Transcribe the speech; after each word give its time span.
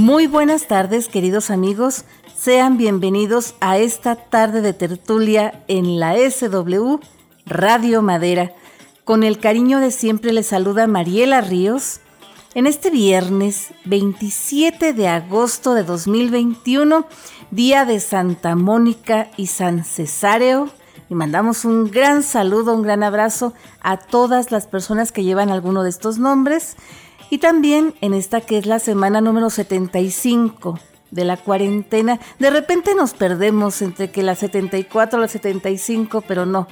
Muy 0.00 0.26
buenas 0.26 0.66
tardes, 0.66 1.08
queridos 1.08 1.50
amigos. 1.50 2.06
Sean 2.34 2.78
bienvenidos 2.78 3.54
a 3.60 3.76
esta 3.76 4.16
tarde 4.16 4.62
de 4.62 4.72
tertulia 4.72 5.62
en 5.68 6.00
la 6.00 6.14
SW 6.14 7.00
Radio 7.44 8.00
Madera. 8.00 8.54
Con 9.04 9.24
el 9.24 9.38
cariño 9.38 9.78
de 9.78 9.90
siempre 9.90 10.32
les 10.32 10.46
saluda 10.46 10.86
Mariela 10.86 11.42
Ríos. 11.42 12.00
En 12.54 12.66
este 12.66 12.88
viernes 12.88 13.74
27 13.84 14.94
de 14.94 15.06
agosto 15.06 15.74
de 15.74 15.82
2021, 15.82 17.06
día 17.50 17.84
de 17.84 18.00
Santa 18.00 18.56
Mónica 18.56 19.28
y 19.36 19.48
San 19.48 19.84
Cesáreo, 19.84 20.70
y 21.10 21.14
mandamos 21.14 21.66
un 21.66 21.90
gran 21.90 22.22
saludo, 22.22 22.74
un 22.74 22.82
gran 22.82 23.02
abrazo 23.02 23.52
a 23.82 23.98
todas 23.98 24.50
las 24.50 24.66
personas 24.66 25.12
que 25.12 25.24
llevan 25.24 25.50
alguno 25.50 25.82
de 25.82 25.90
estos 25.90 26.18
nombres. 26.18 26.78
Y 27.30 27.38
también 27.38 27.94
en 28.00 28.12
esta 28.12 28.40
que 28.40 28.58
es 28.58 28.66
la 28.66 28.78
semana 28.78 29.20
número 29.20 29.50
75 29.50 30.78
de 31.10 31.24
la 31.24 31.36
cuarentena. 31.36 32.20
De 32.38 32.50
repente 32.50 32.94
nos 32.94 33.14
perdemos 33.14 33.82
entre 33.82 34.10
que 34.10 34.22
la 34.22 34.34
74 34.34 35.18
o 35.18 35.22
la 35.22 35.28
75, 35.28 36.22
pero 36.22 36.46
no. 36.46 36.66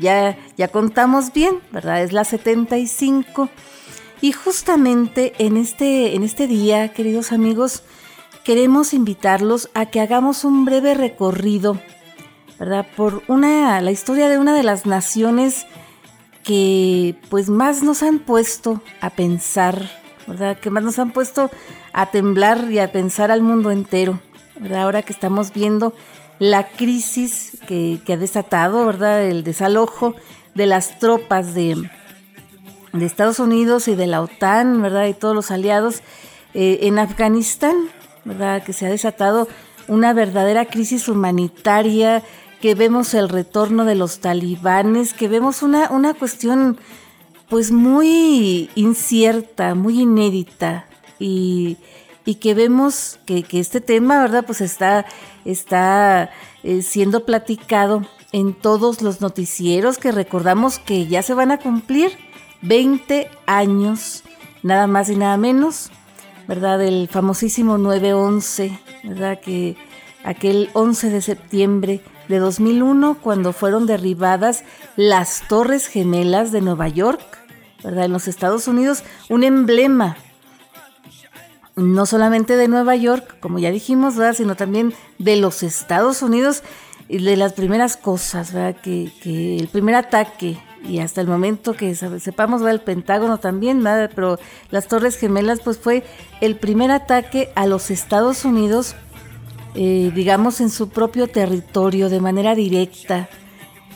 Ya, 0.00 0.36
ya 0.56 0.68
contamos 0.68 1.32
bien, 1.32 1.60
¿verdad? 1.70 2.02
Es 2.02 2.12
la 2.12 2.24
75. 2.24 3.48
Y 4.20 4.32
justamente 4.32 5.32
en 5.38 5.56
este, 5.56 6.14
en 6.14 6.22
este 6.22 6.46
día, 6.46 6.92
queridos 6.92 7.32
amigos, 7.32 7.82
queremos 8.44 8.94
invitarlos 8.94 9.70
a 9.74 9.86
que 9.86 10.00
hagamos 10.00 10.44
un 10.44 10.64
breve 10.64 10.94
recorrido 10.94 11.78
¿verdad? 12.62 12.86
Por 12.94 13.24
una, 13.26 13.80
la 13.80 13.90
historia 13.90 14.28
de 14.28 14.38
una 14.38 14.54
de 14.54 14.62
las 14.62 14.86
naciones 14.86 15.66
que 16.44 17.16
pues 17.28 17.48
más 17.48 17.82
nos 17.82 18.02
han 18.02 18.18
puesto 18.18 18.80
a 19.00 19.10
pensar, 19.10 19.90
¿verdad? 20.26 20.58
Que 20.58 20.70
más 20.70 20.82
nos 20.82 20.98
han 20.98 21.12
puesto 21.12 21.50
a 21.92 22.10
temblar 22.10 22.70
y 22.70 22.78
a 22.78 22.90
pensar 22.90 23.30
al 23.30 23.42
mundo 23.42 23.70
entero, 23.70 24.20
¿verdad? 24.58 24.82
Ahora 24.82 25.02
que 25.02 25.12
estamos 25.12 25.52
viendo 25.52 25.94
la 26.38 26.68
crisis 26.68 27.58
que, 27.66 28.00
ha 28.08 28.16
desatado, 28.16 28.84
¿verdad? 28.84 29.22
El 29.24 29.44
desalojo 29.44 30.14
de 30.54 30.66
las 30.66 30.98
tropas 30.98 31.54
de, 31.54 31.88
de, 32.92 33.06
Estados 33.06 33.38
Unidos 33.38 33.86
y 33.88 33.94
de 33.94 34.06
la 34.06 34.20
OTAN, 34.20 34.82
¿verdad? 34.82 35.06
Y 35.06 35.14
todos 35.14 35.34
los 35.34 35.50
aliados 35.50 36.02
eh, 36.54 36.80
en 36.82 36.98
Afganistán, 36.98 37.76
¿verdad? 38.24 38.62
Que 38.64 38.72
se 38.72 38.86
ha 38.86 38.90
desatado 38.90 39.46
una 39.88 40.12
verdadera 40.12 40.64
crisis 40.64 41.08
humanitaria 41.08 42.22
que 42.62 42.76
vemos 42.76 43.12
el 43.12 43.28
retorno 43.28 43.84
de 43.84 43.96
los 43.96 44.20
talibanes, 44.20 45.14
que 45.14 45.26
vemos 45.26 45.64
una, 45.64 45.90
una 45.90 46.14
cuestión 46.14 46.78
pues 47.48 47.72
muy 47.72 48.70
incierta, 48.76 49.74
muy 49.74 50.02
inédita 50.02 50.86
y, 51.18 51.76
que 52.40 52.54
vemos 52.54 53.18
que, 53.26 53.44
este 53.50 53.80
tema, 53.80 54.22
¿verdad? 54.22 54.44
Pues 54.46 54.60
está, 54.60 55.06
está 55.44 56.30
eh, 56.62 56.82
siendo 56.82 57.26
platicado 57.26 58.06
en 58.30 58.54
todos 58.54 59.02
los 59.02 59.20
noticieros 59.20 59.98
que 59.98 60.12
recordamos 60.12 60.78
que 60.78 61.08
ya 61.08 61.22
se 61.22 61.34
van 61.34 61.50
a 61.50 61.58
cumplir 61.58 62.12
20 62.62 63.28
años, 63.44 64.22
nada 64.62 64.86
más 64.86 65.10
y 65.10 65.16
nada 65.16 65.36
menos, 65.36 65.90
¿verdad? 66.46 66.78
Del 66.78 67.08
famosísimo 67.08 67.76
9-11, 67.76 68.78
¿verdad? 69.02 69.40
Que 69.40 69.76
aquel 70.22 70.70
11 70.74 71.10
de 71.10 71.22
septiembre 71.22 72.02
de 72.28 72.38
2001 72.38 73.18
cuando 73.20 73.52
fueron 73.52 73.86
derribadas 73.86 74.64
las 74.96 75.46
Torres 75.48 75.86
Gemelas 75.86 76.52
de 76.52 76.60
Nueva 76.60 76.88
York, 76.88 77.20
¿verdad? 77.82 78.04
En 78.04 78.12
los 78.12 78.28
Estados 78.28 78.68
Unidos, 78.68 79.02
un 79.28 79.44
emblema 79.44 80.16
no 81.74 82.06
solamente 82.06 82.56
de 82.56 82.68
Nueva 82.68 82.96
York, 82.96 83.36
como 83.40 83.58
ya 83.58 83.70
dijimos, 83.70 84.16
¿verdad? 84.16 84.34
sino 84.34 84.56
también 84.56 84.92
de 85.18 85.36
los 85.36 85.62
Estados 85.62 86.22
Unidos 86.22 86.62
y 87.08 87.18
de 87.18 87.36
las 87.36 87.54
primeras 87.54 87.96
cosas, 87.96 88.52
¿verdad? 88.52 88.80
Que, 88.80 89.10
que 89.22 89.56
el 89.56 89.68
primer 89.68 89.94
ataque 89.94 90.58
y 90.84 90.98
hasta 90.98 91.20
el 91.20 91.28
momento 91.28 91.74
que 91.74 91.94
sepamos, 91.94 92.64
va 92.64 92.70
el 92.70 92.80
Pentágono 92.80 93.38
también, 93.38 93.82
¿verdad? 93.82 94.10
pero 94.14 94.38
las 94.70 94.88
Torres 94.88 95.16
Gemelas 95.16 95.60
pues 95.60 95.78
fue 95.78 96.04
el 96.40 96.56
primer 96.56 96.90
ataque 96.90 97.50
a 97.54 97.66
los 97.66 97.90
Estados 97.90 98.44
Unidos 98.44 98.96
eh, 99.74 100.12
digamos, 100.14 100.60
en 100.60 100.70
su 100.70 100.88
propio 100.88 101.28
territorio 101.28 102.08
de 102.08 102.20
manera 102.20 102.54
directa. 102.54 103.28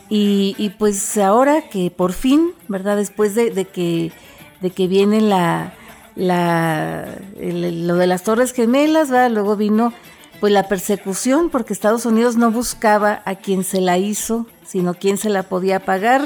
Y, 0.08 0.72
pues 0.78 1.18
ahora 1.18 1.68
que 1.68 1.90
por 1.90 2.12
fin, 2.12 2.52
¿verdad? 2.68 2.96
Después 2.96 3.34
de, 3.34 3.64
que, 3.64 4.12
de 4.60 4.70
que 4.70 4.86
viene 4.86 5.20
la, 5.20 5.74
la 6.14 7.18
lo 7.40 7.96
de 7.96 8.06
las 8.06 8.22
Torres 8.22 8.52
Gemelas, 8.52 9.10
¿verdad? 9.10 9.32
Luego 9.32 9.56
vino 9.56 9.92
pues 10.40 10.52
la 10.52 10.68
persecución, 10.68 11.50
porque 11.50 11.72
Estados 11.72 12.06
Unidos 12.06 12.36
no 12.36 12.50
buscaba 12.50 13.22
a 13.24 13.34
quien 13.36 13.64
se 13.64 13.80
la 13.80 13.98
hizo, 13.98 14.46
sino 14.64 14.94
quien 14.94 15.18
se 15.18 15.30
la 15.30 15.44
podía 15.44 15.84
pagar, 15.84 16.22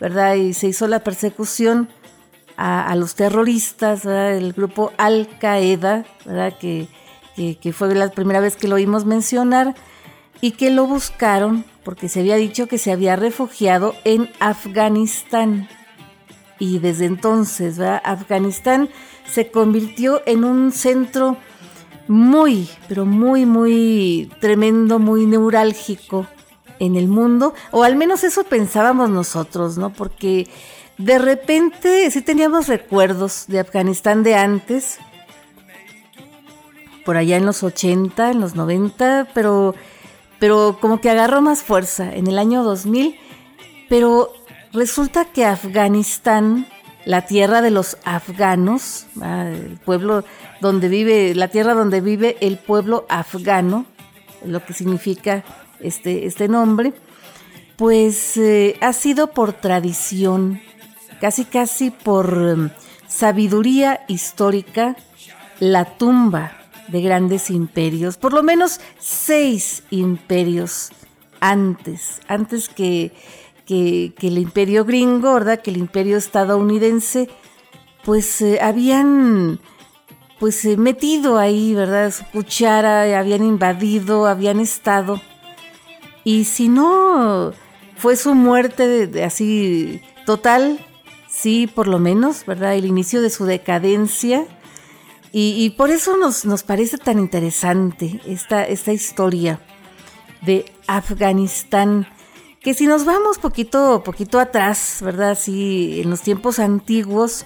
¿verdad? 0.00 0.34
Y 0.34 0.52
se 0.52 0.68
hizo 0.68 0.86
la 0.88 1.00
persecución 1.00 1.88
a, 2.56 2.94
los 2.96 3.14
terroristas, 3.14 4.04
¿verdad? 4.04 4.36
El 4.36 4.52
grupo 4.52 4.92
Al 4.98 5.28
Qaeda, 5.38 6.04
¿verdad? 6.24 6.54
Que, 6.58 6.88
que, 7.36 7.72
fue 7.72 7.94
la 7.94 8.10
primera 8.10 8.40
vez 8.40 8.56
que 8.56 8.68
lo 8.68 8.76
oímos 8.76 9.04
mencionar, 9.04 9.74
y 10.40 10.52
que 10.52 10.70
lo 10.70 10.86
buscaron 10.86 11.64
porque 11.84 12.08
se 12.08 12.20
había 12.20 12.36
dicho 12.36 12.66
que 12.66 12.78
se 12.78 12.92
había 12.92 13.16
refugiado 13.16 13.94
en 14.04 14.30
Afganistán. 14.40 15.68
Y 16.58 16.78
desde 16.78 17.06
entonces, 17.06 17.78
Afganistán 17.78 18.88
se 19.30 19.50
convirtió 19.50 20.22
en 20.26 20.44
un 20.44 20.72
centro 20.72 21.36
muy, 22.08 22.68
pero 22.88 23.04
muy, 23.06 23.46
muy 23.46 24.30
tremendo, 24.40 24.98
muy 24.98 25.26
neurálgico 25.26 26.26
en 26.78 26.96
el 26.96 27.08
mundo, 27.08 27.54
o 27.70 27.84
al 27.84 27.96
menos 27.96 28.24
eso 28.24 28.44
pensábamos 28.44 29.10
nosotros, 29.10 29.78
¿no? 29.78 29.92
Porque 29.92 30.48
de 30.98 31.18
repente 31.18 32.10
sí 32.10 32.20
teníamos 32.22 32.68
recuerdos 32.68 33.44
de 33.48 33.60
Afganistán 33.60 34.22
de 34.22 34.34
antes, 34.34 34.98
por 37.06 37.16
allá 37.16 37.36
en 37.36 37.46
los 37.46 37.62
80, 37.62 38.32
en 38.32 38.40
los 38.40 38.56
90, 38.56 39.28
pero, 39.32 39.76
pero 40.40 40.76
como 40.80 41.00
que 41.00 41.08
agarró 41.08 41.40
más 41.40 41.62
fuerza 41.62 42.12
en 42.12 42.26
el 42.26 42.36
año 42.36 42.64
2000. 42.64 43.16
Pero 43.88 44.32
resulta 44.72 45.24
que 45.24 45.44
Afganistán, 45.44 46.66
la 47.04 47.22
tierra 47.22 47.62
de 47.62 47.70
los 47.70 47.96
afganos, 48.04 49.06
ah, 49.22 49.46
el 49.48 49.78
pueblo 49.84 50.24
donde 50.60 50.88
vive, 50.88 51.32
la 51.36 51.46
tierra 51.46 51.74
donde 51.74 52.00
vive 52.00 52.36
el 52.40 52.58
pueblo 52.58 53.06
afgano, 53.08 53.86
lo 54.44 54.64
que 54.64 54.74
significa 54.74 55.44
este, 55.78 56.26
este 56.26 56.48
nombre, 56.48 56.92
pues 57.76 58.36
eh, 58.36 58.76
ha 58.80 58.92
sido 58.92 59.28
por 59.28 59.52
tradición, 59.52 60.60
casi 61.20 61.44
casi 61.44 61.90
por 61.90 62.36
em, 62.36 62.70
sabiduría 63.06 64.00
histórica, 64.08 64.96
la 65.60 65.84
tumba 65.84 66.65
de 66.88 67.00
grandes 67.00 67.50
imperios, 67.50 68.16
por 68.16 68.32
lo 68.32 68.42
menos 68.42 68.80
seis 68.98 69.82
imperios 69.90 70.90
antes, 71.40 72.20
antes 72.28 72.68
que, 72.68 73.12
que, 73.66 74.14
el 74.22 74.38
imperio 74.38 74.84
gringo, 74.84 75.34
¿verdad? 75.34 75.60
Que 75.60 75.70
el 75.70 75.76
imperio 75.76 76.16
estadounidense, 76.16 77.28
pues 78.04 78.40
eh, 78.40 78.58
habían 78.62 79.60
pues 80.38 80.64
eh, 80.64 80.76
metido 80.76 81.38
ahí, 81.38 81.74
¿verdad? 81.74 82.10
Su 82.12 82.24
cuchara, 82.26 83.18
habían 83.18 83.42
invadido, 83.42 84.26
habían 84.26 84.60
estado. 84.60 85.20
Y 86.24 86.44
si 86.44 86.68
no 86.68 87.52
fue 87.96 88.16
su 88.16 88.34
muerte 88.34 89.06
de, 89.06 89.24
así 89.24 90.02
total, 90.24 90.78
sí, 91.28 91.66
por 91.66 91.88
lo 91.88 91.98
menos, 91.98 92.44
¿verdad? 92.46 92.74
El 92.74 92.84
inicio 92.84 93.22
de 93.22 93.30
su 93.30 93.44
decadencia 93.44 94.46
y, 95.32 95.70
por 95.70 95.90
eso 95.90 96.16
nos, 96.16 96.44
nos, 96.44 96.62
parece 96.62 96.96
tan 96.98 97.18
interesante 97.18 98.20
esta, 98.26 98.64
esta 98.64 98.92
historia 98.92 99.60
de 100.42 100.64
Afganistán, 100.86 102.06
que 102.60 102.74
si 102.74 102.86
nos 102.86 103.04
vamos 103.04 103.38
poquito, 103.38 104.02
poquito 104.04 104.40
atrás, 104.40 104.98
¿verdad? 105.02 105.36
Sí, 105.38 106.00
en 106.02 106.10
los 106.10 106.22
tiempos 106.22 106.58
antiguos, 106.58 107.44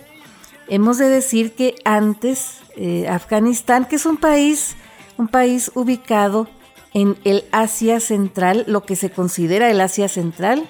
hemos 0.68 0.98
de 0.98 1.08
decir 1.08 1.52
que 1.54 1.74
antes 1.84 2.60
eh, 2.76 3.08
Afganistán, 3.08 3.86
que 3.86 3.96
es 3.96 4.06
un 4.06 4.16
país, 4.16 4.76
un 5.18 5.28
país 5.28 5.70
ubicado 5.74 6.48
en 6.94 7.16
el 7.24 7.44
Asia 7.52 8.00
Central, 8.00 8.64
lo 8.66 8.84
que 8.84 8.96
se 8.96 9.10
considera 9.10 9.70
el 9.70 9.80
Asia 9.80 10.08
Central, 10.08 10.68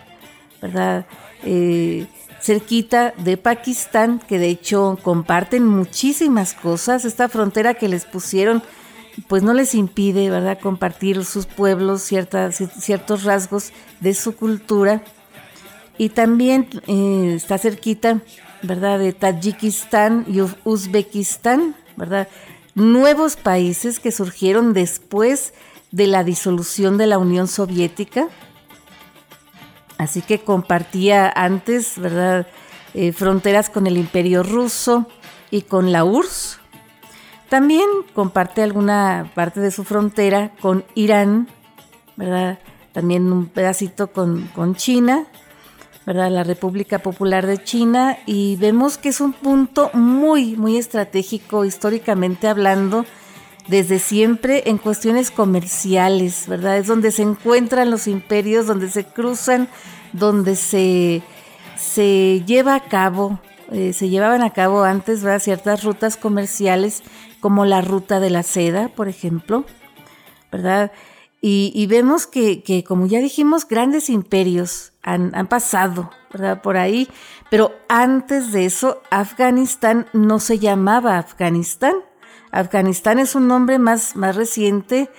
¿verdad? 0.60 1.06
Eh, 1.44 2.06
cerquita 2.40 3.12
de 3.18 3.36
Pakistán, 3.36 4.20
que 4.26 4.38
de 4.38 4.48
hecho 4.48 4.98
comparten 5.02 5.66
muchísimas 5.66 6.54
cosas. 6.54 7.04
Esta 7.04 7.28
frontera 7.28 7.74
que 7.74 7.88
les 7.88 8.04
pusieron, 8.04 8.62
pues 9.28 9.42
no 9.42 9.52
les 9.54 9.74
impide, 9.74 10.30
¿verdad?, 10.30 10.58
compartir 10.60 11.24
sus 11.24 11.46
pueblos, 11.46 12.02
ciertos 12.02 13.24
rasgos 13.24 13.72
de 14.00 14.14
su 14.14 14.34
cultura. 14.36 15.02
Y 15.98 16.08
también 16.08 16.68
eh, 16.86 17.34
está 17.36 17.58
cerquita, 17.58 18.22
¿verdad?, 18.62 18.98
de 18.98 19.12
Tayikistán 19.12 20.24
y 20.28 20.40
Uzbekistán, 20.64 21.74
¿verdad? 21.96 22.28
nuevos 22.74 23.36
países 23.36 24.00
que 24.00 24.12
surgieron 24.12 24.72
después 24.72 25.52
de 25.90 26.06
la 26.06 26.24
disolución 26.24 26.98
de 26.98 27.06
la 27.06 27.18
Unión 27.18 27.48
Soviética. 27.48 28.28
Así 30.00 30.22
que 30.22 30.38
compartía 30.38 31.30
antes, 31.36 31.98
¿verdad?, 31.98 32.46
eh, 32.94 33.12
fronteras 33.12 33.68
con 33.68 33.86
el 33.86 33.98
Imperio 33.98 34.42
Ruso 34.42 35.06
y 35.50 35.60
con 35.60 35.92
la 35.92 36.06
URSS. 36.06 36.58
También 37.50 37.86
comparte 38.14 38.62
alguna 38.62 39.30
parte 39.34 39.60
de 39.60 39.70
su 39.70 39.84
frontera 39.84 40.52
con 40.62 40.86
Irán, 40.94 41.48
¿verdad? 42.16 42.60
También 42.92 43.30
un 43.30 43.44
pedacito 43.44 44.10
con, 44.10 44.48
con 44.54 44.74
China, 44.74 45.26
¿verdad? 46.06 46.30
La 46.30 46.44
República 46.44 47.00
Popular 47.00 47.46
de 47.46 47.62
China. 47.62 48.16
Y 48.24 48.56
vemos 48.56 48.96
que 48.96 49.10
es 49.10 49.20
un 49.20 49.34
punto 49.34 49.90
muy, 49.92 50.56
muy 50.56 50.78
estratégico 50.78 51.66
históricamente 51.66 52.48
hablando 52.48 53.04
desde 53.70 53.98
siempre 53.98 54.64
en 54.66 54.76
cuestiones 54.78 55.30
comerciales, 55.30 56.46
¿verdad? 56.48 56.76
Es 56.78 56.88
donde 56.88 57.12
se 57.12 57.22
encuentran 57.22 57.90
los 57.90 58.06
imperios, 58.06 58.66
donde 58.66 58.90
se 58.90 59.04
cruzan, 59.04 59.68
donde 60.12 60.56
se 60.56 61.22
se 61.80 62.42
lleva 62.46 62.74
a 62.74 62.80
cabo, 62.80 63.40
eh, 63.72 63.92
se 63.92 64.10
llevaban 64.10 64.42
a 64.42 64.50
cabo 64.50 64.84
antes 64.84 65.24
ciertas 65.42 65.82
rutas 65.82 66.16
comerciales, 66.16 67.02
como 67.40 67.64
la 67.64 67.80
ruta 67.80 68.20
de 68.20 68.28
la 68.28 68.42
seda, 68.42 68.88
por 68.88 69.08
ejemplo, 69.08 69.64
¿verdad? 70.52 70.92
Y, 71.42 71.86
vemos 71.86 72.26
que, 72.26 72.84
como 72.86 73.06
ya 73.06 73.18
dijimos, 73.18 73.66
grandes 73.66 74.10
imperios 74.10 74.92
han, 75.02 75.30
pasado, 75.48 76.10
¿verdad? 76.30 76.60
Por 76.60 76.76
ahí, 76.76 77.08
pero 77.48 77.72
antes 77.88 78.52
de 78.52 78.66
eso, 78.66 79.00
Afganistán 79.10 80.06
no 80.12 80.38
se 80.38 80.58
llamaba 80.58 81.16
Afganistán. 81.16 81.94
Afganistán 82.52 83.18
es 83.18 83.34
un 83.34 83.48
nombre 83.48 83.78
más, 83.78 84.16
más 84.16 84.36
reciente 84.36 85.10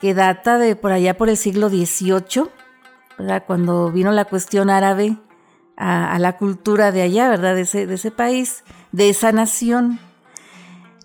que 0.00 0.14
data 0.14 0.58
de 0.58 0.76
por 0.76 0.92
allá 0.92 1.16
por 1.16 1.28
el 1.28 1.36
siglo 1.36 1.68
XVIII, 1.68 2.48
¿verdad? 3.18 3.44
Cuando 3.46 3.92
vino 3.92 4.12
la 4.12 4.24
cuestión 4.24 4.70
árabe 4.70 5.16
a, 5.76 6.18
la 6.18 6.36
cultura 6.36 6.92
de 6.92 7.02
allá, 7.02 7.28
¿verdad? 7.28 7.54
De 7.54 7.62
ese, 7.62 7.86
de 7.86 7.94
ese 7.94 8.10
país, 8.10 8.64
de 8.92 9.08
esa 9.10 9.32
nación. 9.32 9.98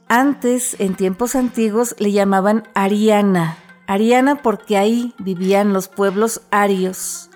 Antes, 0.07 0.75
en 0.79 0.95
tiempos 0.95 1.35
antiguos, 1.35 1.95
le 1.99 2.11
llamaban 2.11 2.63
Ariana. 2.73 3.57
Ariana 3.87 4.41
porque 4.41 4.77
ahí 4.77 5.13
vivían 5.17 5.73
los 5.73 5.87
pueblos 5.87 6.41
arios, 6.51 7.29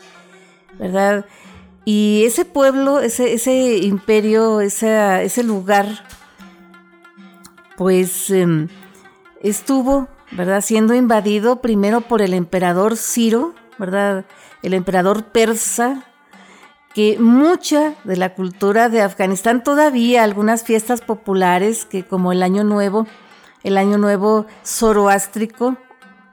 ¿verdad? 0.78 1.25
Y 1.86 2.24
ese 2.25 2.45
pueblo, 2.45 3.00
ese, 3.00 3.34
ese 3.34 3.78
imperio, 3.78 4.62
ese 4.62 5.44
lugar, 5.44 6.06
pues 7.80 8.30
em, 8.30 8.68
estuvo, 9.42 10.10
¿verdad? 10.31 10.60
Siendo 10.60 10.96
invadido 10.96 11.62
primero 11.62 12.02
por 12.02 12.22
el 12.22 12.34
emperador 12.34 12.98
Ciro, 12.98 13.54
¿verdad? 13.78 14.26
El 14.62 14.74
emperador 14.74 15.28
persa, 15.31 16.04
que 16.94 17.18
mucha 17.20 17.96
de 18.04 18.18
la 18.18 18.36
cultura 18.36 18.90
de 18.90 19.02
Afganistán, 19.02 19.64
todavía 19.64 20.26
algunas 20.26 20.64
fiestas 20.64 21.00
populares 21.00 21.86
que 21.86 22.04
como 22.04 22.34
el 22.34 22.44
Año 22.44 22.66
Nuevo, 22.66 23.08
el 23.64 23.78
Año 23.78 23.98
Nuevo 23.98 24.46
zoroástrico, 24.66 25.78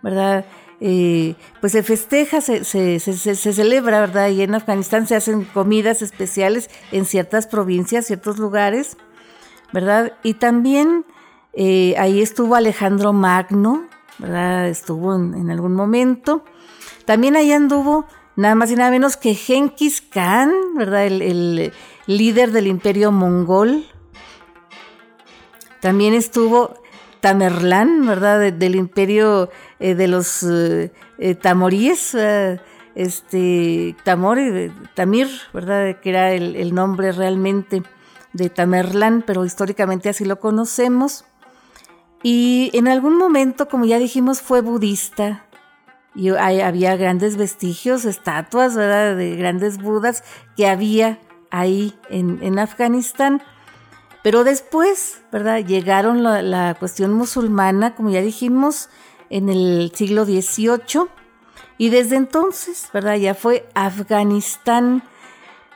¿verdad? 0.03 0.47
Eh, 0.81 1.37
pues 1.61 1.75
se 1.75 1.85
festeja, 1.85 2.41
se, 2.41 2.65
se, 2.65 2.99
celebra, 2.99 4.01
¿verdad? 4.01 4.31
Y 4.31 4.43
en 4.43 4.57
Afganistán 4.57 5.07
se 5.07 5.15
hacen 5.15 5.45
comidas 5.45 6.03
especiales 6.03 6.71
en 6.91 7.05
ciertas 7.05 7.47
provincias, 7.47 8.05
ciertos 8.05 8.39
lugares, 8.39 8.97
¿verdad? 9.73 10.15
Y 10.25 10.35
también 10.35 11.05
eh, 11.59 11.95
ahí 11.97 12.21
estuvo 12.21 12.55
Alejandro 12.55 13.15
Magno, 13.15 13.85
¿verdad? 14.19 14.69
Estuvo 14.69 15.15
en, 15.15 15.51
algún 15.51 15.75
momento. 15.75 16.45
También 17.07 17.35
ahí 17.35 17.51
anduvo 17.51 18.07
nada 18.37 18.55
más 18.55 18.71
y 18.71 18.77
nada 18.77 18.91
menos 18.91 19.17
que 19.17 19.35
Genghis 19.35 20.03
Khan, 20.03 20.53
¿verdad? 20.77 21.07
El, 21.07 21.73
líder 22.07 22.53
del 22.53 22.67
imperio 22.67 23.11
mongol. 23.11 23.87
También 25.81 26.15
estuvo 26.15 26.75
Tamerlán, 27.21 28.07
¿verdad? 28.07 28.53
del 28.53 28.75
imperio 28.77 29.51
eh, 29.81 29.95
de 29.95 30.07
los 30.07 30.43
eh, 30.45 30.93
eh, 31.19 31.35
tamoríes, 31.35 32.17
este, 32.95 33.97
Tamir, 34.05 35.29
¿verdad? 35.53 35.99
Que 36.01 36.11
era 36.11 36.33
el, 36.33 36.55
el 36.55 36.75
nombre 36.75 37.13
realmente 37.13 37.83
de 38.35 38.51
Tamerlán, 38.51 39.25
pero 39.27 39.45
históricamente 39.45 40.11
así 40.11 40.25
lo 40.25 40.39
conocemos. 40.39 41.25
Y 42.23 42.71
en 42.75 42.89
algún 42.89 43.17
momento, 43.19 43.69
como 43.69 43.85
ya 43.85 43.99
dijimos, 43.99 44.41
fue 44.41 44.61
budista, 44.61 45.47
y 46.17 46.31
había 46.31 46.97
grandes 46.97 47.37
vestigios, 47.37 48.07
estatuas, 48.07 48.75
¿verdad? 48.75 49.17
De 49.17 49.37
grandes 49.37 49.77
budas 49.77 50.25
que 50.57 50.67
había 50.67 51.19
ahí 51.51 51.95
en, 52.09 52.59
Afganistán. 52.59 53.43
Pero 54.23 54.43
después, 54.43 55.21
¿verdad? 55.31 55.65
Llegaron 55.65 56.23
la, 56.23 56.75
cuestión 56.79 57.13
musulmana, 57.13 57.95
como 57.95 58.09
ya 58.11 58.23
dijimos, 58.23 58.89
en 59.29 59.51
el 59.51 59.93
siglo 59.95 60.25
XVIII. 60.25 61.09
Y 61.77 61.91
desde 61.91 62.17
entonces, 62.17 62.89
¿verdad? 62.95 63.17
Ya 63.17 63.35
fue 63.35 63.69
Afganistán. 63.75 65.03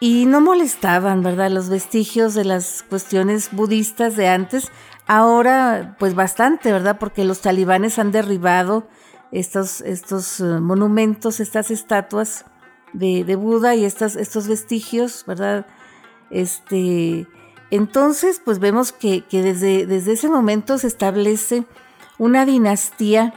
Y 0.02 0.24
no 0.24 0.40
molestaban, 0.40 1.22
¿verdad? 1.22 1.50
Los 1.50 1.68
vestigios 1.68 2.32
de 2.32 2.46
las 2.46 2.82
cuestiones 2.82 3.50
budistas 3.52 4.16
de 4.16 4.28
antes. 4.28 4.72
Ahora, 5.12 5.96
pues 5.98 6.14
bastante, 6.14 6.70
¿verdad? 6.70 6.98
Porque 7.00 7.24
los 7.24 7.40
talibanes 7.40 7.98
han 7.98 8.12
derribado 8.12 8.86
estos, 9.32 9.80
estos 9.80 10.38
eh, 10.38 10.44
monumentos, 10.44 11.40
estas 11.40 11.72
estatuas 11.72 12.44
de, 12.92 13.24
Buda 13.34 13.74
y 13.74 13.84
estas, 13.84 14.14
estos 14.14 14.46
vestigios, 14.46 15.24
¿verdad? 15.26 15.66
Este, 16.30 17.26
entonces, 17.72 18.40
pues 18.44 18.60
vemos 18.60 18.92
que, 18.92 19.24
desde, 19.32 19.84
desde, 19.84 20.12
ese 20.12 20.28
momento 20.28 20.78
se 20.78 20.86
establece 20.86 21.64
una 22.18 22.46
dinastía 22.46 23.34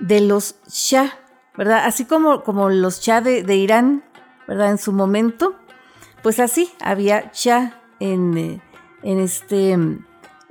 de 0.00 0.22
los 0.22 0.56
Shah, 0.66 1.20
¿verdad? 1.56 1.84
Así 1.84 2.04
como, 2.04 2.42
como 2.42 2.68
los 2.68 3.00
Shah 3.00 3.20
de, 3.20 3.54
Irán, 3.54 4.02
¿verdad? 4.48 4.72
En 4.72 4.78
su 4.78 4.92
momento, 4.92 5.54
pues 6.24 6.40
así 6.40 6.72
había 6.80 7.30
Shah 7.32 7.80
en, 8.00 8.36
eh, 8.36 8.60
en, 9.04 9.20
este, 9.20 9.78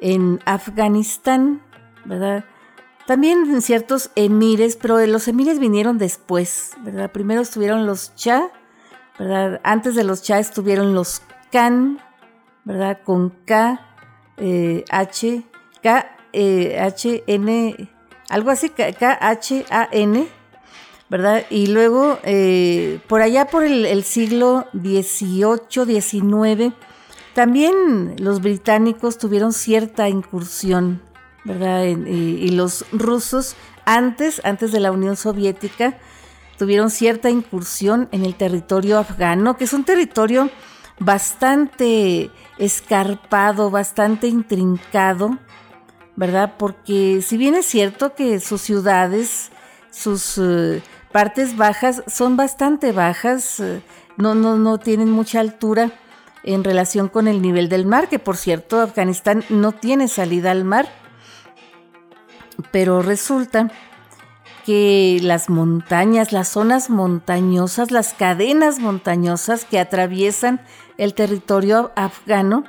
en 0.02 0.40
Afganistán, 0.46 1.62
¿verdad? 2.04 2.44
También 3.06 3.62
ciertos 3.62 4.12
emires, 4.16 4.76
pero 4.76 5.00
los 5.06 5.28
emires 5.28 5.60
vinieron 5.60 5.98
después, 5.98 6.72
¿verdad? 6.84 7.12
Primero 7.12 7.42
estuvieron 7.42 7.86
los 7.86 8.16
cha, 8.16 8.50
¿verdad? 9.18 9.62
Antes 9.64 9.96
de 9.96 10.04
los 10.04 10.22
cha 10.22 10.40
estuvieron 10.40 10.94
los 10.94 11.22
Khan, 11.52 12.00
¿verdad? 12.64 13.00
Con 13.04 13.30
K, 13.46 13.82
eh, 14.38 14.86
H, 14.90 15.44
K, 15.84 16.18
eh, 16.34 16.80
H, 16.80 17.24
N, 17.28 17.90
algo 18.30 18.50
así, 18.50 18.70
K, 18.70 19.18
H, 19.20 19.66
A, 19.70 19.90
N, 19.92 20.28
¿verdad? 21.10 21.44
Y 21.50 21.68
luego, 21.68 22.18
eh, 22.24 23.00
por 23.08 23.22
allá 23.22 23.46
por 23.46 23.64
el, 23.64 23.86
el 23.86 24.04
siglo 24.04 24.68
XVIII, 24.74 26.02
XIX, 26.02 26.74
también 27.34 28.16
los 28.18 28.42
británicos 28.42 29.18
tuvieron 29.18 29.54
cierta 29.54 30.10
incursión, 30.10 31.02
¿verdad? 31.46 31.86
Y, 31.86 32.50
los 32.50 32.86
rusos, 32.92 33.56
antes, 33.86 34.42
antes 34.44 34.72
de 34.72 34.80
la 34.80 34.92
Unión 34.92 35.16
Soviética, 35.16 35.98
tuvieron 36.58 36.90
cierta 36.90 37.30
incursión 37.30 38.10
en 38.12 38.26
el 38.26 38.36
territorio 38.36 39.00
afgano, 39.00 39.58
que 39.58 39.64
es 39.64 39.74
un 39.74 39.86
territorio 39.86 40.50
bastante 41.00 42.30
escarpado, 42.58 43.72
bastante 43.72 44.28
intrincado, 44.28 45.38
¿verdad? 46.16 46.56
Porque 46.60 47.22
si 47.22 47.38
bien 47.38 47.56
es 47.56 47.66
cierto 47.66 48.14
que 48.14 48.40
sus 48.40 48.62
ciudades, 48.62 49.52
sus 49.90 50.38
eh, 50.38 50.84
partes 51.12 51.56
bajas 51.56 52.04
son 52.08 52.38
bastante 52.38 52.92
bajas, 52.92 53.60
eh, 53.62 53.82
no, 54.18 54.36
no, 54.36 54.58
no 54.58 54.78
tienen 54.78 55.10
mucha 55.10 55.40
altura 55.40 55.92
en 56.44 56.64
relación 56.64 57.08
con 57.08 57.28
el 57.28 57.42
nivel 57.42 57.70
del 57.70 57.86
mar, 57.86 58.10
que 58.10 58.20
por 58.20 58.38
cierto 58.38 58.80
Afganistán 58.80 59.44
no 59.50 59.72
tiene 59.72 60.08
salida 60.08 60.52
al 60.52 60.64
mar, 60.64 60.90
pero 62.72 63.02
resulta 63.02 63.72
que 64.66 65.20
las 65.22 65.50
montañas, 65.50 66.32
las 66.32 66.50
zonas 66.50 66.90
montañosas, 66.90 67.92
las 67.92 68.14
cadenas 68.14 68.80
montañosas 68.80 69.66
que 69.66 69.80
atraviesan 69.80 70.62
el 70.98 71.14
territorio 71.14 71.92
afgano, 71.96 72.64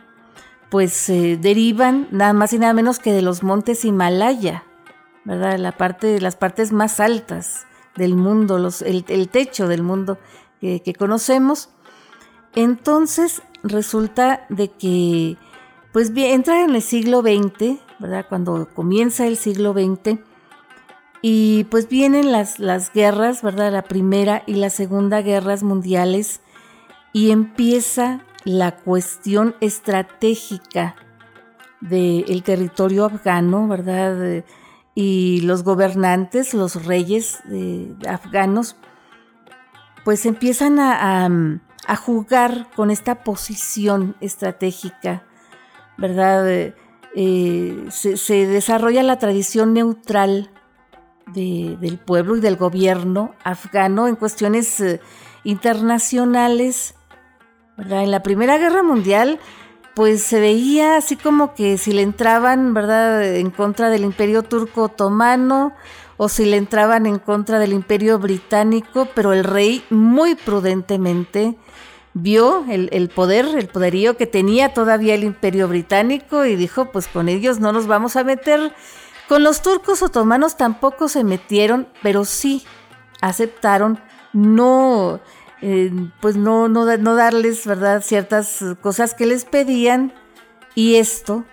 pues 0.71 0.95
se 0.95 1.37
derivan 1.37 2.09
nada 2.11 2.33
más 2.33 2.53
y 2.55 2.59
nada 2.59 2.73
menos 2.73 2.99
que 2.99 3.13
de 3.13 3.21
los 3.21 3.43
montes 3.43 3.85
Himalaya, 3.85 4.65
¿verdad? 5.25 5.59
La 5.59 5.73
parte, 5.73 6.19
las 6.21 6.37
partes 6.37 6.73
más 6.73 6.99
altas 6.99 7.67
del 7.95 8.15
mundo, 8.15 8.59
los, 8.59 8.81
el, 8.81 9.05
techo 9.05 9.69
del 9.69 9.83
mundo 9.83 10.19
que, 10.61 10.81
que 10.81 10.95
conocemos. 10.95 11.69
Entonces 12.55 13.43
resulta 13.63 14.47
de 14.49 14.71
que, 14.71 15.37
pues 15.93 16.13
bien, 16.13 16.33
entra 16.33 16.65
en 16.65 16.75
el 16.75 16.83
siglo 16.83 17.21
XX, 17.23 17.79
¿verdad? 17.99 18.27
Cuando 18.29 18.69
comienza 18.75 19.27
el 19.27 19.37
siglo 19.37 19.73
XX. 19.73 20.19
Y 21.25 21.65
pues 21.65 21.89
vienen 21.89 22.33
las, 22.33 22.59
las 22.59 22.93
guerras, 22.93 23.43
¿verdad? 23.43 23.73
La 23.73 23.83
primera 23.83 24.43
y 24.47 24.55
la 24.55 24.71
segunda 24.71 25.23
guerras 25.23 25.63
mundiales 25.63 26.41
y 27.13 27.31
empieza 27.31 28.21
la 28.45 28.77
cuestión 28.77 29.55
estratégica 29.61 30.97
del 31.81 32.43
territorio 32.43 33.05
afgano, 33.05 33.69
¿verdad? 33.69 34.45
Y 34.95 35.41
los 35.43 35.63
gobernantes, 35.63 36.55
los 36.55 36.85
reyes 36.85 37.41
afganos, 38.09 38.77
pues 40.05 40.27
empiezan 40.27 40.79
a, 40.81 41.29
jugar 41.97 42.69
con 42.75 42.91
esta 42.91 43.25
posición 43.25 44.17
estratégica, 44.21 45.25
¿verdad? 45.99 46.75
Eh, 47.15 47.87
se, 47.91 48.47
desarrolla 48.47 49.03
la 49.03 49.19
tradición 49.19 49.75
neutral 49.75 50.51
del 51.27 51.99
pueblo 51.99 52.37
y 52.37 52.41
del 52.41 52.57
gobierno 52.57 53.35
afgano 53.45 54.09
en 54.09 54.17
cuestiones 54.17 54.81
eh, 54.81 55.01
internacionales. 55.45 56.95
En 57.79 58.11
la 58.11 58.23
Primera 58.23 58.59
Guerra 58.59 58.83
Mundial, 58.83 59.41
pues 59.95 60.23
se 60.23 60.41
veía 60.41 60.97
así 60.97 61.17
como 61.17 61.55
que 61.55 61.79
si 61.79 61.93
le 61.93 62.03
entraban, 62.03 62.75
¿verdad?, 62.75 63.25
en 63.37 63.51
contra 63.51 63.91
del 63.91 64.05
Imperio 64.05 64.43
Turco 64.43 64.85
Otomano 64.85 65.73
o 66.23 66.29
si 66.29 66.45
le 66.45 66.57
entraban 66.57 67.07
en 67.07 67.19
contra 67.19 67.59
del 67.59 67.73
Imperio 67.73 68.17
Británico, 68.21 69.09
pero 69.13 69.33
el 69.33 69.43
rey 69.43 69.85
muy 69.91 70.37
prudentemente 70.37 71.57
vio 72.15 72.65
el, 72.69 73.09
poder, 73.09 73.47
el 73.59 73.67
poderío 73.67 74.17
que 74.17 74.29
tenía 74.29 74.73
todavía 74.73 75.17
el 75.17 75.25
imperio 75.25 75.67
británico 75.67 76.45
y 76.45 76.55
dijo, 76.55 76.93
pues 76.93 77.09
con 77.09 77.29
ellos 77.29 77.59
no 77.59 77.73
nos 77.73 77.89
vamos 77.89 78.15
a 78.15 78.23
meter. 78.23 78.73
Con 79.29 79.43
los 79.43 79.63
turcos 79.63 80.01
otomanos 80.01 80.57
tampoco 80.57 81.09
se 81.09 81.25
metieron, 81.25 81.89
pero 82.05 82.25
sí 82.25 82.63
aceptaron 83.21 83.99
no, 84.33 85.19
eh, 85.61 85.91
pues 86.21 86.37
no, 86.37 86.69
no, 86.69 86.85
no 86.99 87.17
darles, 87.17 87.67
¿verdad?, 87.67 88.01
ciertas 88.01 88.65
cosas 88.81 89.15
que 89.15 89.27
les 89.27 89.45
pedían 89.45 90.15
y 90.77 90.95
esto 90.95 91.45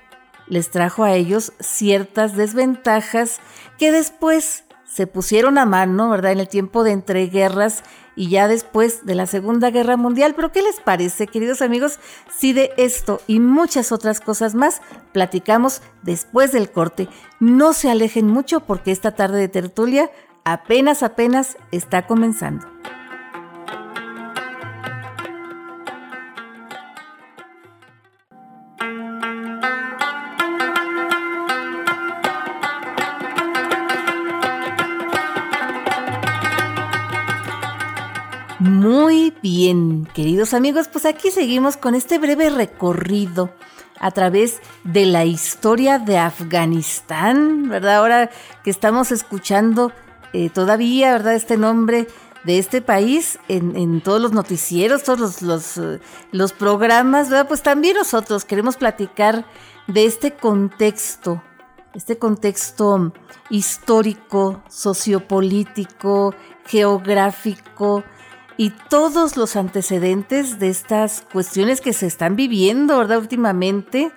les 0.50 0.70
trajo 0.70 1.04
a 1.04 1.14
ellos 1.14 1.54
ciertas 1.60 2.36
desventajas 2.36 3.40
que 3.80 3.92
después 3.92 4.66
se 4.86 5.08
pusieron 5.08 5.58
a 5.58 5.66
mano, 5.66 6.10
¿verdad? 6.10 6.34
En 6.34 6.40
el 6.40 6.48
tiempo 6.48 6.84
de 6.84 6.92
entreguerras 6.92 7.84
y 8.16 8.30
ya 8.30 8.48
después 8.48 9.06
de 9.06 9.16
la 9.16 9.26
Segunda 9.26 9.72
Guerra 9.72 9.98
Mundial. 9.98 10.34
Pero 10.36 10.52
¿qué 10.52 10.62
les 10.62 10.80
parece, 10.80 11.28
queridos 11.28 11.62
amigos, 11.62 12.00
si 12.36 12.54
de 12.54 12.72
esto 12.78 13.22
y 13.26 13.40
muchas 13.40 13.92
otras 13.92 14.20
cosas 14.20 14.56
más 14.56 14.82
platicamos 15.14 15.82
después 16.04 16.52
del 16.52 16.70
corte? 16.70 17.08
No 17.40 17.74
se 17.74 17.90
alejen 17.90 18.28
mucho 18.28 18.60
porque 18.60 18.92
esta 18.92 19.16
tarde 19.16 19.40
de 19.40 19.48
tertulia 19.48 20.12
apenas, 20.44 21.02
apenas 21.02 21.58
está 21.72 22.06
comenzando. 22.06 22.68
Muy 38.60 39.34
bien, 39.42 40.06
queridos 40.14 40.54
amigos, 40.54 40.90
pues 40.90 41.06
aquí 41.06 41.32
seguimos 41.32 41.78
con 41.78 41.96
este 41.96 42.20
breve 42.20 42.50
recorrido 42.50 43.52
a 44.02 44.12
través 44.12 44.60
de 44.84 45.06
la 45.06 45.24
historia 45.24 45.98
de 45.98 46.18
Afganistán, 46.18 47.70
¿verdad? 47.70 47.96
Ahora 47.96 48.30
que 48.62 48.70
estamos 48.70 49.14
escuchando 49.14 49.94
eh, 50.34 50.50
todavía, 50.50 51.14
¿verdad? 51.14 51.36
Este 51.36 51.56
nombre 51.56 52.10
de 52.44 52.60
este 52.60 52.82
país 52.82 53.40
en, 53.48 54.02
todos 54.02 54.22
los 54.22 54.34
noticieros, 54.34 55.04
todos 55.04 55.42
los, 55.42 55.78
eh, 55.78 56.02
los, 56.34 56.52
programas, 56.52 57.30
¿verdad? 57.30 57.48
Pues 57.48 57.64
también 57.64 57.96
nosotros 57.96 58.44
queremos 58.44 58.76
platicar 58.76 59.46
de 59.88 60.06
este 60.06 60.34
contexto, 60.34 61.42
este 61.94 62.18
contexto 62.18 63.14
histórico, 63.50 64.62
sociopolítico, 64.68 66.36
geográfico, 66.66 68.04
y 68.60 68.72
todos 68.72 69.38
los 69.38 69.56
antecedentes 69.56 70.60
de 70.60 70.68
estas 70.68 71.24
cuestiones 71.32 71.80
que 71.80 71.94
se 71.94 72.06
están 72.08 72.36
viviendo, 72.36 72.98
¿verdad? 72.98 73.20
Últimamente, 73.20 74.12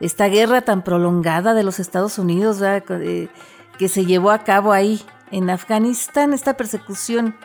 esta 0.00 0.28
guerra 0.28 0.62
tan 0.62 0.82
prolongada 0.82 1.52
de 1.52 1.62
los 1.62 1.78
Estados 1.78 2.18
Unidos, 2.18 2.58
¿verdad? 2.58 3.02
Eh, 3.02 3.28
que 3.76 3.90
se 3.90 4.06
llevó 4.06 4.30
a 4.30 4.44
cabo 4.44 4.72
ahí 4.72 5.02
en 5.30 5.50
Afganistán, 5.50 6.32
esta 6.32 6.56
persecución, 6.56 7.36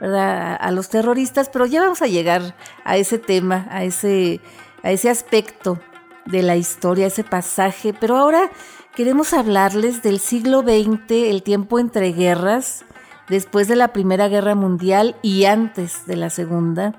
¿verdad? 0.00 0.56
A 0.60 0.70
los 0.70 0.90
terroristas, 0.90 1.48
pero 1.48 1.66
ya 1.66 1.82
vamos 1.82 2.02
a 2.02 2.06
llegar 2.06 2.54
a 2.84 2.96
ese 2.96 3.18
tema, 3.18 3.66
a 3.68 3.82
ese, 3.82 4.40
a 4.84 4.92
ese 4.92 5.10
aspecto 5.10 5.80
de 6.24 6.44
la 6.44 6.54
historia, 6.54 7.08
ese 7.08 7.24
pasaje, 7.24 7.92
pero 7.92 8.16
ahora 8.16 8.52
queremos 8.94 9.32
hablarles 9.32 10.04
del 10.04 10.20
siglo 10.20 10.60
XX, 10.60 11.10
el 11.10 11.42
tiempo 11.42 11.80
entre 11.80 12.12
guerras, 12.12 12.84
después 13.28 13.68
de 13.68 13.76
la 13.76 13.88
Primera 13.88 14.28
Guerra 14.28 14.54
Mundial 14.54 15.16
y 15.22 15.44
antes 15.44 16.06
de 16.06 16.16
la 16.16 16.30
Segunda, 16.30 16.94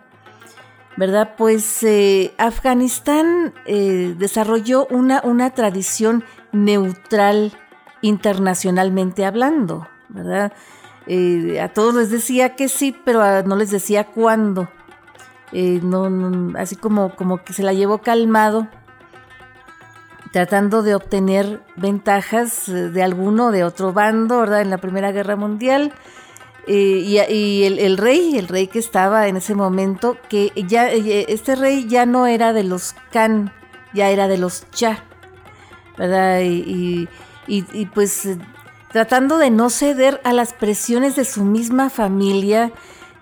¿verdad? 0.98 1.36
Pues 1.38 1.84
eh, 1.84 2.34
Afganistán 2.38 3.54
eh, 3.66 4.16
desarrolló 4.18 4.88
una, 4.88 5.22
una 5.24 5.52
tradición 5.52 6.24
neutral 6.52 7.54
internacionalmente 8.02 9.26
hablando, 9.26 9.88
¿verdad? 10.10 10.54
Eh, 11.06 11.60
a 11.62 11.70
todos 11.70 11.96
les 11.96 12.12
decía 12.12 12.56
que 12.56 12.68
sí, 12.68 12.96
pero 13.06 13.44
no 13.44 13.56
les 13.56 13.72
decía 13.72 14.06
cuándo. 14.06 14.70
así 16.58 16.76
como, 16.76 17.16
como 17.16 17.44
que 17.44 17.54
se 17.54 17.64
la 17.64 17.74
llevó 17.74 18.00
calmado, 18.00 18.68
tratando 20.38 20.84
de 20.84 20.94
obtener 20.94 21.64
ventajas 21.78 22.66
de 22.68 23.02
alguno 23.02 23.50
de 23.50 23.64
otro 23.64 23.92
bando, 23.92 24.40
¿verdad? 24.42 24.62
En 24.62 24.70
la 24.70 24.78
Primera 24.78 25.12
Guerra 25.12 25.36
Mundial. 25.36 25.94
Eh, 26.68 27.02
y, 27.04 27.64
el, 27.64 27.98
rey, 27.98 28.38
el 28.38 28.48
rey 28.48 28.68
que 28.68 28.78
estaba 28.78 29.28
en 29.30 29.38
ese 29.38 29.56
momento, 29.56 30.16
que 30.30 30.52
ya 30.68 30.92
eh, 30.92 31.26
este 31.30 31.56
rey 31.56 31.88
ya 31.88 32.06
no 32.06 32.28
era 32.28 32.54
de 32.54 32.64
los 32.64 32.94
Khan, 33.12 33.52
ya 33.96 34.12
era 34.12 34.28
de 34.28 34.38
los 34.38 34.70
Cha, 34.70 35.06
¿verdad? 35.98 36.42
Y, 36.42 37.10
y 37.48 37.86
pues 37.88 38.28
eh, 38.28 38.38
tratando 38.92 39.40
de 39.40 39.50
no 39.50 39.72
ceder 39.72 40.22
a 40.24 40.34
las 40.34 40.54
presiones 40.54 41.16
de 41.16 41.26
su 41.26 41.46
misma 41.46 41.90
familia, 41.90 42.72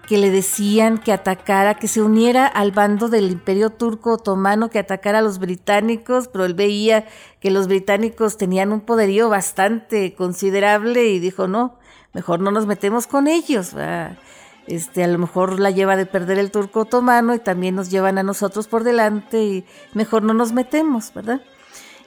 que 0.07 0.17
le 0.17 0.29
decían 0.29 0.97
que 0.97 1.12
atacara, 1.12 1.75
que 1.75 1.88
se 1.88 2.01
uniera 2.01 2.45
al 2.45 2.71
bando 2.71 3.09
del 3.09 3.31
imperio 3.31 3.71
turco 3.71 4.13
otomano, 4.13 4.69
que 4.69 4.79
atacara 4.79 5.19
a 5.19 5.21
los 5.21 5.39
británicos, 5.39 6.27
pero 6.27 6.45
él 6.45 6.53
veía 6.53 7.05
que 7.39 7.51
los 7.51 7.67
británicos 7.67 8.38
tenían 8.38 8.71
un 8.71 8.81
poderío 8.81 9.29
bastante 9.29 10.13
considerable 10.13 11.07
y 11.07 11.19
dijo, 11.19 11.47
no, 11.47 11.77
mejor 12.13 12.39
no 12.39 12.51
nos 12.51 12.67
metemos 12.67 13.07
con 13.07 13.27
ellos. 13.27 13.71
Este, 14.67 15.03
a 15.03 15.07
lo 15.07 15.17
mejor 15.17 15.59
la 15.59 15.71
lleva 15.71 15.95
de 15.95 16.05
perder 16.05 16.39
el 16.39 16.51
turco 16.51 16.81
otomano 16.81 17.33
y 17.35 17.39
también 17.39 17.75
nos 17.75 17.89
llevan 17.89 18.17
a 18.17 18.24
nosotros 18.24 18.67
por 18.67 18.83
delante 18.83 19.43
y 19.43 19.65
mejor 19.93 20.24
no 20.24 20.33
nos 20.33 20.53
metemos, 20.53 21.13
¿verdad? 21.13 21.41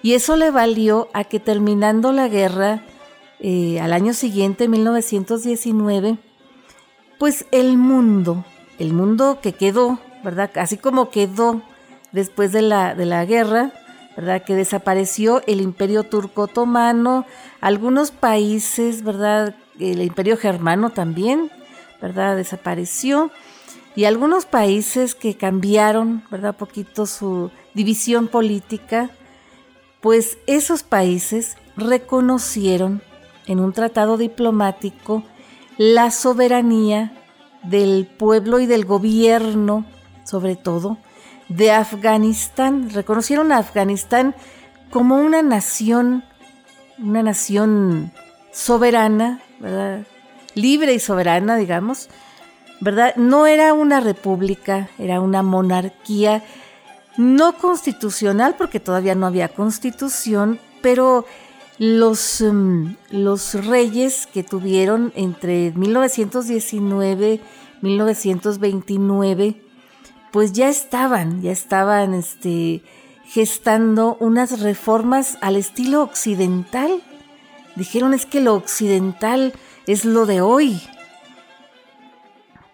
Y 0.02 0.14
eso 0.14 0.36
le 0.36 0.50
valió 0.50 1.08
a 1.12 1.24
que 1.24 1.40
terminando 1.40 2.12
la 2.12 2.28
guerra, 2.28 2.84
eh, 3.40 3.80
al 3.80 3.92
año 3.92 4.12
siguiente, 4.12 4.68
1919, 4.68 6.18
pues 7.18 7.46
el 7.50 7.76
mundo, 7.76 8.44
el 8.78 8.92
mundo 8.92 9.40
que 9.42 9.52
quedó, 9.52 9.98
¿verdad? 10.22 10.50
Así 10.56 10.76
como 10.76 11.10
quedó 11.10 11.62
después 12.12 12.52
de 12.52 12.62
la, 12.62 12.94
de 12.94 13.06
la 13.06 13.24
guerra, 13.24 13.72
¿verdad? 14.16 14.42
Que 14.44 14.54
desapareció 14.54 15.42
el 15.46 15.60
imperio 15.60 16.04
turco 16.04 16.42
otomano, 16.42 17.26
algunos 17.60 18.10
países, 18.10 19.02
¿verdad? 19.02 19.54
El 19.78 20.02
imperio 20.02 20.36
germano 20.36 20.90
también, 20.90 21.50
¿verdad? 22.00 22.36
Desapareció. 22.36 23.30
Y 23.96 24.04
algunos 24.04 24.46
países 24.46 25.14
que 25.16 25.36
cambiaron, 25.36 26.22
¿verdad? 26.30 26.56
Poquito 26.56 27.06
su 27.06 27.50
división 27.74 28.28
política, 28.28 29.10
pues 30.00 30.38
esos 30.46 30.84
países 30.84 31.56
reconocieron 31.76 33.02
en 33.46 33.58
un 33.58 33.72
tratado 33.72 34.16
diplomático 34.16 35.24
la 35.78 36.10
soberanía 36.10 37.12
del 37.62 38.06
pueblo 38.06 38.60
y 38.60 38.66
del 38.66 38.84
gobierno, 38.84 39.86
sobre 40.24 40.56
todo, 40.56 40.98
de 41.48 41.70
Afganistán. 41.70 42.90
Reconocieron 42.90 43.52
a 43.52 43.58
Afganistán 43.58 44.34
como 44.90 45.16
una 45.16 45.42
nación, 45.42 46.24
una 46.98 47.22
nación 47.22 48.12
soberana, 48.52 49.40
¿verdad? 49.60 50.04
libre 50.54 50.92
y 50.92 50.98
soberana, 50.98 51.56
digamos, 51.56 52.08
¿verdad? 52.80 53.14
No 53.16 53.46
era 53.46 53.72
una 53.72 54.00
república, 54.00 54.88
era 54.98 55.20
una 55.20 55.42
monarquía 55.42 56.42
no 57.16 57.54
constitucional, 57.54 58.54
porque 58.56 58.80
todavía 58.80 59.14
no 59.14 59.26
había 59.26 59.48
constitución, 59.48 60.60
pero 60.82 61.24
los, 61.78 62.40
em, 62.40 62.96
los 63.10 63.54
reyes 63.66 64.26
que 64.26 64.42
tuvieron 64.42 65.12
entre 65.14 65.72
1919 65.72 67.40
1929 67.82 69.62
pues 70.32 70.52
ya 70.52 70.68
estaban, 70.68 71.40
ya 71.40 71.52
estaban 71.52 72.12
este, 72.14 72.82
gestando 73.24 74.16
unas 74.20 74.60
reformas 74.60 75.38
al 75.40 75.56
estilo 75.56 76.02
occidental. 76.02 77.02
Dijeron 77.76 78.12
es 78.12 78.26
que 78.26 78.40
lo 78.40 78.54
occidental 78.54 79.54
es 79.86 80.04
lo 80.04 80.26
de 80.26 80.42
hoy. 80.42 80.82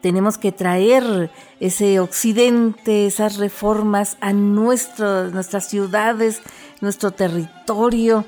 Tenemos 0.01 0.37
que 0.37 0.53
traer 0.53 1.31
ese 1.61 2.01
occidente, 2.01 3.07
esas 3.07 3.37
reformas 3.37 4.17
a 4.21 4.33
nuestras 4.33 5.69
ciudades, 5.69 6.43
nuestro 6.81 7.13
territorio 7.13 8.25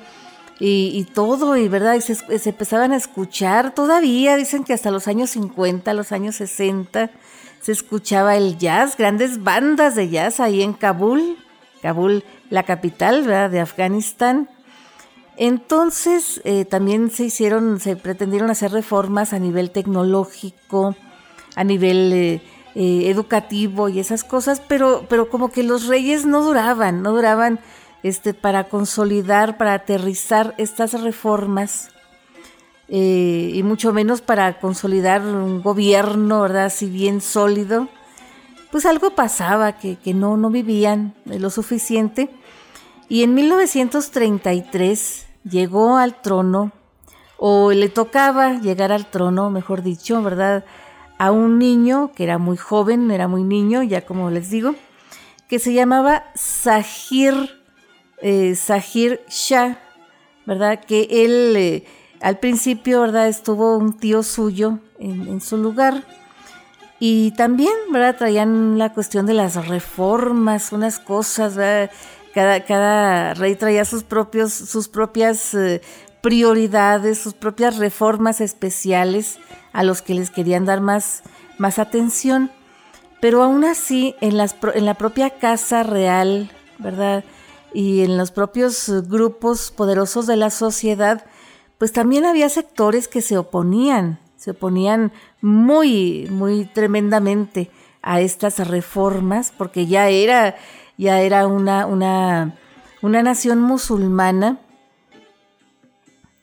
y, 0.59 1.03
todo, 1.13 1.55
y 1.55 1.67
verdad, 1.67 1.93
y 1.93 2.01
se, 2.01 2.15
se, 2.15 2.49
empezaban 2.49 2.91
a 2.91 2.97
escuchar 2.97 3.75
todavía, 3.75 4.35
dicen 4.35 4.63
que 4.63 4.73
hasta 4.73 4.89
los 4.89 5.07
años 5.07 5.29
50, 5.31 5.93
los 5.93 6.11
años 6.11 6.35
60, 6.37 7.11
se 7.61 7.71
escuchaba 7.71 8.35
el 8.35 8.57
jazz, 8.57 8.97
grandes 8.97 9.43
bandas 9.43 9.95
de 9.95 10.09
jazz 10.09 10.39
ahí 10.39 10.63
en 10.63 10.73
Kabul, 10.73 11.37
Kabul, 11.81 12.23
la 12.49 12.63
capital 12.63 13.23
¿verdad? 13.23 13.49
de 13.49 13.59
Afganistán. 13.59 14.49
Entonces 15.37 16.41
eh, 16.45 16.65
también 16.65 17.11
se 17.11 17.25
hicieron, 17.25 17.79
se 17.79 17.95
pretendieron 17.95 18.49
hacer 18.49 18.71
reformas 18.71 19.33
a 19.33 19.39
nivel 19.39 19.69
tecnológico, 19.69 20.95
a 21.55 21.63
nivel 21.63 22.11
eh, 22.13 22.41
eh, 22.73 23.09
educativo 23.09 23.89
y 23.89 23.99
esas 23.99 24.23
cosas, 24.23 24.61
pero, 24.67 25.05
pero 25.09 25.29
como 25.29 25.51
que 25.51 25.63
los 25.63 25.87
reyes 25.87 26.25
no 26.25 26.41
duraban, 26.41 27.03
no 27.03 27.11
duraban 27.11 27.59
este, 28.07 28.33
para 28.33 28.65
consolidar, 28.65 29.57
para 29.57 29.73
aterrizar 29.73 30.55
estas 30.57 30.99
reformas 31.01 31.89
eh, 32.89 33.51
y 33.53 33.63
mucho 33.63 33.91
menos 33.91 34.21
para 34.21 34.59
consolidar 34.59 35.21
un 35.21 35.61
gobierno, 35.61 36.41
¿verdad? 36.41 36.65
Así 36.65 36.89
bien 36.89 37.19
sólido, 37.19 37.89
pues 38.71 38.85
algo 38.85 39.11
pasaba, 39.11 39.73
que, 39.73 39.97
no, 40.13 40.37
no 40.37 40.49
vivían 40.49 41.13
lo 41.25 41.49
suficiente. 41.49 42.29
Y 43.09 43.23
en 43.23 43.33
1933 43.33 45.27
llegó 45.43 45.97
al 45.97 46.21
trono, 46.21 46.71
o 47.37 47.71
le 47.71 47.89
tocaba 47.89 48.59
llegar 48.59 48.91
al 48.91 49.09
trono, 49.09 49.49
mejor 49.49 49.83
dicho, 49.83 50.21
¿verdad? 50.23 50.65
A 51.17 51.31
un 51.31 51.59
niño 51.59 52.11
que 52.15 52.23
era 52.23 52.37
muy 52.37 52.57
joven, 52.57 53.11
era 53.11 53.27
muy 53.27 53.43
niño, 53.43 53.83
ya 53.83 54.05
como 54.05 54.31
les 54.31 54.49
digo, 54.49 54.75
que 55.47 55.59
se 55.59 55.73
llamaba 55.73 56.25
Sahir 56.35 57.57
eh, 58.21 58.55
Sahir 58.55 59.21
Shah, 59.29 59.79
¿verdad? 60.45 60.83
Que 60.83 61.07
él 61.09 61.55
eh, 61.55 61.83
al 62.21 62.39
principio, 62.39 63.01
¿verdad? 63.01 63.27
Estuvo 63.27 63.77
un 63.77 63.97
tío 63.97 64.23
suyo 64.23 64.79
en, 64.99 65.39
su 65.41 65.57
lugar. 65.57 66.03
Y 66.99 67.31
también, 67.31 67.73
¿verdad? 67.91 68.17
Traían 68.17 68.77
la 68.77 68.93
cuestión 68.93 69.25
de 69.25 69.33
las 69.33 69.67
reformas, 69.67 70.71
unas 70.71 70.99
cosas, 70.99 71.55
¿verdad? 71.55 71.91
Cada, 72.33 72.65
cada 72.65 73.33
rey 73.33 73.55
traía 73.55 73.85
sus, 73.85 74.03
propios, 74.03 74.53
sus 74.53 74.87
propias 74.87 75.53
eh, 75.53 75.81
prioridades, 76.21 77.19
sus 77.19 77.33
propias 77.33 77.77
reformas 77.77 78.41
especiales 78.41 79.39
a 79.73 79.83
los 79.83 80.01
que 80.01 80.13
les 80.13 80.31
querían 80.31 80.65
dar 80.65 80.81
más, 80.81 81.23
más 81.57 81.79
atención. 81.79 82.51
Pero 83.21 83.43
aún 83.43 83.63
así, 83.63 84.15
en, 84.21 84.39
en 84.39 84.85
la 84.85 84.93
propia 84.95 85.31
casa 85.31 85.83
real, 85.83 86.51
¿verdad? 86.79 87.23
Y 87.73 88.01
en 88.01 88.17
los 88.17 88.31
propios 88.31 88.89
grupos 89.07 89.71
poderosos 89.71 90.27
de 90.27 90.35
la 90.35 90.49
sociedad, 90.49 91.25
pues 91.77 91.91
también 91.91 92.25
había 92.25 92.49
sectores 92.49 93.07
que 93.07 93.21
se 93.21 93.37
oponían, 93.37 94.19
se 94.35 94.51
oponían 94.51 95.11
muy, 95.41 96.27
muy 96.31 96.65
tremendamente 96.65 97.69
a 98.01 98.21
estas 98.21 98.67
reformas, 98.67 99.53
porque 99.55 99.85
ya 99.85 100.09
era, 100.09 100.55
ya 100.97 101.21
era 101.21 101.45
una, 101.47 101.85
una, 101.85 102.55
una 103.01 103.21
nación 103.21 103.61
musulmana, 103.61 104.59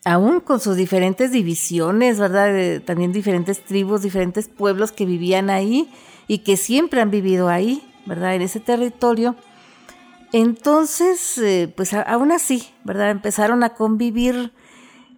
aún 0.05 0.41
con 0.41 0.61
sus 0.61 0.77
diferentes 0.77 1.33
divisiones, 1.33 2.19
¿verdad? 2.19 2.83
también 2.83 3.13
diferentes 3.13 3.65
tribus, 3.65 4.03
diferentes 4.03 4.49
pueblos 4.49 4.93
que 4.93 5.07
vivían 5.07 5.49
ahí 5.49 5.91
y 6.29 6.39
que 6.39 6.57
siempre 6.57 7.01
han 7.01 7.11
vivido 7.11 7.49
ahí, 7.49 7.83
¿verdad? 8.07 8.35
En 8.35 8.43
ese 8.43 8.61
territorio 8.61 9.35
entonces, 10.35 11.39
eh, 11.39 11.73
pues 11.77 11.95
aún 11.95 12.33
así, 12.33 12.69
¿verdad? 12.83 13.11
Empezaron 13.11 13.63
a 13.63 13.75
convivir 13.75 14.51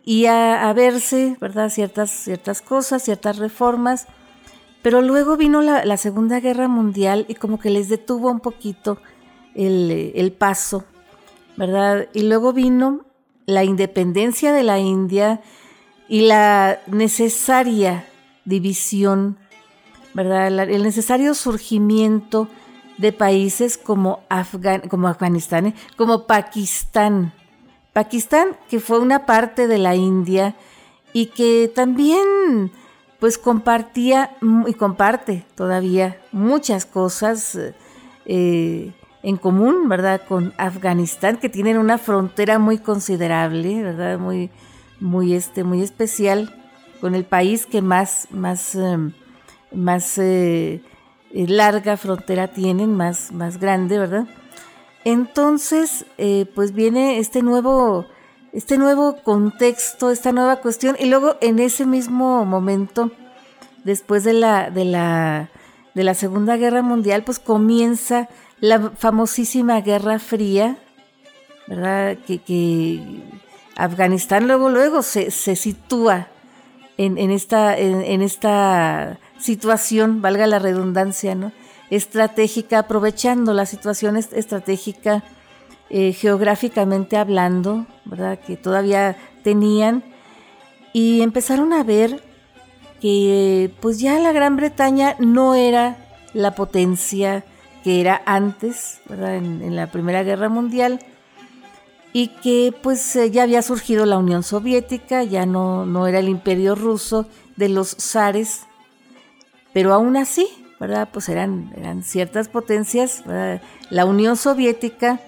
y 0.04 0.26
a, 0.26 0.70
verse, 0.74 1.38
¿verdad? 1.40 1.70
Ciertas, 1.70 2.10
ciertas 2.10 2.60
cosas, 2.60 3.02
ciertas 3.02 3.38
reformas. 3.38 4.08
Pero 4.82 5.00
luego 5.00 5.38
vino 5.38 5.62
la, 5.62 5.96
Segunda 5.96 6.38
Guerra 6.40 6.68
Mundial 6.68 7.24
y 7.28 7.34
como 7.34 7.58
que 7.58 7.70
les 7.70 7.88
detuvo 7.88 8.30
un 8.30 8.40
poquito 8.40 8.98
el, 9.54 10.12
el 10.14 10.32
paso, 10.32 10.84
¿verdad? 11.56 12.08
Y 12.12 12.24
luego 12.24 12.52
vino 12.52 13.06
la 13.46 13.64
independencia 13.64 14.52
de 14.52 14.64
la 14.64 14.80
India 14.80 15.40
y 16.10 16.26
la 16.26 16.78
necesaria 16.88 18.04
división, 18.44 19.38
¿verdad? 20.12 20.48
el 20.68 20.82
necesario 20.82 21.32
surgimiento 21.32 22.50
de 22.98 23.12
países 23.12 23.78
como, 23.78 24.20
como 24.88 25.08
Afganistán, 25.08 25.66
¿eh? 25.66 25.74
como 25.96 26.26
Pakistán. 26.26 27.32
Pakistán, 27.92 28.56
que 28.68 28.80
fue 28.80 28.98
una 28.98 29.26
parte 29.26 29.66
de 29.66 29.78
la 29.78 29.94
India 29.94 30.54
y 31.12 31.26
que 31.26 31.70
también 31.74 32.70
pues 33.18 33.38
compartía 33.38 34.36
y 34.66 34.74
comparte 34.74 35.46
todavía 35.54 36.20
muchas 36.32 36.84
cosas 36.84 37.58
eh, 38.26 38.92
en 39.22 39.36
común, 39.36 39.88
¿verdad? 39.88 40.20
Con 40.28 40.52
Afganistán, 40.58 41.38
que 41.38 41.48
tienen 41.48 41.78
una 41.78 41.98
frontera 41.98 42.58
muy 42.58 42.78
considerable, 42.78 43.82
¿verdad? 43.82 44.18
Muy, 44.18 44.50
muy, 45.00 45.34
este, 45.34 45.64
muy 45.64 45.82
especial 45.82 46.54
con 47.00 47.14
el 47.14 47.24
país 47.24 47.66
que 47.66 47.82
más, 47.82 48.28
más, 48.30 48.74
em, 48.74 49.12
más 49.72 50.18
eh, 50.18 50.24
eh, 50.74 50.80
larga 51.32 51.96
frontera 51.96 52.48
tienen, 52.48 52.94
más, 52.94 53.32
más 53.32 53.58
grande, 53.58 53.98
¿verdad? 53.98 54.26
Entonces, 55.04 56.04
eh, 56.18 56.46
pues 56.54 56.72
viene 56.72 57.18
este 57.18 57.42
nuevo, 57.42 58.06
este 58.52 58.78
nuevo 58.78 59.22
contexto, 59.22 60.10
esta 60.10 60.32
nueva 60.32 60.56
cuestión, 60.56 60.96
y 60.98 61.06
luego 61.06 61.36
en 61.40 61.58
ese 61.58 61.86
mismo 61.86 62.44
momento, 62.44 63.12
después 63.84 64.24
de 64.24 64.32
la, 64.32 64.70
de 64.70 64.84
la, 64.84 65.50
de 65.94 66.04
la 66.04 66.14
Segunda 66.14 66.56
Guerra 66.56 66.82
Mundial, 66.82 67.22
pues 67.22 67.38
comienza 67.38 68.28
la 68.60 68.90
famosísima 68.90 69.80
Guerra 69.80 70.18
Fría, 70.18 70.78
¿verdad? 71.66 72.16
Que, 72.26 73.22
Afganistán 73.76 74.46
luego, 74.46 74.70
luego 74.70 75.02
se, 75.02 75.30
se 75.30 75.54
sitúa 75.54 76.28
en, 76.98 77.30
esta, 77.30 79.18
situación, 79.38 80.22
valga 80.22 80.46
la 80.46 80.58
redundancia, 80.58 81.34
¿no? 81.34 81.52
estratégica, 81.90 82.80
aprovechando 82.80 83.52
la 83.52 83.66
situación 83.66 84.16
estratégica 84.16 85.22
eh, 85.88 86.12
geográficamente 86.12 87.16
hablando, 87.16 87.86
¿verdad? 88.04 88.38
que 88.38 88.56
todavía 88.56 89.16
tenían, 89.44 90.02
y 90.92 91.20
empezaron 91.20 91.72
a 91.72 91.84
ver 91.84 92.22
que 93.00 93.70
pues 93.80 94.00
ya 94.00 94.18
la 94.18 94.32
Gran 94.32 94.56
Bretaña 94.56 95.14
no 95.18 95.54
era 95.54 95.96
la 96.32 96.54
potencia 96.54 97.44
que 97.84 98.00
era 98.00 98.22
antes, 98.26 99.00
¿verdad? 99.08 99.36
En, 99.36 99.76
la 99.76 99.86
Primera 99.92 100.22
Guerra 100.22 100.48
Mundial, 100.48 100.98
y 102.16 102.28
que 102.28 102.72
pues 102.82 103.14
eh, 103.16 103.30
ya 103.30 103.42
había 103.42 103.60
surgido 103.60 104.06
la 104.06 104.16
Unión 104.16 104.42
Soviética, 104.42 105.22
ya 105.22 105.44
no, 105.44 105.84
no 105.84 106.06
era 106.06 106.18
el 106.18 106.30
imperio 106.30 106.74
ruso 106.74 107.26
de 107.56 107.68
los 107.68 107.94
zares, 108.00 108.62
pero 109.74 109.92
aún 109.92 110.16
así, 110.16 110.48
¿verdad? 110.80 111.10
Pues 111.12 111.28
eran, 111.28 111.74
eran 111.76 112.02
ciertas 112.02 112.48
potencias, 112.48 113.22
la 113.90 114.04
Unión 114.06 114.38
Soviética 114.38 115.20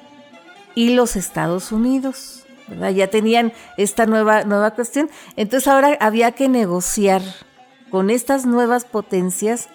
y 0.74 0.94
los 0.94 1.16
Estados 1.16 1.72
Unidos, 1.72 2.46
¿verdad? 2.68 2.88
Ya 2.92 3.09
tenían 3.09 3.53
esta 3.77 4.07
nueva, 4.07 4.44
nueva 4.44 4.70
cuestión. 4.70 5.11
Entonces 5.37 5.68
ahora 5.68 5.94
había 6.01 6.33
que 6.33 6.48
negociar 6.48 7.20
con 7.90 8.09
estas 8.09 8.46
nuevas 8.46 8.87
potencias, 8.87 9.68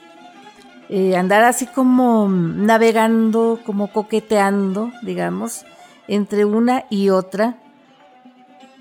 eh, 0.90 1.16
andar 1.16 1.44
así 1.44 1.68
como 1.68 2.28
navegando, 2.28 3.60
como 3.64 3.94
coqueteando, 3.94 4.92
digamos, 5.04 5.64
entre 6.08 6.46
una 6.46 6.86
y 6.90 7.10
otra 7.10 7.58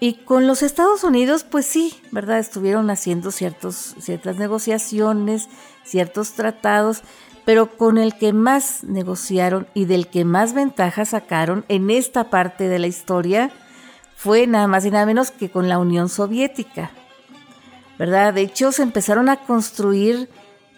y 0.03 0.15
con 0.15 0.49
los 0.49 0.65
Estados 0.65 1.05
Unidos, 1.05 1.47
pues 1.49 1.65
sí, 1.65 1.95
¿verdad? 2.11 2.41
Estuvieron 2.41 2.91
haciendo 2.91 3.31
ciertos, 3.31 3.95
ciertas 4.01 4.37
negociaciones, 4.37 5.49
ciertos 5.85 6.33
tratados, 6.33 7.03
pero 7.45 7.77
con 7.77 7.99
el 7.99 8.17
que 8.19 8.33
más 8.33 8.83
negociaron 8.83 9.69
y 9.75 9.85
del 9.85 10.09
que 10.09 10.25
más 10.25 10.55
ventaja 10.55 11.05
sacaron 11.05 11.65
en 11.69 11.89
esta 11.89 12.31
parte 12.31 12.69
de 12.69 12.81
la 12.81 12.89
historia 12.89 13.53
fue 14.17 14.49
nada 14.49 14.67
más 14.67 14.85
y 14.85 14.91
nada 14.91 15.07
menos 15.07 15.31
que 15.31 15.53
con 15.53 15.69
la 15.69 15.79
Unión 15.79 16.09
Soviética, 16.09 16.91
¿verdad? 17.97 18.35
De 18.35 18.41
hecho, 18.41 18.73
se 18.73 18.83
empezaron 18.83 19.29
a 19.29 19.45
construir 19.45 20.29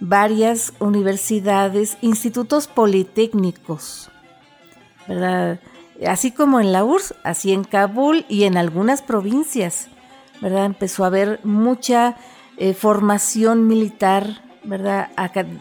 varias 0.00 0.74
universidades, 0.80 1.96
institutos 2.02 2.66
politécnicos, 2.66 4.10
¿verdad? 5.08 5.60
Así 6.06 6.32
como 6.32 6.60
en 6.60 6.72
la 6.72 6.84
URSS, 6.84 7.14
así 7.22 7.52
en 7.52 7.64
Kabul 7.64 8.26
y 8.28 8.44
en 8.44 8.56
algunas 8.56 9.00
provincias, 9.02 9.88
¿verdad? 10.40 10.64
Empezó 10.64 11.04
a 11.04 11.08
haber 11.08 11.40
mucha 11.44 12.16
eh, 12.56 12.74
formación 12.74 13.66
militar, 13.66 14.42
¿verdad? 14.64 15.10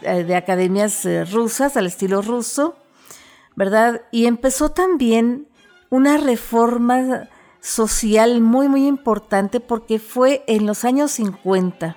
Eh, 0.02 0.24
de 0.24 0.36
academias 0.36 1.04
eh, 1.06 1.24
rusas 1.24 1.76
al 1.76 1.86
estilo 1.86 2.20
ruso, 2.20 2.74
¿verdad? 3.54 4.02
Y 4.10 4.26
empezó 4.26 4.70
también 4.70 5.46
una 5.90 6.16
reforma 6.16 7.28
social 7.60 8.40
muy, 8.40 8.68
muy 8.68 8.86
importante 8.86 9.60
porque 9.60 9.98
fue 9.98 10.42
en 10.46 10.66
los 10.66 10.84
años 10.84 11.12
50, 11.12 11.96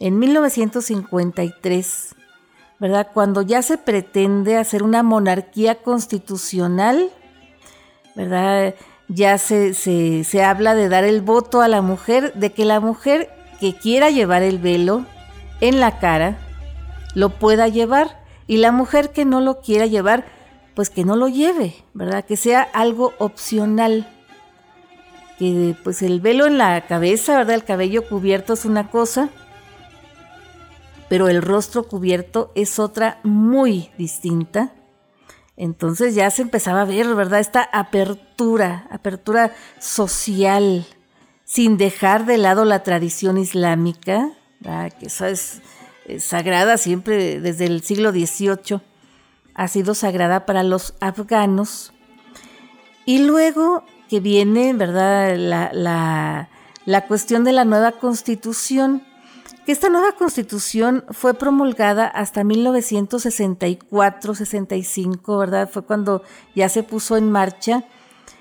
en 0.00 0.18
1953, 0.18 2.14
¿verdad? 2.80 3.08
Cuando 3.14 3.42
ya 3.42 3.62
se 3.62 3.78
pretende 3.78 4.56
hacer 4.56 4.82
una 4.82 5.02
monarquía 5.02 5.76
constitucional, 5.82 7.10
¿verdad? 8.16 8.74
Ya 9.08 9.38
se, 9.38 9.74
se, 9.74 10.42
habla 10.42 10.74
de 10.74 10.88
dar 10.88 11.04
el 11.04 11.20
voto 11.20 11.60
a 11.60 11.68
la 11.68 11.82
mujer, 11.82 12.32
de 12.34 12.50
que 12.52 12.64
la 12.64 12.80
mujer 12.80 13.30
que 13.60 13.76
quiera 13.76 14.10
llevar 14.10 14.42
el 14.42 14.58
velo 14.58 15.04
en 15.60 15.78
la 15.78 15.98
cara, 16.00 16.38
lo 17.14 17.30
pueda 17.30 17.68
llevar, 17.68 18.24
y 18.48 18.56
la 18.56 18.72
mujer 18.72 19.12
que 19.12 19.24
no 19.24 19.40
lo 19.40 19.60
quiera 19.60 19.86
llevar, 19.86 20.24
pues 20.74 20.90
que 20.90 21.04
no 21.04 21.14
lo 21.14 21.28
lleve, 21.28 21.74
¿verdad? 21.94 22.24
Que 22.24 22.36
sea 22.36 22.62
algo 22.62 23.12
opcional. 23.18 24.08
Que 25.38 25.76
pues 25.84 26.02
el 26.02 26.20
velo 26.20 26.46
en 26.46 26.58
la 26.58 26.80
cabeza, 26.86 27.36
¿verdad? 27.36 27.54
El 27.54 27.64
cabello 27.64 28.08
cubierto 28.08 28.54
es 28.54 28.64
una 28.64 28.90
cosa, 28.90 29.28
pero 31.08 31.28
el 31.28 31.42
rostro 31.42 31.84
cubierto 31.84 32.50
es 32.54 32.78
otra 32.78 33.20
muy 33.22 33.90
distinta. 33.98 34.72
Entonces 35.56 36.14
ya 36.14 36.30
se 36.30 36.42
empezaba 36.42 36.82
a 36.82 36.84
ver, 36.84 37.14
¿verdad? 37.14 37.40
Esta 37.40 37.62
apertura, 37.62 38.86
apertura 38.90 39.54
social, 39.78 40.86
sin 41.44 41.78
dejar 41.78 42.26
de 42.26 42.36
lado 42.36 42.64
la 42.64 42.82
tradición 42.82 43.38
islámica, 43.38 44.32
que 44.98 45.06
eso 45.06 45.26
es, 45.26 45.62
sagrada 46.18 46.76
siempre 46.76 47.40
desde 47.40 47.64
el 47.64 47.82
siglo 47.82 48.12
XVIII, 48.12 48.80
ha 49.54 49.68
sido 49.68 49.94
sagrada 49.94 50.44
para 50.44 50.62
los 50.62 50.94
afganos. 51.00 51.92
Y 53.06 53.24
luego 53.24 53.84
que 54.08 54.20
viene, 54.20 54.72
¿verdad? 54.74 55.36
La, 55.36 55.70
la, 55.72 56.48
la 56.84 57.06
cuestión 57.06 57.44
de 57.44 57.52
la 57.52 57.64
nueva 57.64 57.92
constitución, 57.92 59.02
que 59.66 59.72
esta 59.72 59.88
nueva 59.88 60.12
constitución 60.12 61.04
fue 61.10 61.34
promulgada 61.34 62.06
hasta 62.06 62.44
1964-65, 62.44 65.38
¿verdad? 65.40 65.68
Fue 65.68 65.82
cuando 65.82 66.22
ya 66.54 66.68
se 66.68 66.84
puso 66.84 67.16
en 67.16 67.32
marcha. 67.32 67.82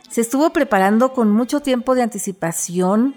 Se 0.07 0.21
estuvo 0.21 0.51
preparando 0.51 1.13
con 1.13 1.31
mucho 1.31 1.61
tiempo 1.61 1.95
de 1.95 2.03
anticipación. 2.03 3.15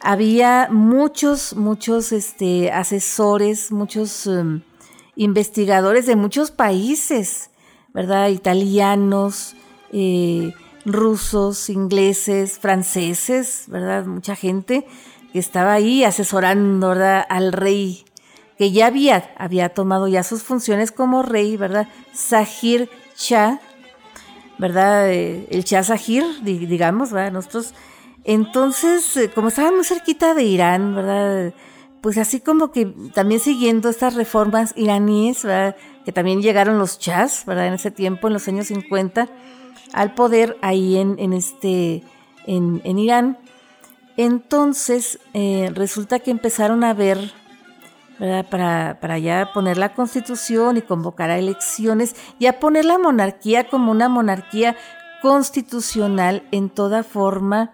Había 0.00 0.68
muchos, 0.70 1.56
muchos 1.56 2.12
este, 2.12 2.70
asesores, 2.70 3.72
muchos 3.72 4.28
em, 4.28 4.62
investigadores 5.16 6.06
de 6.06 6.14
muchos 6.14 6.52
países, 6.52 7.50
¿verdad? 7.92 8.28
Italianos, 8.28 9.56
eh, 9.90 10.54
rusos, 10.84 11.70
ingleses, 11.70 12.60
franceses, 12.60 13.64
¿verdad? 13.66 14.06
Mucha 14.06 14.36
gente 14.36 14.86
que 15.36 15.40
estaba 15.40 15.74
ahí 15.74 16.02
asesorando 16.02 16.92
al 16.92 17.52
rey, 17.52 18.06
que 18.56 18.72
ya 18.72 18.86
había, 18.86 19.34
había 19.36 19.68
tomado 19.68 20.08
ya 20.08 20.22
sus 20.22 20.42
funciones 20.42 20.92
como 20.92 21.22
rey, 21.22 21.58
¿verdad? 21.58 21.88
Sahir 22.14 22.88
Shah, 23.18 23.60
¿verdad? 24.56 25.12
Eh, 25.12 25.46
el 25.50 25.62
Shah 25.64 25.84
Sahir, 25.84 26.24
digamos, 26.42 27.12
¿verdad? 27.12 27.32
Nosotros, 27.32 27.74
entonces, 28.24 29.14
eh, 29.18 29.30
como 29.30 29.48
estaba 29.48 29.70
muy 29.72 29.84
cerquita 29.84 30.32
de 30.32 30.44
Irán, 30.44 30.94
¿verdad? 30.94 31.52
Pues 32.00 32.16
así 32.16 32.40
como 32.40 32.72
que 32.72 32.86
también 33.12 33.38
siguiendo 33.38 33.90
estas 33.90 34.14
reformas 34.14 34.72
iraníes, 34.74 35.44
¿verdad? 35.44 35.76
Que 36.06 36.12
también 36.12 36.40
llegaron 36.40 36.78
los 36.78 36.98
Chas, 36.98 37.44
¿verdad? 37.44 37.66
En 37.66 37.74
ese 37.74 37.90
tiempo, 37.90 38.28
en 38.28 38.32
los 38.32 38.48
años 38.48 38.68
50, 38.68 39.28
al 39.92 40.14
poder 40.14 40.56
ahí 40.62 40.96
en, 40.96 41.18
en 41.18 41.34
este, 41.34 42.02
en, 42.46 42.80
en 42.84 42.98
Irán 42.98 43.38
entonces, 44.16 45.18
eh, 45.34 45.70
resulta 45.74 46.18
que 46.18 46.30
empezaron 46.30 46.84
a 46.84 46.94
ver, 46.94 47.32
Para, 48.50 48.96
para 48.98 49.18
ya 49.18 49.50
poner 49.52 49.76
la 49.76 49.92
constitución 49.92 50.78
y 50.78 50.80
convocar 50.80 51.28
a 51.28 51.36
elecciones 51.36 52.16
y 52.38 52.46
a 52.46 52.58
poner 52.58 52.86
la 52.86 52.96
monarquía 52.96 53.68
como 53.68 53.92
una 53.92 54.08
monarquía 54.08 54.74
constitucional 55.20 56.42
en 56.50 56.70
toda 56.70 57.02
forma 57.02 57.72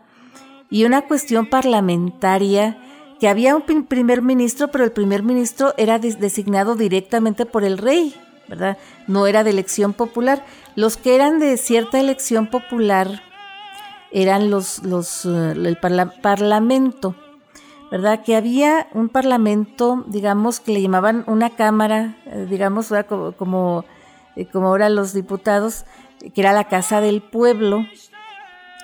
y 0.68 0.84
una 0.84 1.02
cuestión 1.02 1.46
parlamentaria 1.46 2.76
que 3.20 3.28
había 3.28 3.54
un 3.54 3.62
primer 3.86 4.20
ministro, 4.20 4.66
pero 4.72 4.82
el 4.82 4.90
primer 4.90 5.22
ministro 5.22 5.74
era 5.76 6.00
designado 6.00 6.74
directamente 6.74 7.46
por 7.46 7.62
el 7.62 7.78
rey, 7.78 8.12
¿verdad? 8.48 8.78
No 9.06 9.28
era 9.28 9.44
de 9.44 9.50
elección 9.50 9.92
popular. 9.92 10.44
Los 10.74 10.96
que 10.96 11.14
eran 11.14 11.38
de 11.38 11.56
cierta 11.56 12.00
elección 12.00 12.48
popular, 12.48 13.22
eran 14.12 14.50
los, 14.50 14.82
los 14.84 15.24
eh, 15.24 15.52
el 15.52 15.78
parlamento, 15.78 17.14
¿verdad? 17.90 18.22
Que 18.22 18.36
había 18.36 18.88
un 18.92 19.08
parlamento, 19.08 20.04
digamos, 20.06 20.60
que 20.60 20.72
le 20.72 20.82
llamaban 20.82 21.24
una 21.26 21.50
cámara, 21.50 22.16
eh, 22.26 22.46
digamos, 22.48 22.92
como, 23.08 23.32
como, 23.32 23.84
eh, 24.36 24.46
como 24.46 24.68
ahora 24.68 24.88
los 24.88 25.12
diputados, 25.12 25.84
que 26.34 26.40
era 26.40 26.52
la 26.52 26.64
Casa 26.64 27.00
del 27.00 27.22
Pueblo, 27.22 27.86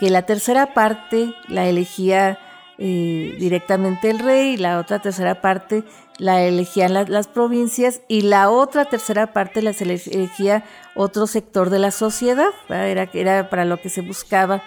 que 0.00 0.10
la 0.10 0.22
tercera 0.22 0.74
parte 0.74 1.34
la 1.48 1.66
elegía 1.66 2.38
directamente 2.80 4.08
el 4.08 4.20
rey, 4.20 4.56
la 4.56 4.78
otra 4.78 5.00
tercera 5.00 5.40
parte 5.40 5.82
la 6.18 6.42
elegían 6.42 6.94
las 6.94 7.26
provincias 7.26 8.02
y 8.06 8.20
la 8.20 8.50
otra 8.50 8.84
tercera 8.84 9.32
parte 9.32 9.62
la 9.62 9.70
elegía 9.70 10.62
otro 10.94 11.26
sector 11.26 11.70
de 11.70 11.80
la 11.80 11.90
sociedad, 11.90 12.50
era, 12.68 13.10
era 13.12 13.50
para 13.50 13.64
lo 13.64 13.80
que 13.80 13.88
se 13.88 14.00
buscaba 14.00 14.62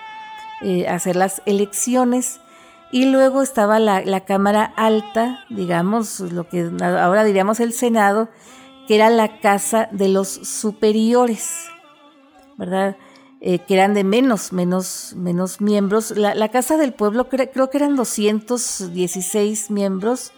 eh, 0.62 0.88
hacer 0.88 1.16
las 1.16 1.42
elecciones. 1.46 2.40
Y 2.92 3.06
luego 3.06 3.42
estaba 3.42 3.80
la, 3.80 4.26
Cámara 4.26 4.66
Alta, 4.76 5.46
digamos, 5.50 6.20
lo 6.20 6.50
que 6.50 6.70
ahora 6.82 7.24
diríamos 7.24 7.62
el 7.62 7.72
Senado, 7.72 8.30
que 8.88 8.96
era 8.96 9.10
la 9.10 9.40
Casa 9.40 9.88
de 9.92 10.10
los 10.10 10.28
Superiores, 10.28 11.68
¿verdad? 12.58 12.98
Eh, 13.40 13.60
que 13.60 13.74
eran 13.74 13.94
de 13.94 14.04
menos, 14.04 14.52
menos, 14.52 15.14
menos 15.16 15.62
miembros. 15.62 16.12
La, 16.18 16.50
Casa 16.50 16.78
del 16.78 16.94
Pueblo 16.94 17.30
creo 17.30 17.70
que 17.70 17.78
eran 17.78 17.96
216 17.96 19.72
miembros 19.72 20.34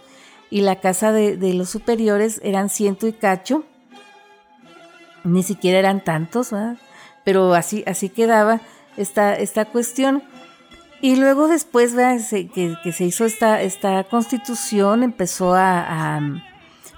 y 0.49 0.61
la 0.61 0.79
Casa 0.79 1.11
de, 1.11 1.53
los 1.55 1.71
Superiores 1.71 2.39
eran 2.43 2.69
ciento 2.69 3.07
y 3.07 3.13
cacho. 3.13 3.63
Ni 5.23 5.41
siquiera 5.41 5.79
eran 5.79 6.03
tantos, 6.03 6.51
¿verdad? 6.51 6.77
Pero 7.23 7.55
así, 7.55 7.83
así 7.87 8.09
quedaba 8.09 8.61
esta, 8.97 9.33
esta 9.33 9.65
cuestión. 9.65 10.23
Y 11.01 11.17
luego 11.17 11.47
después 11.47 11.93
que, 11.93 12.77
que, 12.81 12.91
se 12.93 13.03
hizo 13.03 13.25
esta, 13.25 13.61
esta 13.61 14.05
constitución, 14.05 15.03
empezó 15.03 15.53
a, 15.53 16.21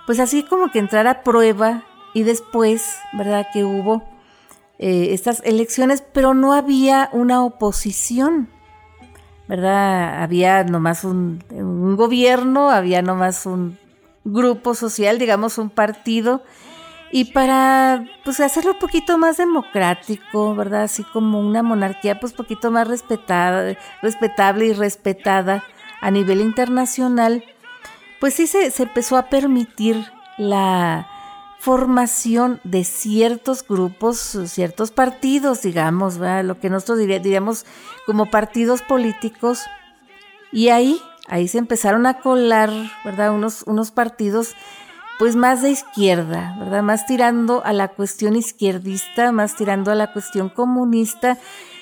pues 0.05 0.19
así 0.19 0.43
como 0.43 0.69
que 0.69 0.79
entrar 0.79 1.07
a 1.07 1.23
prueba 1.23 1.83
y 2.13 2.23
después, 2.23 2.97
¿verdad? 3.13 3.47
Que 3.51 3.63
hubo 3.63 4.03
eh, 4.77 5.07
estas 5.11 5.41
elecciones, 5.43 6.03
pero 6.13 6.35
no 6.35 6.53
había 6.53 7.09
una 7.13 7.43
oposición, 7.43 8.47
¿verdad? 9.47 10.21
Había 10.21 10.63
nomás 10.63 11.03
un, 11.03 11.43
un 11.49 11.95
gobierno, 11.95 12.69
había 12.69 13.01
nomás 13.01 13.47
un 13.47 13.79
grupo 14.23 14.75
social, 14.75 15.17
digamos 15.17 15.57
un 15.57 15.69
partido, 15.69 16.43
y 17.15 17.23
para 17.23 18.03
pues 18.25 18.41
hacerlo 18.41 18.73
un 18.73 18.79
poquito 18.79 19.17
más 19.17 19.37
democrático, 19.37 20.53
¿verdad? 20.53 20.83
Así 20.83 21.05
como 21.05 21.39
una 21.39 21.63
monarquía 21.63 22.19
pues 22.19 22.33
poquito 22.33 22.71
más 22.71 22.89
respetada, 22.89 23.77
respetable 24.01 24.65
y 24.65 24.73
respetada 24.73 25.63
a 26.01 26.11
nivel 26.11 26.41
internacional, 26.41 27.45
pues 28.19 28.33
sí 28.33 28.47
se, 28.47 28.69
empezó 28.83 29.15
a 29.15 29.29
permitir 29.29 30.11
la 30.37 31.07
formación 31.57 32.59
de 32.65 32.83
ciertos 32.83 33.65
grupos, 33.65 34.37
ciertos 34.47 34.91
partidos, 34.91 35.61
digamos, 35.61 36.17
¿verdad? 36.17 36.43
lo 36.43 36.59
que 36.59 36.69
nosotros 36.69 36.97
diríamos 36.97 37.65
como 38.05 38.29
partidos 38.29 38.81
políticos, 38.81 39.61
y 40.51 40.67
ahí, 40.67 41.01
ahí 41.29 41.47
se 41.47 41.59
empezaron 41.59 42.07
a 42.07 42.19
colar, 42.19 42.71
¿verdad? 43.05 43.31
Unos, 43.31 43.63
unos 43.67 43.91
partidos 43.91 44.53
pues 45.17 45.35
más 45.35 45.61
de 45.61 45.71
izquierda, 45.71 46.55
¿verdad? 46.59 46.83
Más 46.83 47.05
tirando 47.05 47.63
a 47.63 47.73
la 47.73 47.89
cuestión 47.89 48.35
izquierdista, 48.35 49.31
más 49.31 49.55
tirando 49.55 49.91
a 49.91 49.95
la 49.95 50.11
cuestión 50.11 50.49
comunista, 50.49 51.37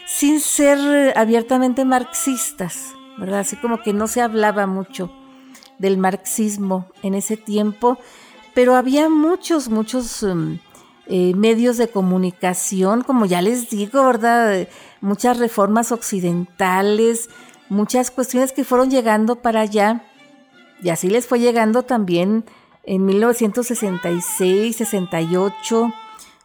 sin 0.06 0.40
ser 0.40 1.18
abiertamente 1.18 1.86
marxistas, 1.86 2.94
¿verdad? 3.18 3.40
Así 3.40 3.56
como 3.56 3.82
que 3.82 3.94
no 3.94 4.08
se 4.08 4.22
hablaba 4.22 4.68
mucho 4.68 5.12
del 5.80 5.98
marxismo 5.98 6.88
en 7.02 7.16
ese 7.16 7.38
tiempo, 7.38 7.98
pero 8.54 8.76
había 8.76 9.10
muchos, 9.10 9.70
muchos 9.70 10.22
um, 10.22 10.60
eh, 11.08 11.34
medios 11.36 11.78
de 11.78 11.88
comunicación, 11.88 13.02
como 13.02 13.26
ya 13.26 13.42
les 13.42 13.70
digo, 13.70 14.06
¿verdad? 14.06 14.68
Muchas 15.02 15.40
reformas 15.40 15.92
occidentales, 15.92 17.30
muchas 17.70 18.12
cuestiones 18.12 18.52
que 18.52 18.64
fueron 18.64 18.92
llegando 18.92 19.38
para 19.38 19.62
allá, 19.62 20.04
y 20.84 20.90
así 20.90 21.10
les 21.10 21.26
fue 21.26 21.40
llegando 21.40 21.84
también 21.84 22.46
en 22.84 23.06
1966, 23.06 24.76
68, 24.76 25.94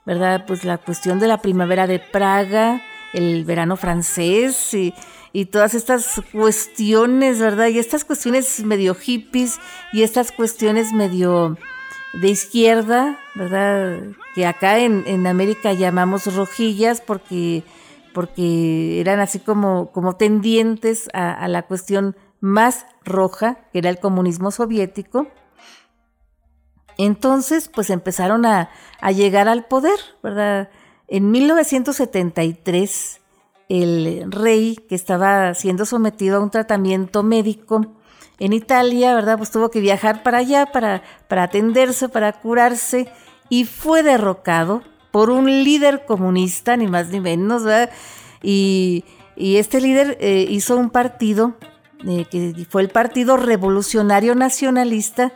¿verdad? 0.07 0.45
Pues 0.47 0.65
la 0.65 0.79
cuestión 0.79 1.19
de 1.19 1.29
la 1.29 1.43
primavera 1.43 1.87
de 1.87 1.99
Praga, 1.99 2.81
el 3.13 3.45
verano 3.45 3.77
francés 3.77 4.75
y, 4.75 4.95
todas 5.53 5.75
estas 5.75 6.21
cuestiones, 6.33 7.39
¿verdad? 7.39 7.69
Y 7.69 7.79
estas 7.79 8.05
cuestiones 8.05 8.65
medio 8.65 8.97
hippies 8.97 9.61
y 9.93 10.03
estas 10.03 10.33
cuestiones 10.33 10.93
medio 10.93 11.57
de 12.13 12.29
izquierda, 12.29 13.21
¿verdad? 13.37 14.01
Que 14.35 14.47
acá 14.47 14.81
en, 14.81 15.27
América 15.29 15.73
llamamos 15.75 16.35
rojillas 16.35 17.01
porque, 17.01 17.63
porque 18.15 19.01
eran 19.01 19.21
así 19.21 19.39
como, 19.39 19.93
como 19.93 20.17
tendientes 20.17 21.09
a, 21.13 21.33
a 21.33 21.47
la 21.47 21.63
cuestión 21.63 22.17
más 22.41 22.87
roja, 23.05 23.59
que 23.73 23.79
era 23.79 23.91
el 23.91 24.01
comunismo 24.01 24.51
soviético. 24.51 25.29
Entonces, 26.99 27.71
pues 27.73 27.91
empezaron 27.91 28.45
a, 28.45 28.71
llegar 29.15 29.49
al 29.49 29.65
poder, 29.67 29.99
¿verdad? 30.23 30.69
En 31.07 31.31
1973, 31.31 33.21
el 33.69 34.31
rey 34.31 34.77
que 34.89 34.97
estaba 34.97 35.55
siendo 35.55 35.87
sometido 35.87 36.37
a 36.37 36.41
un 36.41 36.51
tratamiento 36.51 37.23
médico 37.23 37.87
en 38.41 38.53
Italia, 38.53 39.15
¿verdad? 39.15 39.39
Pues 39.39 39.53
tuvo 39.53 39.71
que 39.71 39.81
viajar 39.81 40.25
para 40.25 40.39
allá 40.39 40.67
para, 40.67 41.03
para 41.29 41.45
atenderse, 41.45 42.09
para 42.09 42.33
curarse, 42.33 43.09
y 43.49 43.65
fue 43.65 44.03
derrocado 44.03 44.83
por 45.13 45.31
un 45.31 45.47
líder 45.47 46.05
comunista, 46.05 46.77
ni 46.77 46.89
más 46.89 47.09
ni 47.09 47.21
menos, 47.21 47.65
¿verdad? 47.65 47.91
Y, 48.43 49.05
este 49.37 49.81
líder 49.81 50.19
eh, 50.21 50.47
hizo 50.51 50.77
un 50.77 50.91
partido, 50.91 51.55
eh, 52.05 52.25
que 52.29 52.67
fue 52.69 52.83
el 52.83 52.89
Partido 52.89 53.37
Revolucionario 53.37 54.35
Nacionalista, 54.35 55.33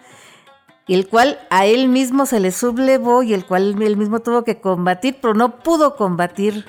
el 0.89 1.09
cual 1.09 1.39
a 1.51 1.67
él 1.67 1.89
mismo 1.89 2.27
se 2.27 2.41
le 2.41 2.53
sublevó 2.53 3.23
y 3.23 3.35
el 3.35 3.47
cual 3.47 3.81
él 3.83 3.97
mismo 3.97 4.21
tuvo 4.21 4.45
que 4.45 4.61
combatir, 4.61 5.19
pero 5.21 5.35
no 5.35 5.59
pudo 5.61 5.97
combatir 5.97 6.65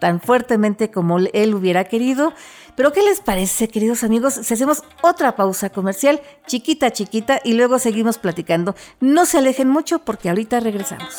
tan 0.00 0.20
fuertemente 0.20 0.90
como 0.90 1.18
él 1.18 1.54
hubiera 1.54 1.84
querido. 1.84 2.32
Pero 2.76 2.92
¿qué 2.92 3.02
les 3.02 3.20
parece, 3.20 3.68
queridos 3.68 4.02
amigos? 4.04 4.34
Si 4.34 4.52
hacemos 4.52 4.82
otra 5.02 5.36
pausa 5.36 5.70
comercial, 5.70 6.20
chiquita, 6.46 6.90
chiquita, 6.90 7.40
y 7.44 7.54
luego 7.54 7.78
seguimos 7.78 8.18
platicando. 8.18 8.74
No 9.00 9.26
se 9.26 9.38
alejen 9.38 9.68
mucho 9.68 10.00
porque 10.00 10.28
ahorita 10.28 10.60
regresamos. 10.60 11.14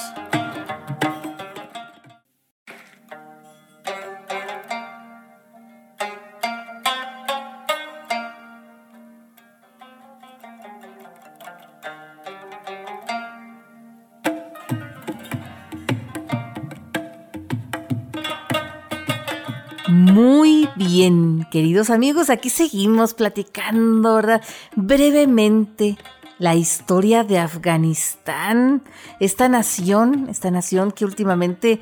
Queridos 21.55 21.89
amigos, 21.89 22.29
aquí 22.29 22.49
seguimos 22.49 23.13
platicando, 23.13 24.15
¿verdad? 24.15 24.41
Brevemente 24.75 25.97
la 26.37 26.53
historia 26.53 27.23
de 27.23 27.39
Afganistán, 27.39 28.83
esta 29.21 29.47
nación, 29.47 30.27
esta 30.29 30.51
nación 30.51 30.91
que 30.91 31.05
últimamente 31.05 31.79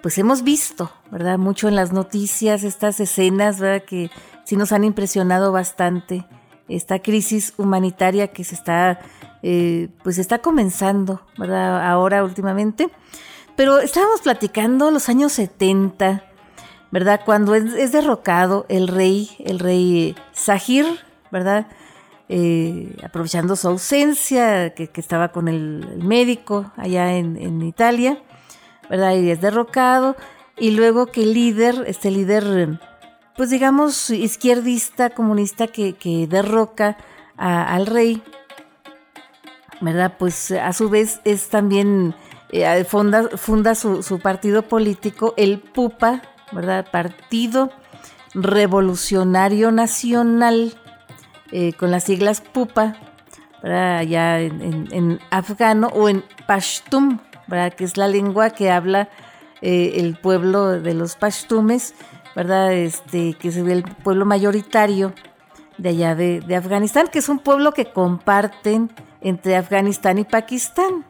pues 0.00 0.16
hemos 0.18 0.44
visto, 0.44 0.92
¿verdad? 1.10 1.38
Mucho 1.38 1.66
en 1.66 1.74
las 1.74 1.92
noticias, 1.92 2.62
estas 2.62 3.00
escenas, 3.00 3.58
¿verdad? 3.58 3.84
Que 3.84 4.12
sí 4.44 4.54
nos 4.54 4.70
han 4.70 4.84
impresionado 4.84 5.50
bastante, 5.50 6.24
esta 6.68 7.00
crisis 7.00 7.52
humanitaria 7.56 8.28
que 8.28 8.44
se 8.44 8.54
está, 8.54 9.00
eh, 9.42 9.88
pues 10.04 10.18
está 10.18 10.38
comenzando, 10.38 11.26
¿verdad? 11.36 11.84
Ahora 11.84 12.22
últimamente. 12.22 12.90
Pero 13.56 13.80
estábamos 13.80 14.20
platicando 14.20 14.92
los 14.92 15.08
años 15.08 15.32
70, 15.32 16.22
¿verdad? 16.90 17.20
Cuando 17.24 17.54
es, 17.54 17.92
derrocado 17.92 18.66
el 18.68 18.88
rey, 18.88 19.30
el 19.44 19.58
rey 19.58 20.14
Sahir, 20.32 20.86
¿verdad? 21.30 21.66
Eh, 22.28 22.96
aprovechando 23.04 23.56
su 23.56 23.68
ausencia, 23.68 24.74
que, 24.74 24.90
estaba 24.94 25.28
con 25.28 25.48
el, 25.48 25.98
médico 26.02 26.72
allá 26.76 27.14
en, 27.14 27.62
Italia, 27.62 28.18
¿verdad? 28.88 29.14
Y 29.14 29.30
es 29.30 29.40
derrocado. 29.40 30.16
Y 30.58 30.70
luego 30.70 31.06
que 31.06 31.22
el 31.22 31.34
líder, 31.34 31.84
este 31.86 32.10
líder, 32.10 32.80
pues 33.36 33.50
digamos, 33.50 34.10
izquierdista, 34.10 35.10
comunista, 35.10 35.66
que, 35.66 36.26
derroca 36.28 36.96
al 37.36 37.86
rey, 37.86 38.22
¿verdad? 39.80 40.14
Pues 40.18 40.52
a 40.52 40.72
su 40.72 40.88
vez 40.88 41.20
es 41.24 41.48
también, 41.48 42.14
eh, 42.50 42.84
funda, 42.84 43.28
funda 43.36 43.74
su, 43.74 44.02
su 44.02 44.20
partido 44.20 44.62
político, 44.62 45.34
el 45.36 45.58
PUPA, 45.58 46.22
¿verdad? 46.52 46.86
Partido 46.90 47.70
Revolucionario 48.34 49.72
Nacional, 49.72 50.74
eh, 51.52 51.72
con 51.72 51.90
las 51.90 52.04
siglas 52.04 52.40
PUPA, 52.40 52.96
¿verdad? 53.62 53.98
allá 53.98 54.40
en, 54.40 55.20
afgano 55.30 55.88
o 55.88 56.08
en 56.08 56.24
Pashtum, 56.46 57.18
¿verdad? 57.46 57.72
que 57.72 57.84
es 57.84 57.96
la 57.96 58.08
lengua 58.08 58.50
que 58.50 58.70
habla 58.70 59.08
eh, 59.62 59.94
el 59.96 60.16
pueblo 60.16 60.80
de 60.80 60.94
los 60.94 61.16
Pashtumes, 61.16 61.94
¿verdad? 62.34 62.74
Este, 62.74 63.34
que 63.34 63.48
es 63.48 63.56
el 63.56 63.82
pueblo 63.82 64.26
mayoritario 64.26 65.14
de 65.78 65.88
allá 65.90 66.14
de, 66.14 66.56
Afganistán, 66.56 67.08
que 67.08 67.18
es 67.18 67.28
un 67.28 67.38
pueblo 67.38 67.72
que 67.72 67.86
comparten 67.86 68.90
entre 69.20 69.56
Afganistán 69.56 70.18
y 70.18 70.24
Pakistán. 70.24 71.04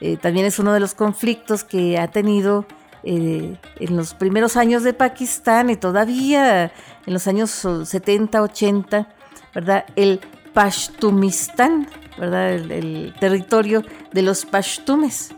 Eh, 0.00 0.16
también 0.16 0.46
es 0.46 0.58
uno 0.58 0.72
de 0.72 0.80
los 0.80 0.94
conflictos 0.94 1.64
que 1.64 1.98
ha 1.98 2.08
tenido 2.08 2.66
eh, 3.06 3.58
en 3.80 3.96
los 3.96 4.14
primeros 4.14 4.56
años 4.56 4.82
de 4.82 4.94
Pakistán 4.94 5.68
y 5.68 5.76
todavía 5.76 6.72
en 7.06 7.12
los 7.12 7.26
años 7.28 7.50
70, 7.50 8.40
80, 8.40 9.08
¿verdad? 9.54 9.84
El 9.94 10.20
Pashtumistán, 10.54 11.86
¿verdad? 12.18 12.54
El, 12.54 13.14
territorio 13.20 13.82
de 14.12 14.22
los 14.22 14.46
Pashtumes. 14.46 15.34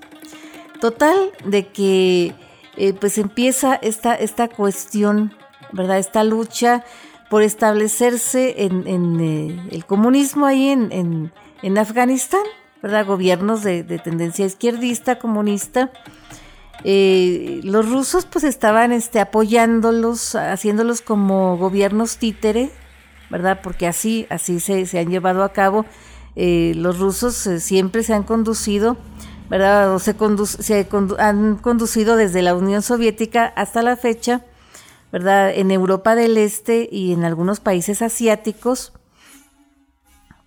Total, 0.81 1.33
de 1.45 1.67
que 1.67 2.35
eh, 2.77 2.93
pues 2.93 3.19
empieza 3.19 3.75
esta, 3.75 4.15
esta 4.15 4.47
cuestión, 4.47 5.35
¿verdad? 5.73 5.99
Esta 5.99 6.23
lucha 6.23 6.85
por 7.31 7.43
establecerse 7.43 8.63
en, 8.65 9.21
eh, 9.21 9.69
el 9.73 9.85
comunismo 9.85 10.47
ahí 10.47 10.69
en, 10.69 11.33
Afganistán, 11.79 12.45
¿verdad? 12.81 13.07
Gobiernos 13.07 13.65
de 13.65 13.83
tendencia 14.05 14.47
izquierdista, 14.47 15.19
comunista, 15.19 15.91
eh, 16.85 17.61
los 17.65 17.91
rusos 17.91 18.27
pues 18.27 18.45
estaban 18.45 18.93
este, 18.93 19.21
apoyándolos, 19.21 20.35
haciéndolos 20.35 21.01
como 21.01 21.57
gobiernos 21.57 22.19
títere, 22.19 22.71
¿verdad? 23.31 23.61
Porque 23.63 23.87
así, 23.87 24.27
así 24.31 24.61
se, 24.61 24.99
han 24.99 25.11
llevado 25.11 25.43
a 25.43 25.53
cabo. 25.53 25.87
Eh, 26.37 26.75
los 26.77 26.99
rusos 26.99 27.47
eh, 27.47 27.61
siempre 27.61 28.03
se 28.03 28.15
han 28.15 28.25
conducido, 28.25 28.97
¿verdad? 29.49 29.99
Se 29.99 30.15
han 31.19 31.57
conducido 31.57 32.17
desde 32.17 32.43
la 32.43 32.55
Unión 32.55 32.83
Soviética 32.83 33.47
hasta 33.57 33.83
la 33.83 33.97
fecha, 33.97 34.45
¿verdad? 35.13 35.51
En 35.55 35.71
Europa 35.71 36.15
del 36.15 36.37
Este 36.37 36.89
y 36.91 37.13
en 37.13 37.25
algunos 37.25 37.61
países 37.61 38.03
asiáticos. 38.03 38.93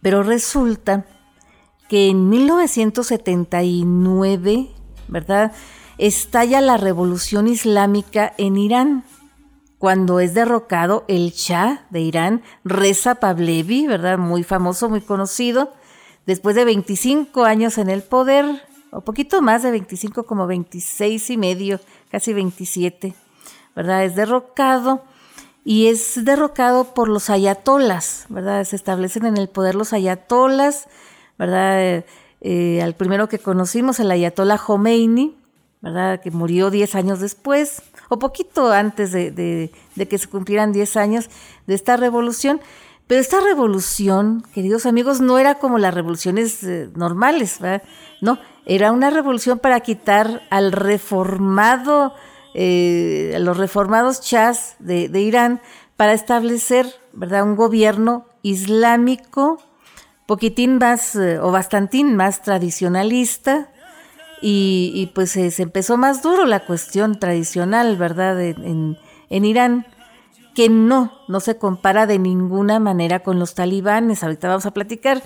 Pero 0.02 0.24
resulta 0.24 1.06
que 1.90 2.10
en 2.10 2.30
1979, 2.30 4.70
¿verdad? 5.08 5.52
Estalla 6.00 6.62
la 6.62 6.78
revolución 6.78 7.48
islámica 7.48 8.34
en 8.38 8.58
Irán, 8.58 9.04
cuando 9.78 10.20
es 10.20 10.34
derrocado 10.34 11.06
el 11.08 11.32
Shah 11.32 11.86
de 11.90 12.02
Irán, 12.02 12.42
Reza 12.64 13.16
Pavlevi, 13.16 13.88
¿verdad? 13.88 14.18
Muy 14.18 14.44
famoso, 14.44 14.90
muy 14.90 15.02
conocido, 15.02 15.74
después 16.26 16.56
de 16.56 16.66
25 16.66 17.44
años 17.44 17.78
en 17.78 17.90
el 17.90 18.02
poder, 18.02 18.46
o 18.92 19.02
poquito 19.02 19.42
más 19.42 19.62
de 19.62 19.72
25, 19.72 20.24
como 20.24 20.48
26 20.48 21.30
y 21.30 21.38
medio, 21.38 21.80
casi 22.10 22.34
27, 22.34 23.14
¿verdad? 23.76 24.04
Es 24.04 24.16
derrocado 24.16 25.04
y 25.64 25.88
es 25.88 26.26
derrocado 26.26 26.94
por 26.94 27.10
los 27.10 27.30
ayatolas, 27.30 28.26
¿verdad? 28.30 28.64
Se 28.64 28.76
establecen 28.76 29.26
en 29.26 29.38
el 29.38 29.50
poder 29.50 29.76
los 29.76 29.94
ayatolas, 29.94 30.88
¿verdad? 31.38 32.04
eh, 32.42 32.82
al 32.82 32.96
primero 32.96 33.28
que 33.28 33.40
conocimos, 33.40 34.00
el 34.00 34.12
Ayatollah 34.12 34.58
Khomeini, 34.58 35.39
¿verdad? 35.82 36.22
Que 36.22 36.32
murió 36.32 36.70
10 36.70 36.96
años 36.96 37.20
después, 37.20 37.82
o 38.10 38.20
poquito 38.20 38.72
antes 38.72 39.12
de, 39.12 39.72
que 40.10 40.18
se 40.18 40.28
cumplieran 40.28 40.72
10 40.72 40.98
años 40.98 41.30
de 41.68 41.76
esta 41.76 41.98
revolución. 41.98 42.62
Pero 43.08 43.22
esta 43.22 43.42
revolución, 43.42 44.44
queridos 44.54 44.86
amigos, 44.86 45.20
no 45.20 45.40
era 45.40 45.56
como 45.56 45.80
las 45.80 45.94
revoluciones 45.94 46.64
eh, 46.64 46.90
normales, 46.96 47.60
¿verdad? 47.60 47.82
No, 48.22 48.38
era 48.66 48.92
una 48.92 49.10
revolución 49.10 49.58
para 49.58 49.80
quitar 49.80 50.44
al 50.52 50.72
reformado, 50.72 52.14
eh, 52.54 53.34
a 53.36 53.40
los 53.40 53.58
reformados 53.58 54.22
chas 54.22 54.76
de, 54.78 55.10
de 55.10 55.22
Irán, 55.22 55.62
para 55.98 56.14
establecer, 56.14 56.86
¿verdad?, 57.14 57.44
un 57.44 57.56
gobierno 57.56 58.26
islámico, 58.44 59.58
poquitín 60.28 60.78
más 60.78 61.16
eh, 61.16 61.40
o 61.40 61.52
bastantín 61.52 62.16
más 62.16 62.44
tradicionalista, 62.44 63.72
y, 64.42 65.12
pues 65.14 65.32
se 65.32 65.62
empezó 65.62 65.98
más 65.98 66.22
duro 66.22 66.46
la 66.46 66.66
cuestión 66.66 67.20
tradicional, 67.20 67.98
¿verdad?, 67.98 68.42
en, 68.42 68.98
en, 69.30 69.46
Irán, 69.46 69.86
que 70.56 70.70
no, 70.70 71.14
no 71.28 71.40
se 71.40 71.58
compara 71.58 72.06
de 72.06 72.20
ninguna 72.20 72.80
manera 72.80 73.20
con 73.20 73.40
los 73.40 73.56
talibanes, 73.56 74.24
ahorita 74.24 74.48
vamos 74.48 74.66
a 74.66 74.72
platicar, 74.72 75.24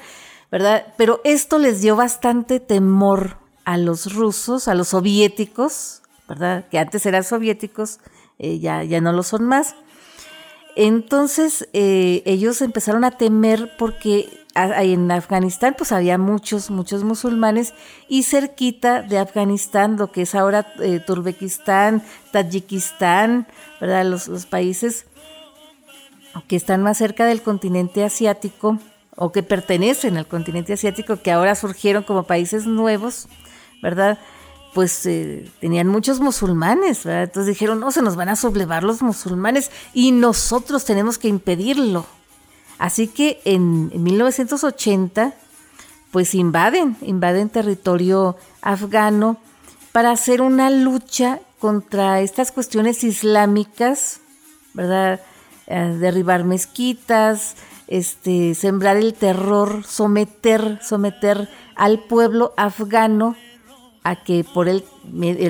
¿verdad? 0.52 0.94
Pero 0.98 1.22
esto 1.24 1.60
les 1.60 1.82
dio 1.82 1.96
bastante 1.96 2.60
temor 2.60 3.38
a 3.66 3.78
los 3.78 4.14
rusos, 4.14 4.68
a 4.68 4.76
los 4.76 4.90
soviéticos, 4.90 6.02
¿verdad? 6.28 6.66
Que 6.70 6.80
antes 6.80 7.06
eran 7.06 7.24
soviéticos, 7.24 8.00
eh, 8.40 8.60
ya, 8.60 8.84
ya 8.84 9.02
no 9.02 9.14
lo 9.14 9.24
son 9.24 9.46
más. 9.46 9.76
Entonces 10.76 11.70
eh, 11.74 12.24
ellos 12.26 12.62
empezaron 12.62 13.04
a 13.04 13.12
temer 13.12 13.72
porque 13.78 14.43
en 14.56 15.12
Afganistán 15.12 15.76
pues 15.78 15.92
había 15.92 16.18
muchos, 16.18 16.70
muchos 16.70 17.04
musulmanes 17.04 17.74
y 18.08 18.24
cerquita 18.24 19.02
de 19.02 19.18
Afganistán, 19.18 19.98
lo 19.98 20.12
que 20.12 20.24
es 20.24 20.36
ahora 20.36 20.74
eh, 20.80 21.04
Tayikistán, 22.32 23.48
¿verdad? 23.82 24.06
Los, 24.06 24.28
los 24.28 24.46
países 24.46 25.06
que 26.48 26.56
están 26.56 26.84
más 26.84 26.98
cerca 26.98 27.26
del 27.26 27.42
continente 27.42 28.04
asiático 28.04 28.80
o 29.16 29.32
que 29.32 29.44
pertenecen 29.44 30.18
al 30.18 30.28
continente 30.28 30.74
asiático, 30.74 31.22
que 31.22 31.32
ahora 31.32 31.56
surgieron 31.56 32.04
como 32.04 32.24
países 32.24 32.66
nuevos, 32.66 33.28
¿verdad? 33.82 34.18
pues 34.74 35.06
eh, 35.06 35.48
tenían 35.60 35.88
muchos 35.88 36.20
musulmanes, 36.20 37.04
¿verdad? 37.04 37.24
Entonces 37.24 37.54
dijeron, 37.54 37.80
no, 37.80 37.92
se 37.92 38.02
nos 38.02 38.16
van 38.16 38.30
a 38.30 38.36
sublevar 38.36 38.84
los 38.84 39.02
musulmanes 39.02 39.72
y 39.94 40.12
nosotros 40.12 40.84
tenemos 40.84 41.18
que 41.18 41.28
impedirlo. 41.28 42.08
Así 42.78 43.08
que 43.08 43.42
en, 43.46 43.92
1980, 44.04 45.34
pues 46.12 46.36
invaden, 46.36 46.98
invaden 47.02 47.50
territorio 47.50 48.36
afgano 48.62 49.38
para 49.92 50.12
hacer 50.12 50.42
una 50.42 50.70
lucha 50.70 51.40
contra 51.60 52.22
estas 52.22 52.52
cuestiones 52.52 53.04
islámicas, 53.04 54.20
¿verdad? 54.74 55.22
Eh, 55.68 55.96
derribar 56.00 56.44
mezquitas, 56.44 57.56
este, 57.88 58.54
sembrar 58.56 58.98
el 58.98 59.14
terror, 59.14 59.84
someter, 59.86 60.80
someter 60.82 61.50
al 61.76 62.00
pueblo 62.00 62.54
afgano 62.58 63.36
a 64.04 64.24
que 64.24 64.44
por 64.44 64.68
el, 64.68 64.84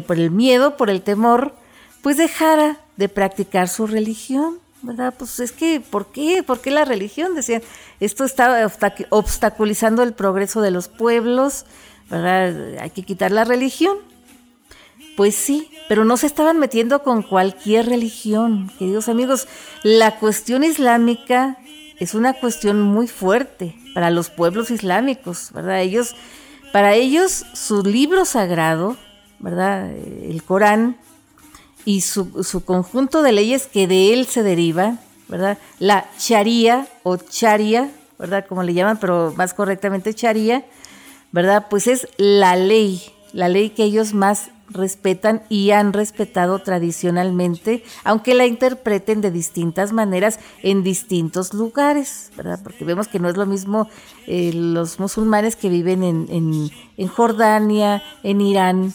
por 0.05 0.19
el 0.19 0.31
miedo, 0.31 0.77
por 0.77 0.89
el 0.89 1.01
temor, 1.01 1.55
pues 2.01 2.17
dejara 2.17 2.77
de 2.97 3.09
practicar 3.09 3.67
su 3.67 3.88
religión, 3.88 4.59
¿verdad? 4.84 5.13
Pues 5.17 5.39
es 5.39 5.52
que, 5.52 5.80
¿por 5.80 6.08
qué? 6.08 6.43
¿Por 6.43 6.62
qué 6.62 6.69
la 6.72 6.86
religión? 6.86 7.34
Decían, 7.36 7.63
esto 8.00 8.24
está 8.24 8.69
obstaculizando 9.10 10.04
el 10.04 10.13
progreso 10.13 10.62
de 10.62 10.72
los 10.72 10.88
pueblos, 10.89 11.65
¿verdad? 12.10 12.78
Hay 12.80 12.91
que 12.91 13.04
quitar 13.04 13.32
la 13.32 13.46
religión. 13.46 13.98
Pues 15.17 15.36
sí, 15.36 15.72
pero 15.88 16.06
no 16.06 16.17
se 16.17 16.28
estaban 16.28 16.60
metiendo 16.60 17.04
con 17.04 17.22
cualquier 17.22 17.88
religión, 17.88 18.72
queridos 18.78 19.10
amigos. 19.10 19.48
La 19.84 20.19
cuestión 20.19 20.63
islámica 20.63 21.58
es 22.00 22.13
una 22.13 22.34
cuestión 22.34 22.82
muy 22.82 23.08
fuerte 23.08 23.76
para 23.93 24.10
los 24.10 24.30
pueblos 24.30 24.72
islámicos, 24.72 25.52
¿verdad? 25.54 25.82
Ellos 25.82 26.15
para 26.74 26.96
ellos, 26.96 27.46
su 27.54 27.84
libro 27.84 28.26
sagrado, 28.26 28.98
¿verdad? 29.38 29.91
El 29.91 30.41
Corán 30.41 30.98
y 31.86 32.02
su, 32.02 32.63
conjunto 32.65 33.22
de 33.22 33.32
leyes 33.32 33.67
que 33.67 33.88
de 33.88 34.13
él 34.13 34.26
se 34.26 34.43
deriva, 34.43 34.98
¿verdad? 35.28 35.58
La 35.80 36.10
Sharia 36.17 36.88
o 37.04 37.17
Sharia, 37.17 37.91
¿verdad? 38.19 38.46
Como 38.48 38.63
le 38.63 38.74
llaman, 38.74 38.98
pero 39.00 39.34
más 39.36 39.54
correctamente 39.54 40.13
Sharia, 40.13 40.65
¿verdad? 41.32 41.67
Pues 41.69 41.88
es 41.88 42.08
la 42.17 42.56
ley, 42.56 43.02
la 43.34 43.50
ley 43.50 43.72
que 43.72 43.84
ellos 43.84 44.13
más 44.13 44.52
respetan 44.69 45.43
y 45.50 45.72
han 45.72 45.93
respetado 45.93 46.60
tradicionalmente, 46.60 47.84
aunque 48.04 48.34
la 48.34 48.46
interpreten 48.46 49.22
de 49.22 49.32
distintas 49.32 49.93
maneras 49.93 50.39
en 50.62 50.84
distintos 50.84 51.54
lugares, 51.54 52.32
¿verdad? 52.36 52.60
Porque 52.63 52.86
vemos 52.86 53.08
que 53.08 53.19
no 53.19 53.30
es 53.30 53.38
lo 53.38 53.46
mismo 53.46 53.88
eh, 54.28 54.52
los 54.54 55.00
musulmanes 55.00 55.56
que 55.56 55.69
viven 55.69 56.04
en, 56.04 56.69
en, 56.98 57.08
Jordania, 57.08 58.02
en 58.24 58.41
Irán, 58.41 58.93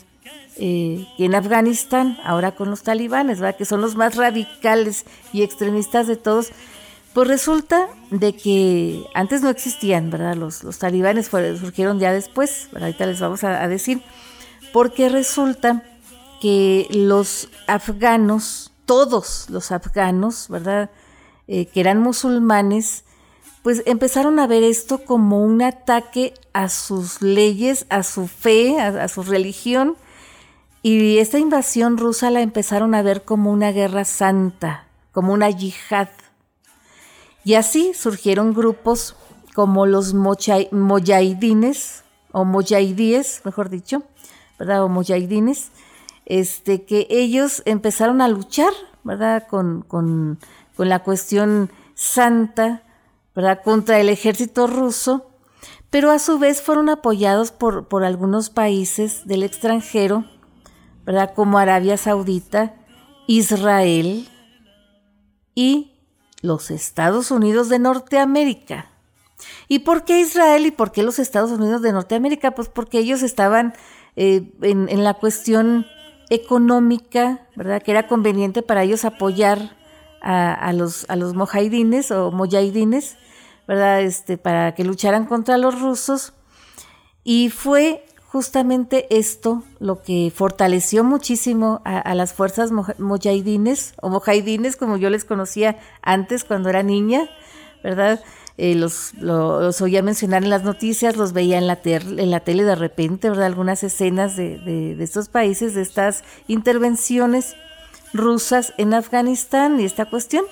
eh, 0.58 1.06
en 1.18 1.34
Afganistán, 1.34 2.18
ahora 2.24 2.52
con 2.52 2.70
los 2.70 2.82
talibanes, 2.82 3.40
¿verdad? 3.40 3.56
Que 3.56 3.64
son 3.64 3.80
los 3.80 3.96
más 3.96 4.16
radicales 4.16 5.04
y 5.32 5.42
extremistas 5.42 6.06
de 6.06 6.16
todos. 6.16 6.50
Pues 7.14 7.26
resulta 7.26 7.88
de 8.10 8.36
que 8.36 9.04
antes 9.14 9.42
no 9.42 9.48
existían, 9.48 10.10
¿verdad? 10.10 10.36
Los, 10.36 10.62
los 10.62 10.78
talibanes 10.78 11.26
surgieron 11.26 11.98
ya 11.98 12.12
después, 12.12 12.68
ahorita 12.78 13.06
les 13.06 13.20
vamos 13.20 13.42
a 13.44 13.66
decir 13.66 14.02
porque 14.72 15.08
resulta 15.08 15.82
que 16.40 16.86
los 16.90 17.48
afganos, 17.66 18.72
todos 18.86 19.46
los 19.50 19.72
afganos, 19.72 20.46
¿verdad? 20.48 20.90
Eh, 21.46 21.66
que 21.66 21.80
eran 21.80 21.98
musulmanes, 22.00 23.04
pues 23.62 23.82
empezaron 23.86 24.38
a 24.38 24.46
ver 24.46 24.62
esto 24.62 25.04
como 25.04 25.42
un 25.42 25.62
ataque 25.62 26.34
a 26.52 26.68
sus 26.68 27.22
leyes, 27.22 27.86
a 27.90 28.02
su 28.02 28.28
fe, 28.28 28.78
a, 28.80 29.08
su 29.08 29.22
religión, 29.22 29.96
y 30.82 31.18
esta 31.18 31.38
invasión 31.38 31.98
rusa 31.98 32.30
la 32.30 32.40
empezaron 32.40 32.94
a 32.94 33.02
ver 33.02 33.24
como 33.24 33.50
una 33.52 33.72
guerra 33.72 34.04
santa, 34.04 34.86
como 35.12 35.32
una 35.32 35.50
yihad. 35.50 36.08
Y 37.44 37.54
así 37.54 37.94
surgieron 37.94 38.54
grupos 38.54 39.16
como 39.54 39.86
los 39.86 40.14
moyahidines, 40.14 42.04
o 42.32 42.44
moyahidíes, 42.44 43.40
mejor 43.44 43.70
dicho, 43.70 44.02
¿verdad? 44.58 44.84
O 44.84 44.88
mujahidines, 44.88 45.70
este, 46.26 46.84
que 46.84 47.06
ellos 47.10 47.62
empezaron 47.64 48.20
a 48.20 48.28
luchar, 48.28 48.72
¿verdad? 49.02 49.46
Con, 49.48 49.82
con, 49.82 50.38
con 50.76 50.88
la 50.88 51.02
cuestión 51.02 51.70
santa, 51.94 52.82
¿verdad? 53.34 53.62
Contra 53.64 53.98
el 53.98 54.08
ejército 54.08 54.66
ruso, 54.66 55.30
pero 55.90 56.10
a 56.10 56.18
su 56.18 56.38
vez 56.38 56.60
fueron 56.60 56.88
apoyados 56.88 57.50
por, 57.50 57.88
por 57.88 58.04
algunos 58.04 58.50
países 58.50 59.26
del 59.26 59.42
extranjero, 59.42 60.24
¿verdad? 61.08 61.32
Como 61.34 61.56
Arabia 61.56 61.96
Saudita, 61.96 62.74
Israel 63.26 64.28
y 65.54 65.94
los 66.42 66.70
Estados 66.70 67.30
Unidos 67.30 67.70
de 67.70 67.78
Norteamérica. 67.78 68.90
¿Y 69.68 69.78
por 69.78 70.04
qué 70.04 70.20
Israel 70.20 70.66
y 70.66 70.70
por 70.70 70.92
qué 70.92 71.02
los 71.02 71.18
Estados 71.18 71.50
Unidos 71.50 71.80
de 71.80 71.92
Norteamérica? 71.92 72.50
Pues 72.50 72.68
porque 72.68 72.98
ellos 72.98 73.22
estaban 73.22 73.72
eh, 74.16 74.52
en, 74.60 75.02
la 75.02 75.14
cuestión 75.14 75.86
económica, 76.28 77.40
¿verdad? 77.56 77.80
Que 77.80 77.92
era 77.92 78.06
conveniente 78.06 78.60
para 78.60 78.82
ellos 78.82 79.06
apoyar 79.06 79.78
a, 80.20 80.74
los, 80.74 81.06
a 81.08 81.16
los 81.16 81.32
mojahidines 81.32 82.10
o 82.10 82.32
moyahidines, 82.32 83.16
¿verdad? 83.66 84.02
Este, 84.02 84.36
para 84.36 84.74
que 84.74 84.84
lucharan 84.84 85.24
contra 85.24 85.56
los 85.56 85.80
rusos. 85.80 86.34
Y 87.24 87.48
fue 87.48 88.04
justamente 88.28 89.06
esto 89.10 89.62
lo 89.80 90.02
que 90.02 90.30
fortaleció 90.34 91.02
muchísimo 91.02 91.80
a, 91.84 92.14
las 92.14 92.34
fuerzas 92.34 92.70
mojahidines 92.70 93.94
o 94.02 94.10
mojahidines, 94.10 94.76
como 94.76 94.98
yo 94.98 95.08
les 95.08 95.24
conocía 95.24 95.78
antes 96.02 96.44
cuando 96.44 96.68
era 96.68 96.82
niña, 96.82 97.30
¿verdad? 97.82 98.22
Eh, 98.58 98.74
los, 98.74 99.14
los, 99.14 99.80
oía 99.80 100.02
mencionar 100.02 100.42
en 100.42 100.50
las 100.50 100.62
noticias, 100.62 101.16
los 101.16 101.32
veía 101.32 101.58
en 101.58 101.66
la, 101.66 101.78
en 101.84 102.30
la 102.30 102.40
tele 102.40 102.64
de 102.64 102.74
repente, 102.74 103.30
¿verdad? 103.30 103.46
Algunas 103.46 103.82
escenas 103.82 104.36
de, 104.36 104.58
de, 104.58 105.02
estos 105.02 105.28
países, 105.28 105.74
de 105.74 105.82
estas 105.82 106.22
intervenciones 106.48 107.54
rusas 108.12 108.74
en 108.76 108.92
Afganistán 108.92 109.80
y 109.80 109.84
esta 109.84 110.04
cuestión. 110.04 110.44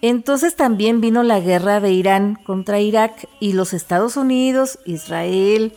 Entonces 0.00 0.54
también 0.54 1.00
vino 1.00 1.22
la 1.22 1.40
guerra 1.40 1.80
de 1.80 1.90
Irán 1.90 2.38
contra 2.44 2.78
Irak 2.78 3.26
y 3.40 3.54
los 3.54 3.72
Estados 3.72 4.16
Unidos, 4.16 4.78
Israel 4.84 5.72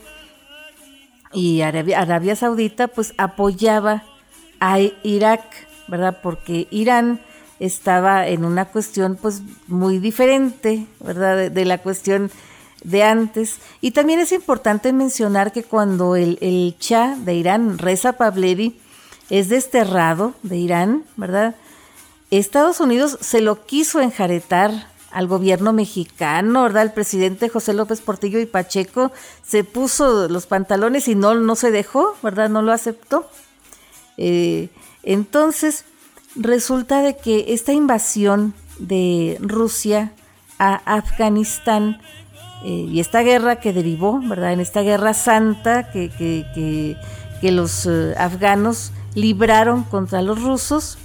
y 1.34 1.62
Arabia, 1.62 2.36
Saudita 2.36 2.88
pues 2.88 3.14
apoyaba 3.18 4.04
a 4.60 4.80
Irak, 5.04 5.42
¿verdad? 5.88 6.20
Porque 6.22 6.68
Irán 6.72 7.20
estaba 7.60 8.28
en 8.28 8.46
una 8.46 8.66
cuestión 8.66 9.18
pues 9.22 9.42
muy 9.68 10.00
diferente, 10.00 10.86
¿verdad? 11.00 11.52
De, 11.52 11.66
la 11.66 11.80
cuestión 11.80 12.32
de 12.84 13.04
antes. 13.04 13.60
Y 13.82 13.92
también 13.92 14.20
es 14.20 14.32
importante 14.32 14.94
mencionar 14.94 15.52
que 15.52 15.64
cuando 15.64 16.16
el, 16.16 16.38
el 16.42 16.76
Shah 16.80 17.16
de 17.18 17.34
Irán, 17.36 17.78
Reza 17.78 18.14
Pavlevi, 18.14 18.80
es 19.30 19.50
desterrado 19.50 20.34
de 20.44 20.58
Irán, 20.58 21.04
¿verdad? 21.18 21.56
Estados 22.32 22.80
Unidos 22.80 23.18
se 23.22 23.42
lo 23.42 23.66
quiso 23.66 24.02
enjaretar 24.02 24.88
al 25.12 25.28
gobierno 25.28 25.74
mexicano, 25.74 26.64
¿verdad? 26.64 26.84
El 26.84 26.94
presidente 26.94 27.50
José 27.50 27.74
López 27.74 28.02
Portillo 28.02 28.40
y 28.40 28.46
Pacheco 28.46 29.12
se 29.44 29.64
puso 29.64 30.28
los 30.28 30.48
pantalones 30.48 31.08
y 31.08 31.16
no, 31.16 31.36
no 31.36 31.56
se 31.56 31.72
dejó, 31.72 32.16
¿verdad? 32.22 32.50
No 32.50 32.62
lo 32.62 32.72
aceptó. 32.72 33.30
Eh, 34.18 34.70
entonces, 35.04 35.86
resulta 36.36 37.02
de 37.02 37.18
que 37.18 37.54
esta 37.54 37.74
invasión 37.74 38.54
de 38.80 39.38
Rusia 39.40 40.12
a 40.60 40.76
Afganistán 40.86 42.02
eh, 42.64 42.88
y 42.90 43.00
esta 43.00 43.22
guerra 43.22 43.58
que 43.58 43.74
derivó, 43.74 44.20
¿verdad? 44.22 44.54
En 44.54 44.60
esta 44.60 44.82
guerra 44.82 45.14
santa 45.14 45.92
que, 45.92 46.10
que, 46.10 46.98
que, 47.42 47.52
los 47.52 47.86
eh, 47.86 48.16
afganos 48.18 48.92
libraron 49.14 49.84
contra 49.84 50.22
los 50.22 50.42
rusos, 50.42 50.98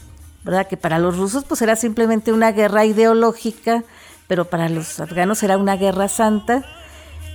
¿verdad? 0.44 0.66
Que 0.66 0.76
para 0.76 0.98
los 0.98 1.16
rusos 1.16 1.44
pues 1.44 1.62
era 1.62 1.76
simplemente 1.76 2.32
una 2.32 2.52
guerra 2.52 2.84
ideológica, 2.84 3.84
pero 4.26 4.44
para 4.46 4.68
los 4.68 5.00
afganos 5.00 5.42
era 5.42 5.58
una 5.58 5.76
guerra 5.76 6.08
santa. 6.08 6.64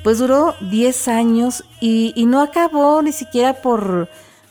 Pues 0.03 0.19
duró 0.19 0.55
10 0.61 1.07
años 1.07 1.63
y, 1.81 2.13
no 2.27 2.41
acabó 2.41 3.01
ni 3.01 3.11
siquiera 3.11 3.61
por, 3.61 4.09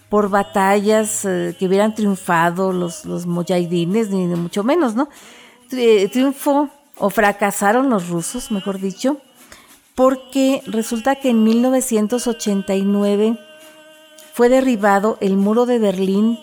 por 0.08 0.28
batallas 0.28 1.24
eh, 1.24 1.56
que 1.58 1.66
hubieran 1.66 1.94
triunfado 1.94 2.72
los, 2.72 3.04
los 3.04 3.26
ni 3.26 4.26
mucho 4.26 4.64
menos, 4.64 4.94
¿no? 4.94 5.08
Triunfó 5.68 6.68
o 6.98 7.10
fracasaron 7.10 7.90
los 7.90 8.08
rusos, 8.08 8.50
mejor 8.50 8.80
dicho, 8.80 9.18
porque 9.94 10.62
resulta 10.66 11.16
que 11.16 11.30
en 11.30 11.42
1989 11.44 13.38
fue 14.34 14.48
derribado 14.48 15.16
el 15.20 15.36
muro 15.36 15.64
de 15.66 15.78
Berlín 15.78 16.38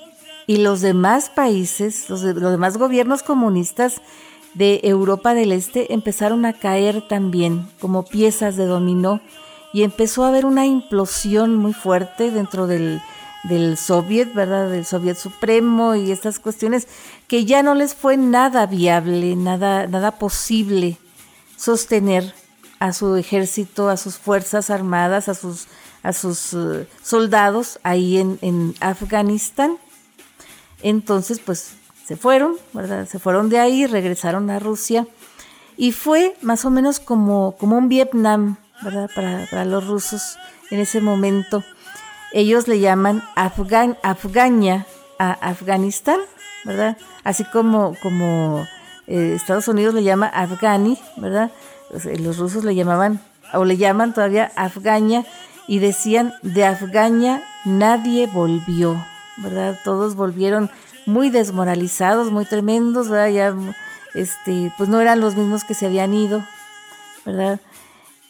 y 0.48 0.58
los 0.58 0.82
demás 0.82 1.30
países, 1.30 2.10
los, 2.10 2.22
los, 2.22 2.52
demás 2.52 2.78
gobiernos 2.78 3.24
comunistas 3.24 4.02
de 4.54 4.82
Europa 4.84 5.34
del 5.34 5.52
Este 5.52 5.94
empezaron 5.94 6.46
a 6.46 6.54
caer 6.54 7.08
también 7.08 7.68
como 7.80 8.06
piezas 8.06 8.56
de 8.56 8.66
dominó 8.66 9.22
y 9.74 9.84
empezó 9.84 10.24
a 10.24 10.28
haber 10.28 10.46
una 10.46 10.66
implosión 10.66 11.56
muy 11.56 11.74
fuerte 11.74 12.30
dentro 12.30 12.68
del, 12.68 13.02
del 13.44 13.78
Soviet, 13.78 14.34
¿verdad? 14.34 14.70
Del 14.70 14.86
Soviet 14.86 15.18
Supremo 15.18 15.96
y 15.96 16.12
estas 16.12 16.40
cuestiones 16.40 16.88
que 17.28 17.46
ya 17.46 17.64
no 17.64 17.74
les 17.76 17.96
fue 17.96 18.16
nada 18.16 18.66
viable, 18.68 19.36
nada, 19.36 19.88
nada 19.88 20.12
posible 20.12 20.98
sostener 21.58 22.34
a 22.80 22.94
su 22.94 23.16
ejército, 23.16 23.90
a 23.90 23.98
sus 23.98 24.18
fuerzas 24.18 24.70
armadas, 24.70 25.30
a 25.30 25.34
sus, 25.34 25.68
a 26.04 26.14
sus 26.14 26.54
uh, 26.54 26.86
soldados 27.02 27.80
ahí 27.84 28.18
en, 28.18 28.38
en, 28.42 28.76
Afganistán. 28.82 29.78
Entonces, 30.84 31.40
pues 31.40 31.74
se 32.06 32.16
fueron, 32.16 32.58
¿verdad? 32.74 33.08
Se 33.08 33.18
fueron 33.18 33.50
de 33.50 33.60
ahí, 33.60 33.88
regresaron 33.88 34.50
a 34.50 34.60
Rusia 34.60 35.08
y 35.78 35.92
fue 35.92 36.36
más 36.42 36.66
o 36.66 36.70
menos 36.70 37.00
como, 37.00 37.56
como 37.58 37.78
un 37.78 37.90
Vietnam, 37.90 38.58
¿verdad? 38.84 39.10
Para, 39.16 39.48
para 39.50 39.66
los 39.66 39.88
rusos 39.88 40.38
en 40.70 40.80
ese 40.80 41.02
momento 41.02 41.64
ellos 42.34 42.68
le 42.68 42.80
llaman 42.80 43.24
Afgan, 43.36 43.98
Afgania 44.02 44.88
a 45.20 45.32
Afganistán, 45.34 46.20
¿verdad? 46.66 46.98
Así 47.24 47.46
como, 47.46 47.96
como 48.02 48.68
eh, 49.06 49.34
Estados 49.36 49.68
Unidos 49.68 49.94
le 49.94 50.04
llama 50.04 50.28
Afghani, 50.28 50.98
¿verdad? 51.18 51.52
Los 51.92 52.38
rusos 52.38 52.64
le 52.64 52.74
llamaban, 52.74 53.22
o 53.54 53.66
le 53.66 53.78
llaman 53.78 54.14
todavía 54.14 54.52
Afgania, 54.56 55.26
y 55.68 55.78
decían, 55.78 56.34
de 56.42 56.66
Afgania 56.66 57.44
nadie 57.66 58.26
volvió, 58.28 59.06
¿verdad? 59.38 59.80
Todos 59.84 60.16
volvieron 60.16 60.70
muy 61.06 61.30
desmoralizados, 61.30 62.32
muy 62.32 62.46
tremendos, 62.46 63.10
¿verdad? 63.10 63.30
Ya, 63.30 63.56
este, 64.14 64.72
pues 64.78 64.90
no 64.90 65.02
eran 65.02 65.20
los 65.20 65.36
mismos 65.36 65.64
que 65.64 65.74
se 65.74 65.86
habían 65.86 66.14
ido, 66.14 66.44
¿verdad? 67.26 67.60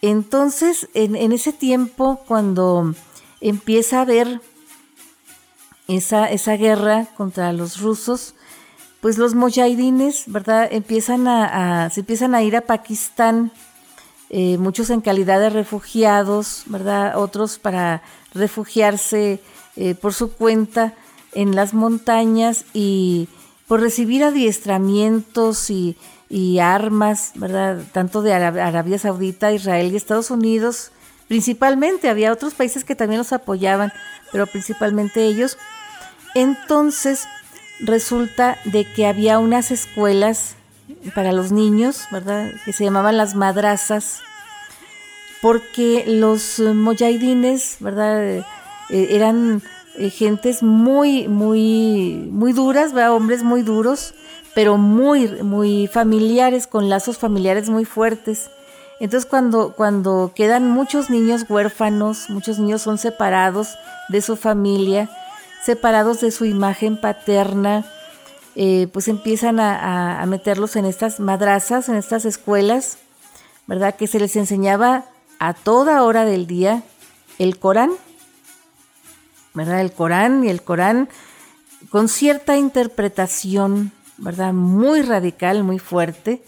Entonces, 0.01 0.89
en, 0.93 1.15
en 1.15 1.31
ese 1.31 1.53
tiempo, 1.53 2.21
cuando 2.27 2.93
empieza 3.41 3.99
a 3.99 4.01
haber 4.01 4.41
esa, 5.87 6.29
esa 6.29 6.53
guerra 6.57 7.07
contra 7.15 7.53
los 7.53 7.79
rusos, 7.79 8.35
pues 9.01 9.17
los 9.17 9.35
mujahidines, 9.35 10.23
¿verdad? 10.27 10.67
Empiezan 10.71 11.27
a, 11.27 11.89
se 11.89 11.99
empiezan 11.99 12.35
a 12.35 12.41
ir 12.41 12.55
a 12.55 12.61
Pakistán, 12.61 13.51
eh, 14.29 14.57
muchos 14.57 14.89
en 14.89 15.01
calidad 15.01 15.39
de 15.41 15.49
refugiados, 15.49 16.63
¿verdad? 16.67 17.17
Otros 17.17 17.59
para 17.59 18.01
refugiarse 18.33 19.41
eh, 19.75 19.95
por 19.95 20.13
su 20.13 20.31
cuenta 20.31 20.93
en 21.33 21.55
las 21.55 21.73
montañas 21.73 22.65
y 22.73 23.27
por 23.67 23.81
recibir 23.81 24.23
adiestramientos 24.23 25.69
y, 25.69 25.97
armas, 26.59 27.31
¿verdad? 27.35 27.81
Tanto 27.91 28.21
de 28.23 28.33
Arabia 28.33 28.97
Saudita, 28.97 29.51
Israel 29.51 29.91
y 29.91 29.95
Estados 29.95 30.31
Unidos, 30.31 30.91
principalmente, 31.27 32.09
había 32.09 32.31
otros 32.31 32.55
países 32.55 32.83
que 32.83 32.95
también 32.95 33.19
los 33.19 33.33
apoyaban, 33.33 33.93
pero 34.31 34.47
principalmente 34.47 35.25
ellos. 35.25 35.57
Entonces, 36.33 37.27
resulta 37.79 38.57
de 38.65 38.91
que 38.93 39.05
había 39.05 39.37
unas 39.37 39.69
escuelas 39.71 40.55
para 41.13 41.31
los 41.31 41.51
niños, 41.51 42.07
¿verdad? 42.11 42.51
Que 42.65 42.73
se 42.73 42.83
llamaban 42.83 43.17
las 43.17 43.35
madrazas, 43.35 44.21
porque 45.41 46.05
los 46.07 46.59
mujahidines, 46.59 47.77
¿verdad? 47.79 48.45
Eh, 48.89 49.09
eran 49.11 49.61
eh, 49.95 50.09
gentes 50.09 50.63
muy, 50.63 51.27
muy, 51.27 52.27
muy 52.31 52.53
duras, 52.53 52.93
¿verdad? 52.93 53.13
Hombres 53.13 53.43
muy 53.43 53.61
duros, 53.61 54.13
pero 54.55 54.77
muy, 54.77 55.27
muy 55.43 55.87
familiares, 55.87 56.67
con 56.67 56.89
lazos 56.89 57.17
familiares 57.17 57.69
muy 57.69 57.85
fuertes. 57.85 58.49
Entonces 58.99 59.29
cuando, 59.29 59.73
cuando 59.73 60.31
quedan 60.35 60.67
muchos 60.67 61.09
niños 61.09 61.45
huérfanos, 61.49 62.29
muchos 62.29 62.59
niños 62.59 62.81
son 62.81 62.97
separados 62.97 63.75
de 64.09 64.21
su 64.21 64.35
familia, 64.35 65.09
separados 65.63 66.21
de 66.21 66.31
su 66.31 66.45
imagen 66.45 66.99
paterna, 66.99 67.85
eh, 68.55 68.87
pues 68.93 69.07
empiezan 69.07 69.59
a, 69.59 70.21
a, 70.21 70.25
meterlos 70.27 70.75
en 70.75 70.85
estas 70.85 71.19
madrazas, 71.19 71.89
en 71.89 71.95
estas 71.95 72.25
escuelas, 72.25 72.97
¿verdad? 73.65 73.95
Que 73.95 74.07
se 74.07 74.19
les 74.19 74.35
enseñaba 74.35 75.05
a 75.39 75.53
toda 75.53 76.03
hora 76.03 76.23
del 76.23 76.45
día 76.45 76.83
el 77.39 77.57
Corán, 77.57 77.91
¿verdad? 79.53 79.81
El 79.81 79.91
Corán 79.91 80.43
y 80.43 80.49
el 80.49 80.61
Corán 80.61 81.09
con 81.89 82.07
cierta 82.07 82.57
interpretación, 82.57 83.91
¿verdad? 84.17 84.53
Muy 84.53 85.01
radical, 85.01 85.63
muy 85.63 85.79
fuerte 85.79 86.41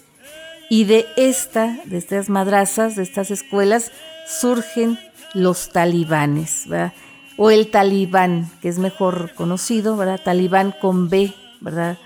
y 0.70 0.86
de 0.86 1.06
esta, 1.16 1.78
de 1.86 1.98
estas 1.98 2.30
madrazas, 2.30 2.96
de 2.96 3.04
estas 3.04 3.32
escuelas, 3.32 3.92
surgen 4.28 5.00
los 5.34 5.70
talibanes, 5.70 6.68
¿verdad? 6.68 6.94
O 7.38 7.52
el 7.52 7.70
talibán, 7.70 8.50
que 8.62 8.70
es 8.70 8.80
mejor 8.80 9.34
conocido, 9.36 9.98
¿verdad? 9.98 10.22
Talibán 10.24 10.74
con 10.80 11.10
B, 11.10 11.34
¿verdad? 11.60 11.98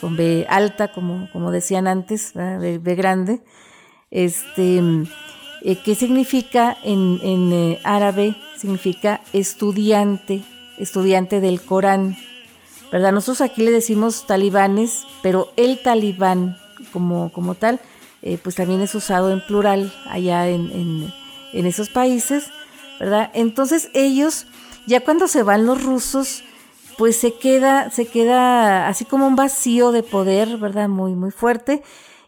Con 0.00 0.16
B 0.16 0.46
alta, 0.48 0.92
como, 0.92 1.28
como 1.32 1.50
decían 1.50 1.88
antes, 1.88 2.32
B, 2.34 2.78
grande. 2.94 3.40
Este, 4.10 4.80
eh, 5.62 5.76
¿Qué 5.84 5.94
significa 5.94 6.76
en, 6.84 7.18
en 7.22 7.52
eh, 7.52 7.80
árabe? 7.82 8.36
Significa 8.56 9.20
estudiante, 9.32 10.42
estudiante 10.78 11.40
del 11.40 11.60
Corán, 11.60 12.16
¿verdad? 12.90 13.12
Nosotros 13.12 13.40
aquí 13.40 13.62
le 13.62 13.70
decimos 13.70 14.26
talibanes, 14.26 15.06
pero 15.22 15.52
el 15.56 15.82
talibán 15.82 16.56
como, 16.92 17.32
como 17.32 17.54
tal 17.54 17.80
eh, 18.22 18.38
pues 18.42 18.56
también 18.56 18.80
es 18.80 18.92
usado 18.96 19.30
en 19.30 19.40
plural 19.40 19.92
allá 20.10 20.48
en, 20.48 21.12
esos 21.52 21.88
países, 21.90 22.50
¿verdad? 22.98 23.30
Entonces 23.34 23.88
ellos, 23.94 24.46
ya 24.86 25.00
cuando 25.00 25.28
se 25.28 25.44
van 25.44 25.64
los 25.64 25.84
rusos, 25.84 26.42
pues 26.98 27.16
se 27.16 27.34
queda, 27.34 27.90
se 27.90 28.06
queda 28.06 28.88
así 28.88 29.04
como 29.04 29.28
un 29.28 29.36
vacío 29.36 29.92
de 29.92 30.02
poder, 30.02 30.56
¿verdad? 30.58 30.88
Muy, 30.88 31.14
muy 31.14 31.30
fuerte. 31.30 31.82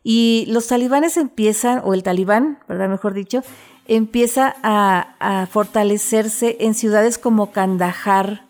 Y 0.04 0.46
los 0.48 0.68
talibanes 0.68 1.16
empiezan, 1.16 1.82
o 1.84 1.94
el 1.94 2.04
talibán, 2.04 2.60
¿verdad? 2.68 2.88
Mejor 2.88 3.12
dicho, 3.12 3.42
empieza 3.88 4.54
a, 4.62 5.46
fortalecerse 5.50 6.58
en 6.60 6.74
ciudades 6.74 7.18
como 7.18 7.50
Kandahar, 7.50 8.42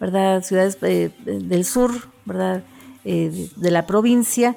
¿verdad? 0.00 0.42
Ciudades 0.42 0.78
eh, 0.82 1.10
del 1.24 1.64
sur, 1.64 1.92
¿verdad? 2.24 2.62
Eh, 3.04 3.50
de 3.56 3.70
la 3.70 3.86
provincia 3.86 4.56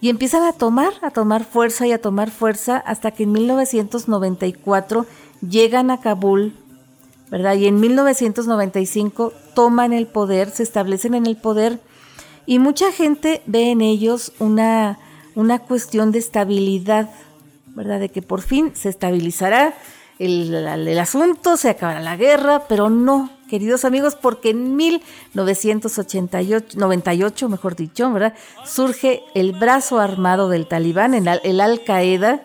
y 0.00 0.08
empiezan 0.08 0.44
a 0.44 0.52
tomar, 0.52 0.94
a 1.02 1.10
tomar 1.10 1.44
fuerza 1.44 1.86
y 1.86 1.92
a 1.92 2.00
tomar 2.00 2.30
fuerza 2.30 2.78
hasta 2.78 3.10
que 3.10 3.24
en 3.24 3.32
1994 3.32 5.06
llegan 5.46 5.90
a 5.90 6.00
Kabul, 6.00 6.54
¿verdad? 7.30 7.54
Y 7.56 7.66
en 7.66 7.80
1995 7.80 9.32
toman 9.54 9.92
el 9.92 10.06
poder, 10.06 10.50
se 10.50 10.62
establecen 10.62 11.14
en 11.14 11.26
el 11.26 11.36
poder 11.36 11.80
y 12.46 12.58
mucha 12.58 12.92
gente 12.92 13.42
ve 13.46 13.70
en 13.70 13.82
ellos 13.82 14.32
una, 14.38 14.98
una 15.34 15.58
cuestión 15.58 16.12
de 16.12 16.18
estabilidad, 16.18 17.10
¿verdad? 17.74 18.00
De 18.00 18.08
que 18.08 18.22
por 18.22 18.42
fin 18.42 18.72
se 18.74 18.88
estabilizará 18.88 19.74
el, 20.18 20.54
el, 20.54 20.98
asunto, 20.98 21.56
se 21.56 21.70
acabará 21.70 22.00
la 22.00 22.16
guerra, 22.16 22.64
pero 22.68 22.90
no, 22.90 23.30
queridos 23.48 23.86
amigos, 23.86 24.16
porque 24.16 24.50
en 24.50 24.76
1988, 24.76 26.78
98, 26.78 27.48
mejor 27.48 27.74
dicho, 27.74 28.12
¿verdad? 28.12 28.34
Surge 28.66 29.22
el 29.34 29.52
brazo 29.52 29.98
armado 29.98 30.50
del 30.50 30.66
talibán, 30.66 31.14
el 31.14 31.60
Al-Qaeda, 31.60 32.42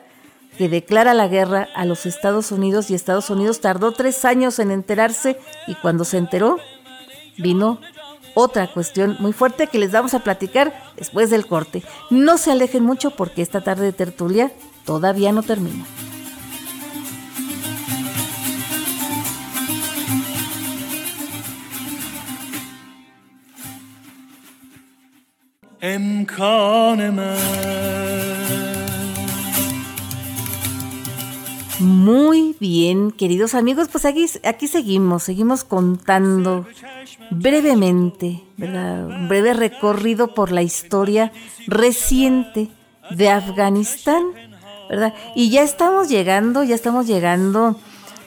que 0.57 0.69
declara 0.69 1.13
la 1.13 1.28
guerra 1.28 1.67
a 1.76 1.86
los 1.86 2.05
Estados 2.05 2.51
Unidos 2.51 2.89
y 2.89 2.95
Estados 2.95 3.30
Unidos 3.30 3.59
tardó 3.59 3.91
tres 3.91 4.26
años 4.26 4.59
en 4.59 4.71
enterarse 4.71 5.38
y 5.67 5.76
cuando 5.76 6.05
se 6.05 6.17
enteró 6.17 6.59
vino 7.38 7.80
otra 8.36 8.67
cuestión 8.67 9.15
muy 9.19 9.34
fuerte 9.34 9.67
que 9.67 9.80
les 9.80 9.91
vamos 9.91 10.13
a 10.13 10.19
platicar 10.19 10.73
después 10.97 11.30
del 11.30 11.47
corte. 11.47 11.84
No 12.09 12.38
se 12.38 12.51
alejen 12.51 12.84
mucho 12.84 13.11
porque 13.11 13.41
esta 13.41 13.61
tarde 13.61 13.86
de 13.86 13.93
tertulia 13.93 14.51
todavía 14.86 15.31
no 15.31 15.43
termina. 15.43 15.86
Muy 31.79 32.55
bien, 32.59 33.11
queridos 33.11 33.53
amigos, 33.53 33.89
pues 33.91 34.05
aquí, 34.05 34.25
aquí 34.43 34.67
seguimos, 34.67 35.23
seguimos 35.23 35.63
contando 35.63 36.65
brevemente, 37.29 38.41
¿verdad? 38.57 39.05
Un 39.05 39.27
breve 39.27 39.53
recorrido 39.53 40.33
por 40.33 40.51
la 40.51 40.63
historia 40.63 41.31
reciente 41.67 42.69
de 43.11 43.29
Afganistán, 43.29 44.23
¿verdad? 44.89 45.13
Y 45.36 45.49
ya 45.49 45.63
estamos 45.63 46.09
llegando, 46.09 46.63
ya 46.63 46.75
estamos 46.75 47.07
llegando 47.07 47.77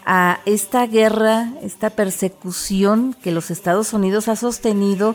a 0.04 0.40
esta 0.46 0.86
guerra, 0.86 1.52
esta 1.62 1.90
persecución 1.90 3.14
que 3.22 3.30
los 3.30 3.50
Estados 3.50 3.92
Unidos 3.92 4.28
ha 4.28 4.36
sostenido 4.36 5.14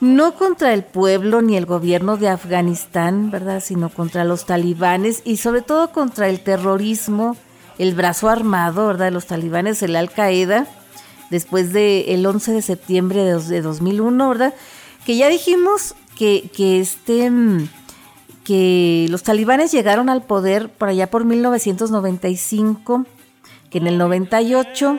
no 0.00 0.34
contra 0.34 0.74
el 0.74 0.84
pueblo 0.84 1.42
ni 1.42 1.56
el 1.56 1.66
gobierno 1.66 2.16
de 2.16 2.28
Afganistán, 2.28 3.30
¿verdad? 3.30 3.62
Sino 3.64 3.88
contra 3.88 4.24
los 4.24 4.46
talibanes 4.46 5.22
y 5.24 5.38
sobre 5.38 5.62
todo 5.62 5.92
contra 5.92 6.28
el 6.28 6.40
terrorismo, 6.40 7.36
el 7.78 7.94
brazo 7.94 8.28
armado, 8.28 8.86
¿verdad? 8.86 9.06
De 9.06 9.10
los 9.10 9.26
talibanes, 9.26 9.82
el 9.82 9.96
Al-Qaeda, 9.96 10.66
después 11.30 11.72
del 11.72 12.24
11 12.24 12.52
de 12.52 12.62
septiembre 12.62 13.24
de, 13.24 13.62
2001, 13.62 14.28
¿verdad? 14.28 14.54
Que 15.04 15.16
ya 15.16 15.28
dijimos 15.28 15.94
que, 16.16 16.50
que, 16.54 16.80
este, 16.80 17.30
que 18.48 19.08
los 19.10 19.24
talibanes 19.24 19.72
llegaron 19.72 20.08
al 20.08 20.22
poder 20.22 20.70
por 20.70 20.88
allá 20.88 21.10
por 21.10 21.26
1995, 21.26 23.04
que 23.68 23.76
en 23.76 23.86
el 23.86 23.98
98 23.98 24.98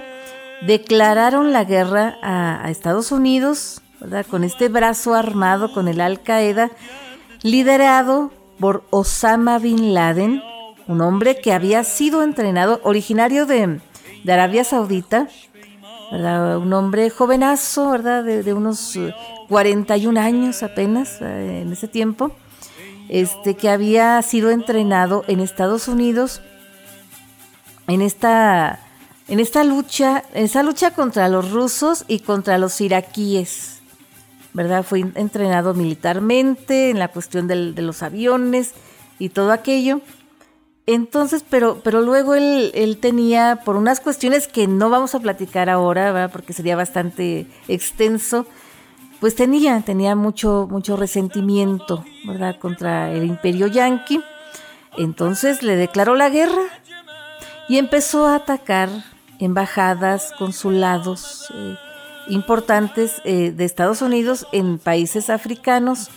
declararon 0.67 1.51
la 1.51 1.63
guerra 1.63 2.15
a, 2.21 2.69
Estados 2.69 3.11
Unidos, 3.11 3.81
¿verdad? 3.99 4.23
Con 4.27 4.43
este 4.43 4.69
brazo 4.69 5.15
armado, 5.15 5.73
con 5.73 5.87
el 5.87 5.99
Al-Qaeda, 5.99 6.69
liderado 7.41 8.31
por 8.59 8.83
Osama 8.91 9.57
Bin 9.57 9.95
Laden, 9.95 10.43
un 10.85 11.01
hombre 11.01 11.41
que 11.41 11.51
había 11.51 11.83
sido 11.83 12.21
entrenado, 12.21 12.79
originario 12.83 13.47
de, 13.47 13.79
Arabia 14.27 14.63
Saudita, 14.63 15.27
¿verdad? 16.11 16.59
Un 16.59 16.71
hombre 16.71 17.09
jovenazo, 17.09 17.89
¿verdad? 17.89 18.23
De, 18.23 18.53
unos 18.53 18.93
41 19.47 20.19
años 20.19 20.61
apenas 20.61 21.19
eh, 21.19 21.61
en 21.63 21.71
ese 21.71 21.87
tiempo, 21.87 22.31
este, 23.09 23.55
que 23.55 23.69
había 23.69 24.21
sido 24.21 24.51
entrenado 24.51 25.25
en 25.27 25.39
Estados 25.39 25.87
Unidos 25.87 26.41
en 27.89 28.01
esta, 28.01 28.79
en 29.27 29.39
esta 29.39 29.63
lucha, 29.63 30.23
esa 30.33 30.63
lucha 30.63 30.91
contra 30.91 31.27
los 31.27 31.51
rusos 31.51 32.05
y 32.07 32.19
contra 32.19 32.57
los 32.59 32.79
iraquíes, 32.81 33.79
¿verdad? 34.53 34.83
Fue 34.83 34.99
entrenado 34.99 35.73
militarmente 35.73 36.91
en 36.91 36.99
la 36.99 37.07
cuestión 37.07 37.47
de 37.47 37.81
los 37.81 38.03
aviones 38.03 38.73
y 39.17 39.29
todo 39.29 39.51
aquello. 39.51 40.01
Entonces, 40.85 41.43
pero, 41.47 41.81
pero 41.83 42.01
luego 42.01 42.33
él, 42.33 42.71
él, 42.73 42.97
tenía, 42.97 43.61
por 43.63 43.75
unas 43.75 43.99
cuestiones 43.99 44.47
que 44.47 44.67
no 44.67 44.89
vamos 44.89 45.13
a 45.13 45.19
platicar 45.19 45.69
ahora, 45.69 46.29
porque 46.31 46.53
sería 46.53 46.75
bastante 46.75 47.45
extenso, 47.67 48.47
pues 49.19 49.35
tenía, 49.35 49.81
tenía 49.81 50.15
mucho, 50.15 50.67
mucho 50.69 50.95
resentimiento, 50.95 52.05
¿verdad?, 52.25 52.57
contra 52.57 53.11
el 53.11 53.25
imperio 53.25 53.67
yanqui. 53.67 54.21
Entonces 54.97 55.61
le 55.61 55.75
declaró 55.75 56.15
la 56.15 56.29
guerra 56.29 56.63
y 57.67 57.77
empezó 57.77 58.25
a 58.25 58.35
atacar 58.35 58.89
embajadas, 59.39 60.33
consulados 60.37 61.51
eh, 61.53 61.75
importantes 62.27 63.21
eh, 63.23 63.51
de 63.51 63.65
Estados 63.65 64.01
Unidos 64.01 64.47
en 64.51 64.79
países 64.79 65.29
africanos 65.29 66.09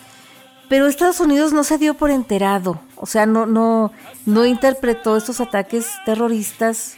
pero 0.73 0.87
Estados 0.87 1.21
Unidos 1.21 1.53
no 1.53 1.65
se 1.65 1.77
dio 1.77 1.93
por 1.93 2.11
enterado, 2.11 2.81
o 2.97 3.05
sea, 3.05 3.27
no, 3.27 3.45
no, 3.45 3.93
no 4.25 4.47
interpretó 4.47 5.19
estos 5.19 5.39
ataques 5.43 5.87
terroristas, 6.07 6.95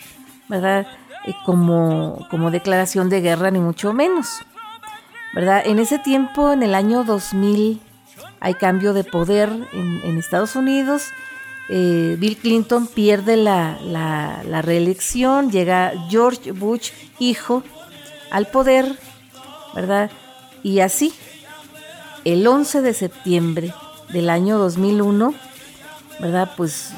¿verdad? 0.49 0.87
Eh, 1.27 1.35
como, 1.45 2.25
como 2.31 2.53
declaración 2.53 3.09
de 3.09 3.21
guerra, 3.21 3.51
ni 3.51 3.59
mucho 3.59 3.93
menos, 3.93 4.45
¿verdad? 5.35 5.63
En 5.65 5.79
ese 5.79 5.99
tiempo, 5.99 6.53
en 6.53 6.63
el 6.63 6.75
año 6.75 7.05
2000, 7.05 7.81
hay 8.41 8.55
cambio 8.55 8.93
de 8.93 9.05
poder 9.05 9.51
en, 9.73 10.19
Estados 10.19 10.57
Unidos. 10.57 11.09
Eh, 11.69 12.17
Bill 12.19 12.37
Clinton 12.37 12.87
pierde 12.87 13.37
la, 13.37 13.79
la, 13.83 14.43
la 14.47 14.63
reelección, 14.63 15.51
llega 15.51 15.93
George 16.09 16.53
Bush, 16.53 16.91
hijo, 17.19 17.63
al 18.31 18.47
poder, 18.47 18.99
¿verdad? 19.75 20.11
Y 20.63 20.81
así 20.81 21.13
el 22.25 22.47
11 22.47 22.83
de 22.83 22.95
septiembre 22.95 23.75
del 24.11 24.31
año 24.31 24.59
2001, 24.59 25.35
¿verdad? 26.21 26.51
Pues 26.57 26.93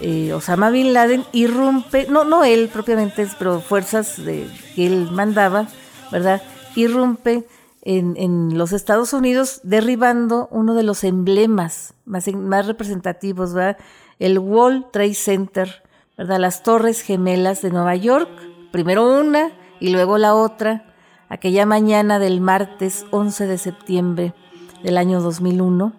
eh, 0.00 0.32
Osama 0.32 0.70
Bin 0.70 0.92
Laden 0.92 1.24
irrumpe, 1.32 2.06
no, 2.08 2.24
no 2.24 2.44
él 2.44 2.68
propiamente, 2.72 3.26
pero 3.38 3.60
fuerzas 3.60 4.22
de, 4.24 4.48
que 4.74 4.86
él 4.86 5.08
mandaba, 5.10 5.66
¿verdad? 6.12 6.42
Irrumpe 6.74 7.44
en, 7.86 8.58
los 8.58 8.72
Estados 8.72 9.12
Unidos 9.12 9.60
derribando 9.62 10.48
uno 10.50 10.74
de 10.74 10.82
los 10.82 11.04
emblemas 11.04 11.94
más, 12.04 12.26
más 12.34 12.66
representativos, 12.66 13.54
¿verdad? 13.54 13.78
El 14.18 14.40
World 14.40 14.90
Trade 14.90 15.14
Center, 15.14 15.82
¿verdad? 16.18 16.40
Las 16.40 16.64
Torres 16.64 17.02
Gemelas 17.02 17.62
de 17.62 17.70
Nueva 17.70 17.94
York, 17.94 18.28
primero 18.72 19.20
una 19.20 19.52
y 19.78 19.90
luego 19.90 20.18
la 20.18 20.34
otra, 20.34 20.94
aquella 21.28 21.64
mañana 21.64 22.18
del 22.18 22.40
martes 22.40 23.06
11 23.12 23.46
de 23.46 23.58
septiembre 23.58 24.34
del 24.82 24.98
año 24.98 25.20
2001, 25.20 25.92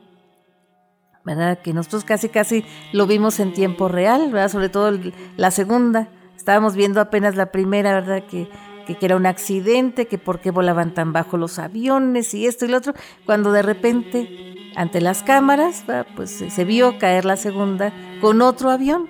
¿verdad? 1.23 1.59
Que 1.59 1.73
nosotros 1.73 2.03
casi 2.03 2.27
casi 2.27 2.65
lo 2.91 3.07
vimos 3.07 3.39
en 3.39 3.53
tiempo 3.53 3.87
real, 3.87 4.29
¿verdad? 4.29 4.49
Sobre 4.49 4.67
todo 4.67 4.91
la 5.37 5.51
segunda. 5.51 6.09
Estábamos 6.35 6.75
viendo 6.75 6.99
apenas 6.99 7.35
la 7.35 7.51
primera, 7.51 7.93
¿verdad? 7.93 8.23
Que, 8.29 8.49
que, 8.95 9.05
era 9.05 9.15
un 9.15 9.25
accidente, 9.25 10.07
que 10.07 10.17
por 10.17 10.39
qué 10.39 10.51
volaban 10.51 10.93
tan 10.93 11.13
bajo 11.13 11.37
los 11.37 11.59
aviones 11.59 12.33
y 12.33 12.45
esto 12.45 12.65
y 12.65 12.69
lo 12.69 12.77
otro, 12.77 12.93
cuando 13.25 13.51
de 13.51 13.61
repente 13.61 14.71
ante 14.75 15.01
las 15.01 15.23
cámaras, 15.23 15.83
pues 16.15 16.29
se 16.29 16.65
vio 16.65 16.99
caer 16.99 17.25
la 17.25 17.35
segunda 17.35 17.91
con 18.21 18.41
otro 18.41 18.69
avión. 18.69 19.09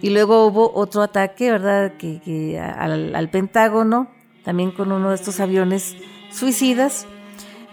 Y 0.00 0.10
luego 0.10 0.46
hubo 0.46 0.72
otro 0.74 1.02
ataque, 1.02 1.50
¿verdad? 1.50 1.94
Que, 1.96 2.60
al, 2.60 3.30
Pentágono, 3.30 4.08
también 4.44 4.72
con 4.72 4.90
uno 4.90 5.10
de 5.10 5.14
estos 5.14 5.40
aviones 5.40 5.96
suicidas. 6.30 7.06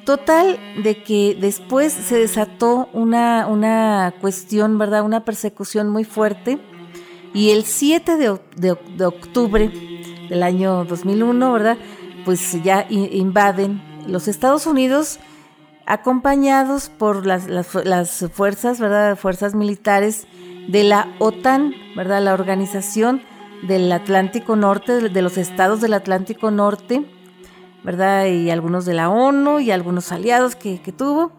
Total, 0.06 0.60
de 0.84 1.04
que 1.04 1.38
después 1.40 1.94
se 1.94 2.18
desató 2.18 2.90
una, 2.94 3.48
una 3.48 4.14
cuestión, 4.22 4.78
¿verdad? 4.78 5.04
Una 5.04 5.26
persecución 5.26 5.90
muy 5.90 6.04
fuerte. 6.04 6.60
Y 7.34 7.52
el 7.52 7.64
7 7.64 8.18
de, 8.18 9.06
octubre 9.06 9.99
del 10.30 10.44
año 10.44 10.86
2001, 10.86 11.52
¿verdad? 11.52 11.78
Pues 12.26 12.62
ya 12.64 12.86
invaden 12.90 13.82
los 14.08 14.28
Estados 14.28 14.66
Unidos 14.68 15.20
acompañados 15.86 16.90
por 16.90 17.26
las, 17.26 18.26
fuerzas, 18.32 18.80
¿verdad? 18.80 19.18
Fuerzas 19.18 19.56
militares 19.56 20.28
de 20.68 20.84
la 20.84 21.08
OTAN, 21.18 21.74
¿verdad? 21.96 22.22
La 22.22 22.36
organización 22.36 23.24
del 23.64 23.92
Atlántico 23.92 24.56
Norte, 24.56 25.10
de 25.10 25.22
los 25.22 25.38
estados 25.38 25.82
del 25.82 25.94
Atlántico 25.94 26.52
Norte, 26.52 27.06
¿verdad? 27.84 28.28
Y 28.28 28.52
algunos 28.52 28.86
de 28.86 28.94
la 28.94 29.10
ONU 29.10 29.60
y 29.60 29.72
algunos 29.72 30.12
aliados 30.12 30.56
que, 30.56 30.78
tuvo, 30.96 31.32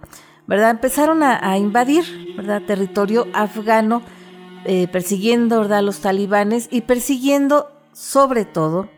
¿verdad? 0.48 0.70
Empezaron 0.70 1.22
a, 1.22 1.56
invadir, 1.56 2.34
¿verdad? 2.36 2.62
Territorio 2.66 3.28
afgano, 3.32 4.02
eh, 4.64 4.88
persiguiendo, 4.88 5.60
¿verdad? 5.60 5.82
Los 5.82 6.00
talibanes 6.00 6.68
y 6.72 6.80
persiguiendo 6.80 7.68
sobre 7.92 8.44
todo 8.44 8.88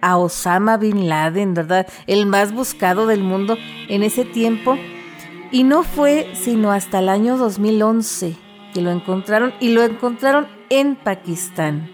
a 0.00 0.16
Osama 0.16 0.76
Bin 0.76 1.08
Laden, 1.08 1.54
¿verdad? 1.54 1.86
El 2.06 2.26
más 2.26 2.52
buscado 2.52 3.06
del 3.06 3.22
mundo 3.22 3.56
en 3.88 4.02
ese 4.02 4.24
tiempo. 4.24 4.76
Y 5.50 5.64
no 5.64 5.82
fue 5.82 6.30
sino 6.34 6.72
hasta 6.72 6.98
el 6.98 7.08
año 7.08 7.36
2011, 7.38 8.36
que 8.74 8.82
lo 8.82 8.90
encontraron 8.90 9.54
y 9.60 9.70
lo 9.70 9.82
encontraron 9.82 10.46
en 10.68 10.94
Pakistán. 10.94 11.90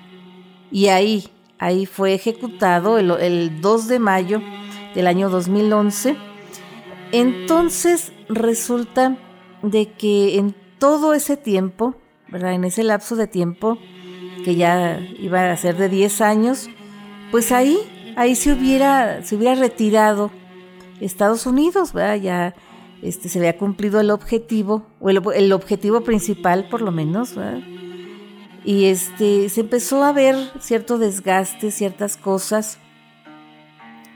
Y 0.72 0.88
ahí, 0.88 1.28
ahí 1.58 1.86
fue 1.86 2.14
ejecutado 2.14 2.98
el, 2.98 3.10
el 3.12 3.60
2 3.60 3.88
de 3.88 3.98
mayo 4.00 4.42
del 4.94 5.06
año 5.06 5.30
2011. 5.30 6.16
Entonces 7.12 8.12
resulta 8.28 9.16
de 9.62 9.92
que 9.92 10.36
en 10.38 10.54
todo 10.78 11.14
ese 11.14 11.36
tiempo, 11.36 11.94
¿verdad? 12.28 12.54
En 12.54 12.64
ese 12.64 12.82
lapso 12.82 13.14
de 13.14 13.28
tiempo, 13.28 13.78
que 14.44 14.54
ya 14.54 15.00
iba 15.18 15.50
a 15.50 15.56
ser 15.56 15.76
de 15.76 15.88
10 15.88 16.20
años, 16.20 16.68
pues 17.30 17.50
ahí, 17.52 17.78
ahí 18.16 18.36
se 18.36 18.52
hubiera, 18.52 19.22
se 19.22 19.36
hubiera 19.36 19.54
retirado 19.54 20.30
Estados 21.00 21.46
Unidos, 21.46 21.92
¿verdad? 21.92 22.16
Ya 22.16 22.54
este, 23.02 23.28
se 23.28 23.38
había 23.38 23.58
cumplido 23.58 24.00
el 24.00 24.10
objetivo, 24.10 24.86
o 25.00 25.10
el, 25.10 25.52
objetivo 25.52 26.02
principal 26.02 26.68
por 26.68 26.80
lo 26.80 26.92
menos, 26.92 27.34
Y 28.64 28.86
este, 28.86 29.48
se 29.48 29.60
empezó 29.60 30.02
a 30.04 30.12
ver 30.12 30.36
cierto 30.60 30.98
desgaste, 30.98 31.70
ciertas 31.70 32.16
cosas, 32.16 32.78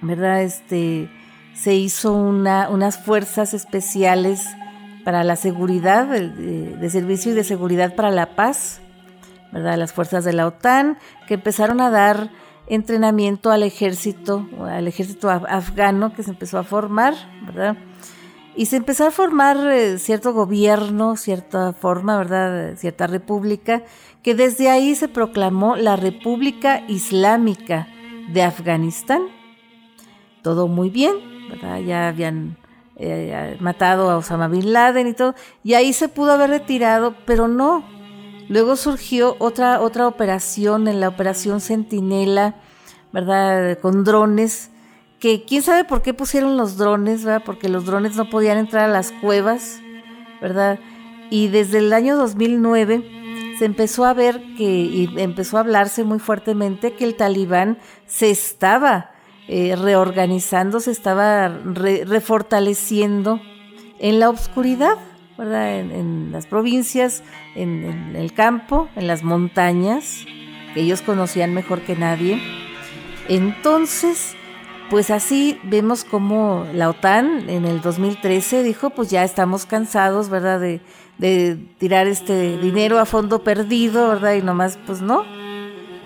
¿verdad? 0.01 0.43
Este, 0.43 1.11
se 1.55 1.75
hizo 1.75 2.15
una, 2.15 2.69
unas 2.71 3.05
fuerzas 3.05 3.53
especiales 3.53 4.47
para 5.05 5.25
la 5.25 5.37
seguridad, 5.37 6.07
de, 6.07 6.91
servicio 6.91 7.33
y 7.33 7.35
de 7.35 7.45
seguridad 7.45 7.95
para 7.95 8.11
la 8.11 8.37
paz, 8.37 8.81
¿verdad? 9.53 9.77
Las 9.77 9.93
fuerzas 9.93 10.25
de 10.25 10.33
la 10.33 10.47
OTAN, 10.47 10.99
que 11.27 11.35
empezaron 11.35 11.81
a 11.81 11.91
dar 11.91 12.31
entrenamiento 12.67 13.51
al 13.51 13.63
ejército, 13.63 14.47
al 14.61 14.87
ejército 14.89 15.31
afgano 15.31 16.13
que 16.13 16.23
se 16.23 16.31
empezó 16.31 16.59
a 16.59 16.65
formar, 16.65 17.15
¿verdad? 17.47 17.77
Y 18.55 18.67
se 18.67 18.77
empezó 18.77 19.07
a 19.07 19.11
formar 19.11 19.57
eh, 19.71 19.99
cierto 19.99 20.33
gobierno, 20.33 21.17
cierta 21.17 21.73
forma, 21.73 22.19
¿verdad? 22.19 22.77
Cierta 22.77 23.07
república, 23.07 23.85
que 24.23 24.35
desde 24.35 24.69
ahí 24.69 24.95
se 24.95 25.09
proclamó 25.09 25.77
la 25.77 25.97
República 25.97 26.83
Islámica 26.89 27.89
de 28.33 28.43
Afganistán. 28.43 29.23
Todo 30.43 30.67
muy 30.69 30.91
bien, 30.91 31.15
¿verdad? 31.49 31.79
Ya 31.79 32.09
habían 32.09 32.59
eh, 32.97 33.57
matado 33.61 34.11
a 34.11 34.17
Osama 34.17 34.49
Bin 34.49 34.73
Laden 34.73 35.07
y 35.07 35.15
todo, 35.15 35.35
y 35.63 35.75
ahí 35.75 35.93
se 35.93 36.09
pudo 36.09 36.33
haber 36.33 36.51
retirado, 36.51 37.15
pero 37.25 37.49
no. 37.49 37.85
Luego 38.49 38.77
surgió 38.77 39.37
otra, 39.39 39.81
otra 39.81 40.07
operación, 40.07 40.89
en 40.89 41.01
la 41.01 41.09
operación 41.09 41.61
Centinela, 41.61 42.57
¿verdad? 43.13 43.79
Con 43.81 44.05
drones 44.05 44.71
que 45.21 45.45
quién 45.45 45.63
sabe 45.63 45.85
por 45.85 46.03
qué 46.03 46.15
pusieron 46.15 46.57
los 46.57 46.77
drones, 46.77 47.25
¿verdad? 47.25 47.43
Porque 47.45 47.69
los 47.69 47.85
drones 47.85 48.17
no 48.17 48.31
podían 48.31 48.59
entrar 48.59 48.89
a 48.89 48.93
las 48.93 49.13
cuevas, 49.13 49.81
¿verdad? 50.41 50.79
Y 51.31 51.49
desde 51.49 51.79
el 51.79 51.93
año 51.93 52.17
2009 52.17 53.57
se 53.59 53.65
empezó 53.65 54.05
a 54.05 54.15
ver 54.15 54.41
que, 54.57 54.65
y 54.65 55.13
empezó 55.17 55.57
a 55.57 55.61
hablarse 55.61 56.05
muy 56.05 56.21
fuertemente 56.21 56.95
que 56.95 57.05
el 57.05 57.17
talibán 57.17 57.79
se 58.07 58.31
estaba 58.31 59.11
eh, 59.49 59.75
reorganizando, 59.77 60.79
se 60.79 60.93
estaba 60.93 61.49
refortaleciendo 61.49 63.41
en 63.99 64.21
la 64.21 64.31
oscuridad, 64.31 64.97
¿verdad? 65.39 65.79
En, 65.79 66.33
las 66.33 66.47
provincias, 66.47 67.23
en, 67.55 67.85
en 67.85 68.17
el 68.17 68.33
campo, 68.35 68.89
en 68.97 69.07
las 69.07 69.23
montañas, 69.23 70.27
que 70.75 70.81
ellos 70.83 71.01
conocían 71.01 71.55
mejor 71.55 71.81
que 71.81 71.97
nadie. 71.97 72.43
Entonces, 73.29 74.37
pues 74.91 75.11
así 75.11 75.61
vemos 75.65 76.05
como 76.05 76.67
la 76.73 76.89
OTAN 76.89 77.51
en 77.51 77.67
el 77.67 77.81
2013 77.81 78.63
dijo, 78.63 78.91
pues 78.91 79.11
ya 79.11 79.23
estamos 79.23 79.67
cansados, 79.67 80.31
¿verdad? 80.31 80.61
De, 80.61 80.81
tirar 81.79 82.07
este 82.07 82.59
dinero 82.59 83.01
a 83.01 83.05
fondo 83.05 83.43
perdido, 83.43 84.09
¿verdad? 84.09 84.35
Y 84.35 84.43
nomás, 84.43 84.79
pues 84.87 85.03
no. 85.03 85.25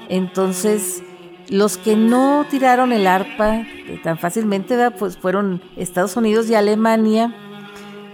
Entonces, 0.08 1.02
los 1.48 1.76
que 1.76 1.96
no 1.96 2.46
tiraron 2.50 2.92
el 2.92 3.06
arpa 3.06 3.56
eh, 3.56 4.00
tan 4.02 4.18
fácilmente, 4.18 4.74
¿verdad? 4.74 4.96
Pues 4.98 5.18
fueron 5.18 5.62
Estados 5.76 6.16
Unidos 6.16 6.48
y 6.48 6.54
Alemania, 6.54 7.34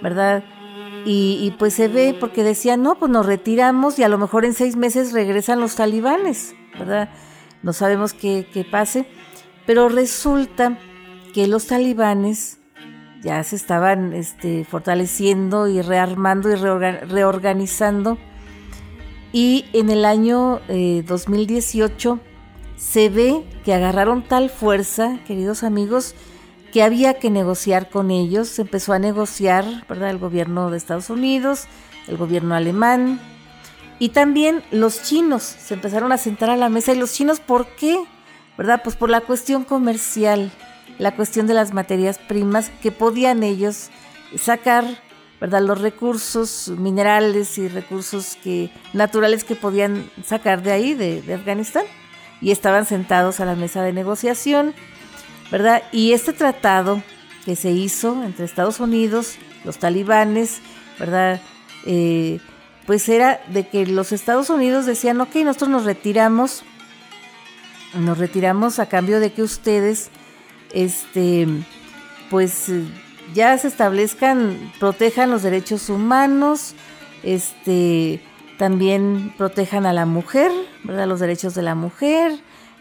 ¿verdad? 0.03 0.43
Y, 1.11 1.55
pues 1.59 1.73
se 1.73 1.89
ve 1.89 2.15
porque 2.21 2.43
decían, 2.45 2.83
no, 2.83 2.99
pues 2.99 3.11
nos 3.11 3.25
retiramos 3.25 3.99
y 3.99 4.03
a 4.03 4.11
lo 4.11 4.19
mejor 4.19 4.45
en 4.45 4.53
seis 4.53 4.77
meses 4.77 5.15
regresan 5.15 5.59
los 5.59 5.75
talibanes, 5.75 6.55
¿verdad? 6.79 7.09
No 7.63 7.73
sabemos 7.73 8.13
qué, 8.13 8.67
pase. 8.71 9.07
Pero 9.65 9.89
resulta 9.89 10.79
que 11.33 11.47
los 11.47 11.67
talibanes 11.67 12.59
ya 13.23 13.43
se 13.43 13.57
estaban 13.57 14.13
este, 14.13 14.67
fortaleciendo 14.67 15.67
y 15.67 15.81
rearmando 15.81 16.51
y 16.51 16.57
reorganizando. 16.57 18.19
Y 19.33 19.65
en 19.73 19.89
el 19.89 20.05
año 20.05 20.61
2018 20.69 22.21
eh, 22.21 22.29
se 22.77 23.09
ve 23.09 23.45
que 23.65 23.73
agarraron 23.73 24.29
tal 24.29 24.51
fuerza, 24.51 25.21
queridos 25.27 25.63
amigos, 25.63 26.15
que 26.73 26.83
había 26.83 27.15
que 27.15 27.31
negociar 27.31 27.89
con 27.91 28.11
ellos. 28.11 28.49
Se 28.49 28.63
empezó 28.63 28.93
a 28.93 28.99
negociar, 28.99 29.65
¿verdad? 29.89 30.11
El 30.11 30.19
gobierno 30.19 30.71
de 30.71 30.77
Estados 30.77 31.11
Unidos, 31.11 31.65
el 32.07 32.17
gobierno 32.17 32.55
alemán 32.55 33.21
y 33.99 34.11
también 34.11 34.63
los 34.71 35.03
chinos 35.03 35.43
se 35.43 35.75
empezaron 35.75 36.13
a 36.13 36.19
sentar 36.19 36.51
a 36.51 36.57
la 36.57 36.69
mesa. 36.69 36.93
¿Y 36.93 36.99
los 36.99 37.13
chinos 37.13 37.41
por 37.41 37.67
qué? 37.75 37.99
¿verdad? 38.59 38.83
Pues 38.83 38.97
por 38.97 39.09
la 39.09 39.21
cuestión 39.21 39.65
comercial, 39.65 40.51
la 40.99 41.15
cuestión 41.15 41.47
de 41.47 41.55
las 41.55 41.73
materias 41.73 42.19
primas 42.19 42.71
que 42.83 42.91
podían 42.91 43.45
ellos 43.45 43.91
sacar, 44.37 44.85
¿verdad? 45.41 45.63
Los 45.63 45.81
recursos 45.81 46.69
minerales 46.77 47.57
y 47.57 47.69
recursos 47.69 48.37
que, 48.43 48.71
naturales 48.93 49.45
que 49.45 49.55
podían 49.55 50.11
sacar 50.25 50.63
de 50.63 50.73
ahí, 50.73 50.95
de, 50.95 51.23
de 51.23 51.35
Afganistán. 51.35 51.85
Y 52.41 52.51
estaban 52.51 52.85
sentados 52.85 53.39
a 53.41 53.45
la 53.45 53.55
mesa 53.55 53.83
de 53.83 53.93
negociación, 53.93 54.75
¿verdad? 55.51 55.83
Y 55.93 56.13
este 56.13 56.33
tratado 56.33 57.03
que 57.45 57.57
se 57.57 57.71
hizo 57.71 58.23
entre 58.25 58.45
Estados 58.45 58.81
Unidos, 58.81 59.37
los 59.65 59.79
talibanes, 59.79 60.61
¿verdad? 60.99 61.41
Eh, 61.87 62.41
pues 62.87 63.09
era 63.09 63.41
de 63.49 63.69
que 63.69 63.87
los 63.87 64.13
Estados 64.13 64.51
Unidos 64.51 64.87
decían, 64.87 65.21
ok, 65.21 65.35
nosotros 65.37 65.71
nos 65.71 65.85
retiramos 65.85 66.65
nos 67.95 68.19
retiramos 68.19 68.79
a 68.79 68.87
cambio 68.87 69.21
de 69.21 69.33
que 69.33 69.43
ustedes, 69.43 70.11
este, 70.73 71.47
pues 72.31 72.67
ya 73.35 73.57
se 73.59 73.69
establezcan, 73.69 74.73
protejan 74.79 75.31
los 75.31 75.43
derechos 75.43 75.89
humanos, 75.89 76.75
este, 77.23 78.23
también 78.59 79.33
protejan 79.37 79.87
a 79.87 79.93
la 79.93 80.07
mujer, 80.07 80.51
¿verdad? 80.85 81.07
Los 81.07 81.21
derechos 81.21 81.55
de 81.55 81.63
la 81.63 81.75
mujer 81.75 82.33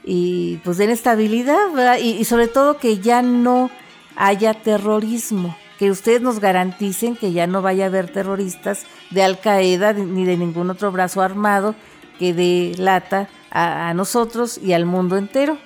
y 0.09 0.61
pues 0.63 0.77
den 0.77 0.89
estabilidad, 0.89 1.69
¿verdad? 1.73 1.97
Y, 2.01 2.11
y 2.11 2.23
sobre 2.23 2.47
todo 2.47 2.77
que 2.77 2.99
ya 2.99 3.21
no 3.21 3.69
haya 4.15 4.53
terrorismo, 4.53 5.57
que 5.77 5.91
ustedes 5.91 6.21
nos 6.21 6.39
garanticen 6.39 7.17
que 7.17 7.33
ya 7.33 7.45
no 7.45 7.61
vaya 7.61 7.83
a 7.83 7.87
haber 7.87 8.09
terroristas 8.11 8.85
de 9.11 9.21
Al 9.21 9.39
Qaeda 9.39 9.91
ni 9.91 10.23
de 10.23 10.37
ningún 10.37 10.69
otro 10.69 10.93
brazo 10.93 11.21
armado 11.21 11.75
que 12.17 12.33
delata 12.33 13.29
a, 13.51 13.93
nosotros 13.93 14.57
y 14.57 14.73
al 14.73 14.85
mundo 14.85 15.17
entero. 15.17 15.57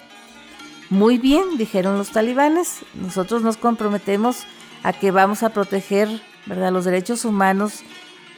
Muy 0.89 1.19
bien, 1.19 1.57
dijeron 1.57 1.97
los 1.97 2.11
talibanes, 2.11 2.79
nosotros 2.95 3.43
nos 3.43 3.57
comprometemos 3.57 4.45
a 4.83 4.91
que 4.91 5.11
vamos 5.11 5.43
a 5.43 5.49
proteger 5.49 6.09
¿verdad? 6.47 6.71
los 6.71 6.85
derechos 6.85 7.25
humanos 7.25 7.83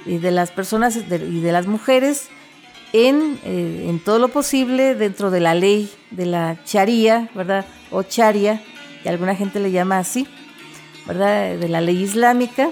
y 0.06 0.18
de 0.18 0.32
las 0.32 0.52
personas 0.52 0.98
y 0.98 1.40
de 1.40 1.52
las 1.52 1.66
mujeres 1.66 2.30
en, 2.94 3.40
eh, 3.44 3.88
en, 3.90 4.00
todo 4.00 4.20
lo 4.20 4.30
posible 4.30 4.96
dentro 4.96 5.32
de 5.32 5.40
la 5.40 5.56
ley 5.56 5.92
de 6.12 6.28
la 6.28 6.64
charía, 6.64 7.30
¿verdad? 7.34 7.66
O 7.92 8.04
charia, 8.04 8.62
que 9.02 9.10
alguna 9.10 9.36
gente 9.36 9.60
le 9.60 9.72
llama 9.72 9.98
así, 9.98 10.28
¿verdad? 11.08 11.58
De 11.58 11.68
la 11.68 11.82
ley 11.82 12.02
islámica. 12.02 12.70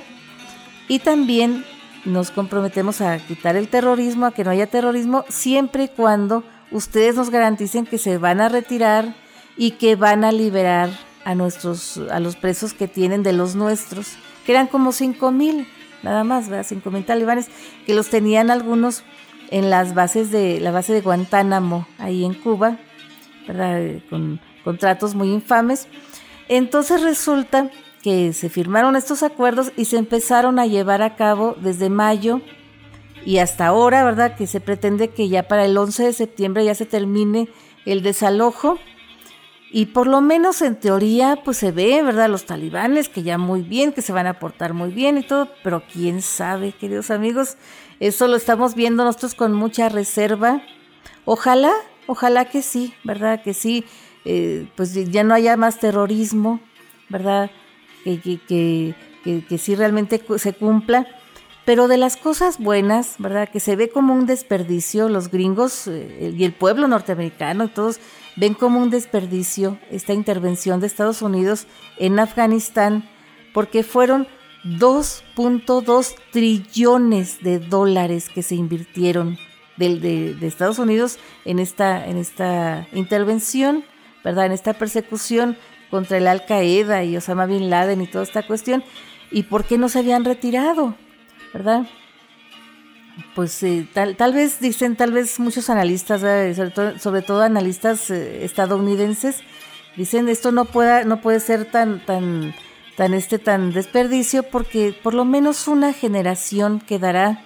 Y 0.88 1.00
también 1.00 1.66
nos 2.06 2.30
comprometemos 2.32 3.02
a 3.02 3.18
quitar 3.18 3.56
el 3.56 3.68
terrorismo, 3.68 4.28
a 4.28 4.32
que 4.32 4.44
no 4.44 4.52
haya 4.52 4.68
terrorismo, 4.68 5.26
siempre 5.28 5.86
y 5.86 5.88
cuando 5.88 6.44
ustedes 6.72 7.16
nos 7.16 7.32
garanticen 7.32 7.86
que 7.86 7.98
se 7.98 8.18
van 8.18 8.42
a 8.42 8.50
retirar 8.50 9.16
y 9.58 9.72
que 9.72 9.96
van 9.96 10.24
a 10.24 10.32
liberar 10.32 10.90
a 11.26 11.36
nuestros 11.36 12.00
a 12.10 12.20
los 12.20 12.36
presos 12.36 12.74
que 12.74 12.88
tienen 12.88 13.24
de 13.24 13.34
los 13.34 13.56
nuestros, 13.56 14.18
que 14.46 14.52
eran 14.52 14.68
como 14.68 14.92
cinco 14.92 15.32
mil, 15.32 15.68
nada 16.04 16.24
más, 16.24 16.48
¿verdad? 16.50 16.66
Cinco 16.68 16.92
mil 16.92 17.06
talibanes, 17.06 17.48
que 17.86 17.94
los 17.94 18.10
tenían 18.10 18.52
algunos 18.52 19.04
en 19.52 19.70
las 19.70 19.94
bases 19.94 20.32
de 20.32 20.60
la 20.60 20.72
base 20.72 20.94
de 20.94 21.02
Guantánamo, 21.02 21.88
ahí 22.00 22.26
en 22.26 22.34
Cuba, 22.34 22.80
¿verdad? 23.48 24.02
Con 24.10 24.40
contratos 24.64 25.14
muy 25.14 25.30
infames. 25.30 25.88
Entonces 26.48 27.04
resulta 27.04 27.70
que 28.02 28.34
se 28.34 28.50
firmaron 28.50 28.96
estos 28.96 29.24
acuerdos 29.24 29.72
y 29.78 29.86
se 29.86 29.98
empezaron 29.98 30.58
a 30.58 30.66
llevar 30.66 31.02
a 31.02 31.16
cabo 31.16 31.56
desde 31.62 31.90
mayo 31.90 32.42
y 33.26 33.38
hasta 33.38 33.68
ahora, 33.68 34.04
¿verdad? 34.04 34.36
Que 34.36 34.48
se 34.48 34.60
pretende 34.60 35.10
que 35.10 35.30
ya 35.30 35.48
para 35.48 35.66
el 35.66 35.78
11 35.78 36.06
de 36.06 36.14
septiembre 36.14 36.66
ya 36.66 36.74
se 36.74 36.86
termine 36.86 37.50
el 37.86 38.02
desalojo. 38.02 38.80
y 39.74 39.86
por 39.86 40.06
lo 40.06 40.20
menos 40.20 40.62
en 40.62 40.76
teoría, 40.76 41.40
pues 41.46 41.56
se 41.56 41.72
ve, 41.72 42.04
¿verdad? 42.04 42.30
Los 42.30 42.46
talibanes 42.46 43.08
que 43.08 43.24
ya 43.24 43.38
muy 43.38 43.62
bien, 43.62 43.94
que 43.94 44.02
se 44.02 44.12
van 44.12 44.28
a 44.28 44.38
portar 44.38 44.74
muy 44.74 44.92
bien 44.92 45.18
y 45.18 45.24
todo, 45.24 45.48
pero 45.64 45.82
quién 45.94 46.22
sabe, 46.22 46.74
queridos 46.74 47.10
amigos, 47.10 47.56
eso 48.02 48.28
lo 48.28 48.36
estamos 48.36 48.74
viendo 48.74 49.04
nosotros 49.04 49.36
con 49.36 49.54
mucha 49.54 49.88
reserva. 49.88 50.64
Ojalá, 51.24 51.72
ojalá 52.08 52.46
que 52.46 52.64
sí, 52.64 52.96
¿verdad? 53.04 53.44
Que 53.44 53.54
sí, 53.54 53.86
eh, 54.26 54.68
pues 54.76 54.96
ya 55.12 55.24
no 55.24 55.36
haya 55.36 55.56
más 55.56 55.80
terrorismo, 55.80 56.60
¿verdad? 57.10 57.52
Que, 58.04 58.20
que, 58.20 58.96
que, 59.24 59.46
que, 59.46 59.58
sí 59.60 59.76
realmente 59.76 60.20
se 60.38 60.54
cumpla. 60.54 61.06
Pero 61.64 61.88
de 61.88 61.98
las 61.98 62.18
cosas 62.18 62.58
buenas, 62.58 63.18
¿verdad? 63.20 63.48
Que 63.48 63.60
se 63.60 63.76
ve 63.76 63.90
como 63.90 64.16
un 64.16 64.26
desperdicio, 64.26 65.08
los 65.08 65.30
gringos 65.30 65.86
eh, 65.86 66.34
y 66.36 66.44
el 66.44 66.54
pueblo 66.54 66.88
norteamericano 66.88 67.68
todos 67.68 68.00
ven 68.36 68.56
como 68.56 68.82
un 68.82 68.90
desperdicio 68.90 69.78
esta 69.92 70.14
intervención 70.14 70.80
de 70.80 70.88
Estados 70.88 71.22
Unidos 71.22 71.68
en 72.00 72.18
Afganistán 72.18 73.08
porque 73.54 73.84
fueron 73.84 74.28
2.2 74.64 76.16
trillones 76.32 77.42
de 77.42 77.60
dólares 77.60 78.30
que 78.30 78.44
se 78.44 78.56
invirtieron 78.56 79.38
de, 79.78 80.36
de, 80.36 80.48
Estados 80.48 80.78
Unidos 80.78 81.18
en 81.46 81.60
esta, 81.60 82.06
en 82.06 82.18
esta 82.18 82.88
intervención, 82.94 83.84
¿verdad? 84.24 84.46
En 84.46 84.52
esta 84.52 84.74
persecución 84.74 85.58
contra 85.90 86.18
el 86.18 86.28
Al 86.28 86.46
Qaeda 86.46 87.04
y 87.04 87.18
Osama 87.18 87.48
Bin 87.48 87.70
Laden 87.70 88.02
y 88.02 88.08
toda 88.08 88.24
esta 88.24 88.46
cuestión. 88.46 88.84
¿Y 89.32 89.44
por 89.44 89.66
qué 89.66 89.78
no 89.78 89.90
se 89.90 90.00
habían 90.00 90.26
retirado? 90.26 90.96
¿Verdad? 91.54 91.88
pues 93.36 93.62
eh, 93.64 93.88
tal, 93.94 94.16
tal 94.16 94.34
vez 94.34 94.60
dicen, 94.60 94.96
tal 94.96 95.12
vez 95.12 95.40
muchos 95.40 95.70
analistas, 95.70 96.22
sobre, 97.02 97.22
todo, 97.22 97.42
analistas 97.42 98.10
eh, 98.10 98.44
estadounidenses, 98.44 99.42
dicen 99.96 100.30
esto 100.30 100.52
no 100.52 100.66
pueda, 100.66 101.04
no 101.04 101.22
puede 101.22 101.40
ser 101.40 101.66
tan, 101.66 102.06
tan, 102.06 102.54
tan 103.02 103.16
este, 103.16 103.40
tan 103.40 103.74
desperdicio, 103.74 104.44
porque 104.44 104.94
por 104.94 105.16
lo 105.16 105.26
menos 105.26 105.68
una 105.68 105.92
generación 105.92 106.80
quedará 106.80 107.44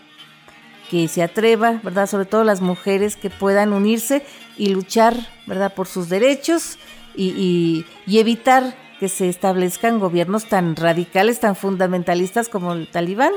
que 0.90 1.08
se 1.08 1.24
atreva, 1.24 1.80
¿verdad? 1.82 2.08
Sobre 2.08 2.26
todo 2.26 2.44
las 2.44 2.60
mujeres 2.60 3.16
que 3.16 3.30
puedan 3.30 3.72
unirse 3.72 4.26
y 4.58 4.68
luchar, 4.68 5.16
¿verdad? 5.48 5.74
Por 5.74 5.88
sus 5.88 6.10
derechos 6.10 6.78
y, 7.16 7.86
y 8.06 8.20
evitar 8.20 8.76
que 9.00 9.08
se 9.08 9.30
establezcan 9.30 9.98
gobiernos 9.98 10.50
tan 10.50 10.76
radicales, 10.76 11.40
tan 11.40 11.56
fundamentalistas 11.56 12.50
como 12.50 12.74
el 12.74 12.92
talibán. 12.92 13.32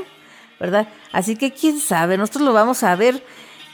¿verdad? 0.58 0.88
Así 1.12 1.36
que 1.36 1.52
quién 1.52 1.78
sabe, 1.78 2.18
nosotros 2.18 2.42
lo 2.42 2.52
vamos 2.52 2.82
a 2.82 2.96
ver. 2.96 3.24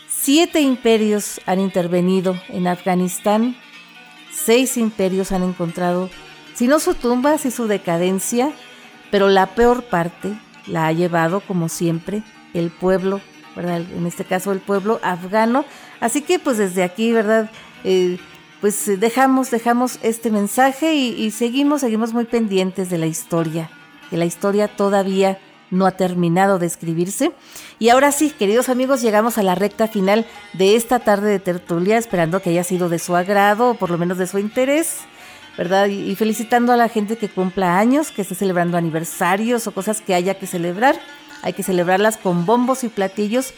Siete 0.07 0.61
imperios 0.61 1.41
han 1.47 1.61
intervenido 1.61 2.39
en 2.51 2.67
Afganistán, 2.67 3.57
seis 4.31 4.77
imperios 4.77 5.33
han 5.33 5.45
encontrado, 5.45 6.11
si 6.55 6.69
no 6.69 6.79
su 6.79 6.95
tumba, 6.95 7.39
si 7.39 7.51
su 7.51 7.67
decadencia, 7.67 8.53
pero 9.11 9.29
la 9.29 9.55
peor 9.55 9.85
parte 9.85 10.33
la 10.67 10.87
ha 10.87 10.93
llevado, 10.93 11.41
como 11.41 11.69
siempre, 11.69 12.23
el 12.55 12.71
pueblo, 12.71 13.21
¿verdad? 13.55 13.83
En 13.97 14.07
este 14.07 14.25
caso 14.25 14.53
el 14.53 14.61
pueblo 14.61 15.01
afgano. 15.03 15.65
Así 16.01 16.23
que 16.23 16.39
pues 16.39 16.59
desde 16.59 16.83
aquí, 16.83 17.13
¿verdad? 17.13 17.51
Eh, 17.85 18.19
pues 18.61 18.99
dejamos, 18.99 19.51
dejamos 19.51 19.99
este 20.03 20.31
mensaje 20.31 20.95
y, 20.95 21.09
y 21.23 21.31
seguimos, 21.33 21.83
seguimos 21.83 22.15
muy 22.15 22.25
pendientes 22.25 22.89
de 22.89 22.99
la 22.99 23.07
historia, 23.07 23.71
que 24.09 24.17
la 24.17 24.25
historia 24.25 24.69
todavía 24.69 25.39
no 25.71 25.87
ha 25.87 25.93
terminado 25.93 26.59
de 26.59 26.67
escribirse. 26.67 27.33
Y 27.79 27.91
ahora 27.91 28.13
sí, 28.13 28.31
queridos 28.31 28.69
amigos, 28.69 29.03
llegamos 29.03 29.39
a 29.39 29.43
la 29.43 29.55
recta 29.55 29.89
final 29.89 30.25
de 30.53 30.77
esta 30.77 31.01
tarde 31.01 31.31
de 31.31 31.41
tertulia, 31.41 31.99
esperando 31.99 32.41
que 32.41 32.51
haya 32.51 32.65
sido 32.65 32.89
de 32.89 32.99
su 32.99 33.17
agrado 33.17 33.71
o 33.71 33.75
por 33.75 33.91
lo 33.91 33.99
menos 33.99 34.17
de 34.19 34.27
su 34.27 34.39
interés. 34.39 35.01
¿Verdad? 35.57 35.87
Y 35.87 36.15
felicitando 36.17 36.73
a 36.73 36.77
la 36.77 36.89
gente 36.89 37.17
que 37.17 37.29
cumpla 37.29 37.79
años, 37.79 38.11
que 38.11 38.23
esté 38.23 38.35
celebrando 38.35 38.77
aniversarios 38.77 39.67
o 39.67 39.73
cosas 39.73 40.01
que 40.01 40.15
haya 40.15 40.35
que 40.35 40.47
celebrar. 40.47 40.99
Hay 41.43 41.53
que 41.53 41.63
celebrarlas 41.63 42.17
con 42.17 42.45
bombos 42.45 42.83
y 42.83 42.89
platillos 42.89 43.55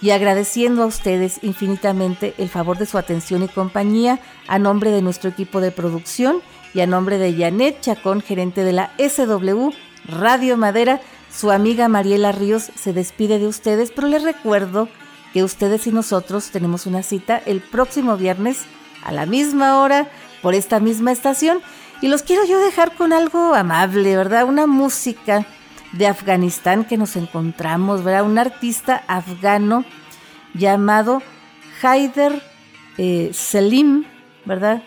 y 0.00 0.10
agradeciendo 0.10 0.82
a 0.82 0.86
ustedes 0.86 1.38
infinitamente 1.42 2.34
el 2.38 2.48
favor 2.48 2.78
de 2.78 2.86
su 2.86 2.98
atención 2.98 3.42
y 3.42 3.48
compañía 3.48 4.20
a 4.46 4.58
nombre 4.58 4.90
de 4.90 5.02
nuestro 5.02 5.30
equipo 5.30 5.60
de 5.60 5.70
producción 5.70 6.40
y 6.74 6.80
a 6.80 6.86
nombre 6.86 7.18
de 7.18 7.34
Janet 7.34 7.80
Chacón, 7.80 8.20
gerente 8.20 8.62
de 8.62 8.72
la 8.72 8.92
SW 8.98 9.70
Radio 10.08 10.56
Madera, 10.56 11.00
su 11.30 11.50
amiga 11.50 11.88
Mariela 11.88 12.32
Ríos 12.32 12.70
se 12.74 12.92
despide 12.92 13.38
de 13.38 13.46
ustedes, 13.46 13.90
pero 13.90 14.08
les 14.08 14.22
recuerdo 14.22 14.88
que 15.32 15.42
ustedes 15.42 15.86
y 15.86 15.92
nosotros 15.92 16.50
tenemos 16.50 16.86
una 16.86 17.02
cita 17.02 17.42
el 17.44 17.60
próximo 17.60 18.16
viernes 18.16 18.64
a 19.04 19.12
la 19.12 19.26
misma 19.26 19.82
hora 19.82 20.08
por 20.42 20.54
esta 20.54 20.80
misma 20.80 21.12
estación 21.12 21.60
y 22.00 22.08
los 22.08 22.22
quiero 22.22 22.44
yo 22.44 22.58
dejar 22.60 22.94
con 22.94 23.12
algo 23.12 23.54
amable, 23.54 24.16
¿verdad? 24.16 24.44
Una 24.44 24.66
música 24.66 25.46
de 25.92 26.06
Afganistán 26.06 26.84
que 26.84 26.96
nos 26.96 27.16
encontramos, 27.16 28.04
¿verdad? 28.04 28.24
Un 28.24 28.38
artista 28.38 29.02
afgano 29.08 29.84
llamado 30.54 31.22
Haider 31.82 32.42
eh, 32.98 33.30
Selim, 33.32 34.04
¿verdad? 34.44 34.82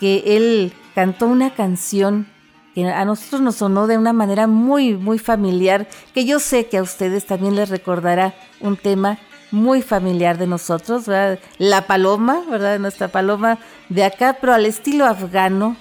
Que 0.00 0.36
él 0.36 0.72
cantó 0.94 1.26
una 1.26 1.50
canción 1.50 2.26
que 2.74 2.88
a 2.88 3.04
nosotros 3.04 3.40
nos 3.40 3.56
sonó 3.56 3.86
de 3.86 3.98
una 3.98 4.12
manera 4.12 4.46
muy, 4.46 4.94
muy 4.94 5.18
familiar, 5.18 5.88
que 6.14 6.24
yo 6.24 6.38
sé 6.38 6.66
que 6.66 6.78
a 6.78 6.82
ustedes 6.82 7.26
también 7.26 7.54
les 7.54 7.68
recordará 7.68 8.34
un 8.60 8.76
tema 8.76 9.18
muy 9.52 9.82
familiar 9.82 10.38
de 10.38 10.46
nosotros, 10.46 11.06
¿verdad? 11.06 11.38
La 11.58 11.86
paloma, 11.86 12.42
¿verdad? 12.48 12.78
Nuestra 12.78 13.08
paloma 13.08 13.58
de 13.88 14.04
acá, 14.04 14.38
pero 14.40 14.54
al 14.54 14.66
estilo 14.66 15.04
afgano, 15.06 15.76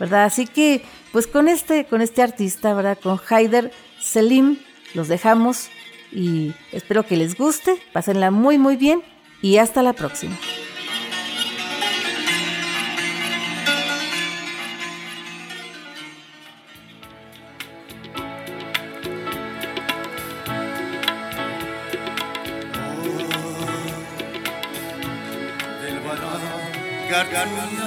¿verdad? 0.00 0.24
Así 0.24 0.46
que, 0.46 0.82
pues 1.12 1.26
con 1.26 1.48
este, 1.48 1.84
con 1.84 2.00
este 2.00 2.22
artista, 2.22 2.74
¿verdad? 2.74 2.98
Con 3.00 3.20
Haider 3.28 3.70
Selim, 4.00 4.58
los 4.94 5.08
dejamos 5.08 5.68
y 6.10 6.54
espero 6.72 7.06
que 7.06 7.16
les 7.16 7.36
guste, 7.36 7.76
pásenla 7.92 8.30
muy, 8.30 8.58
muy 8.58 8.76
bien 8.76 9.02
y 9.42 9.58
hasta 9.58 9.82
la 9.82 9.92
próxima. 9.92 10.36
Got 27.44 27.83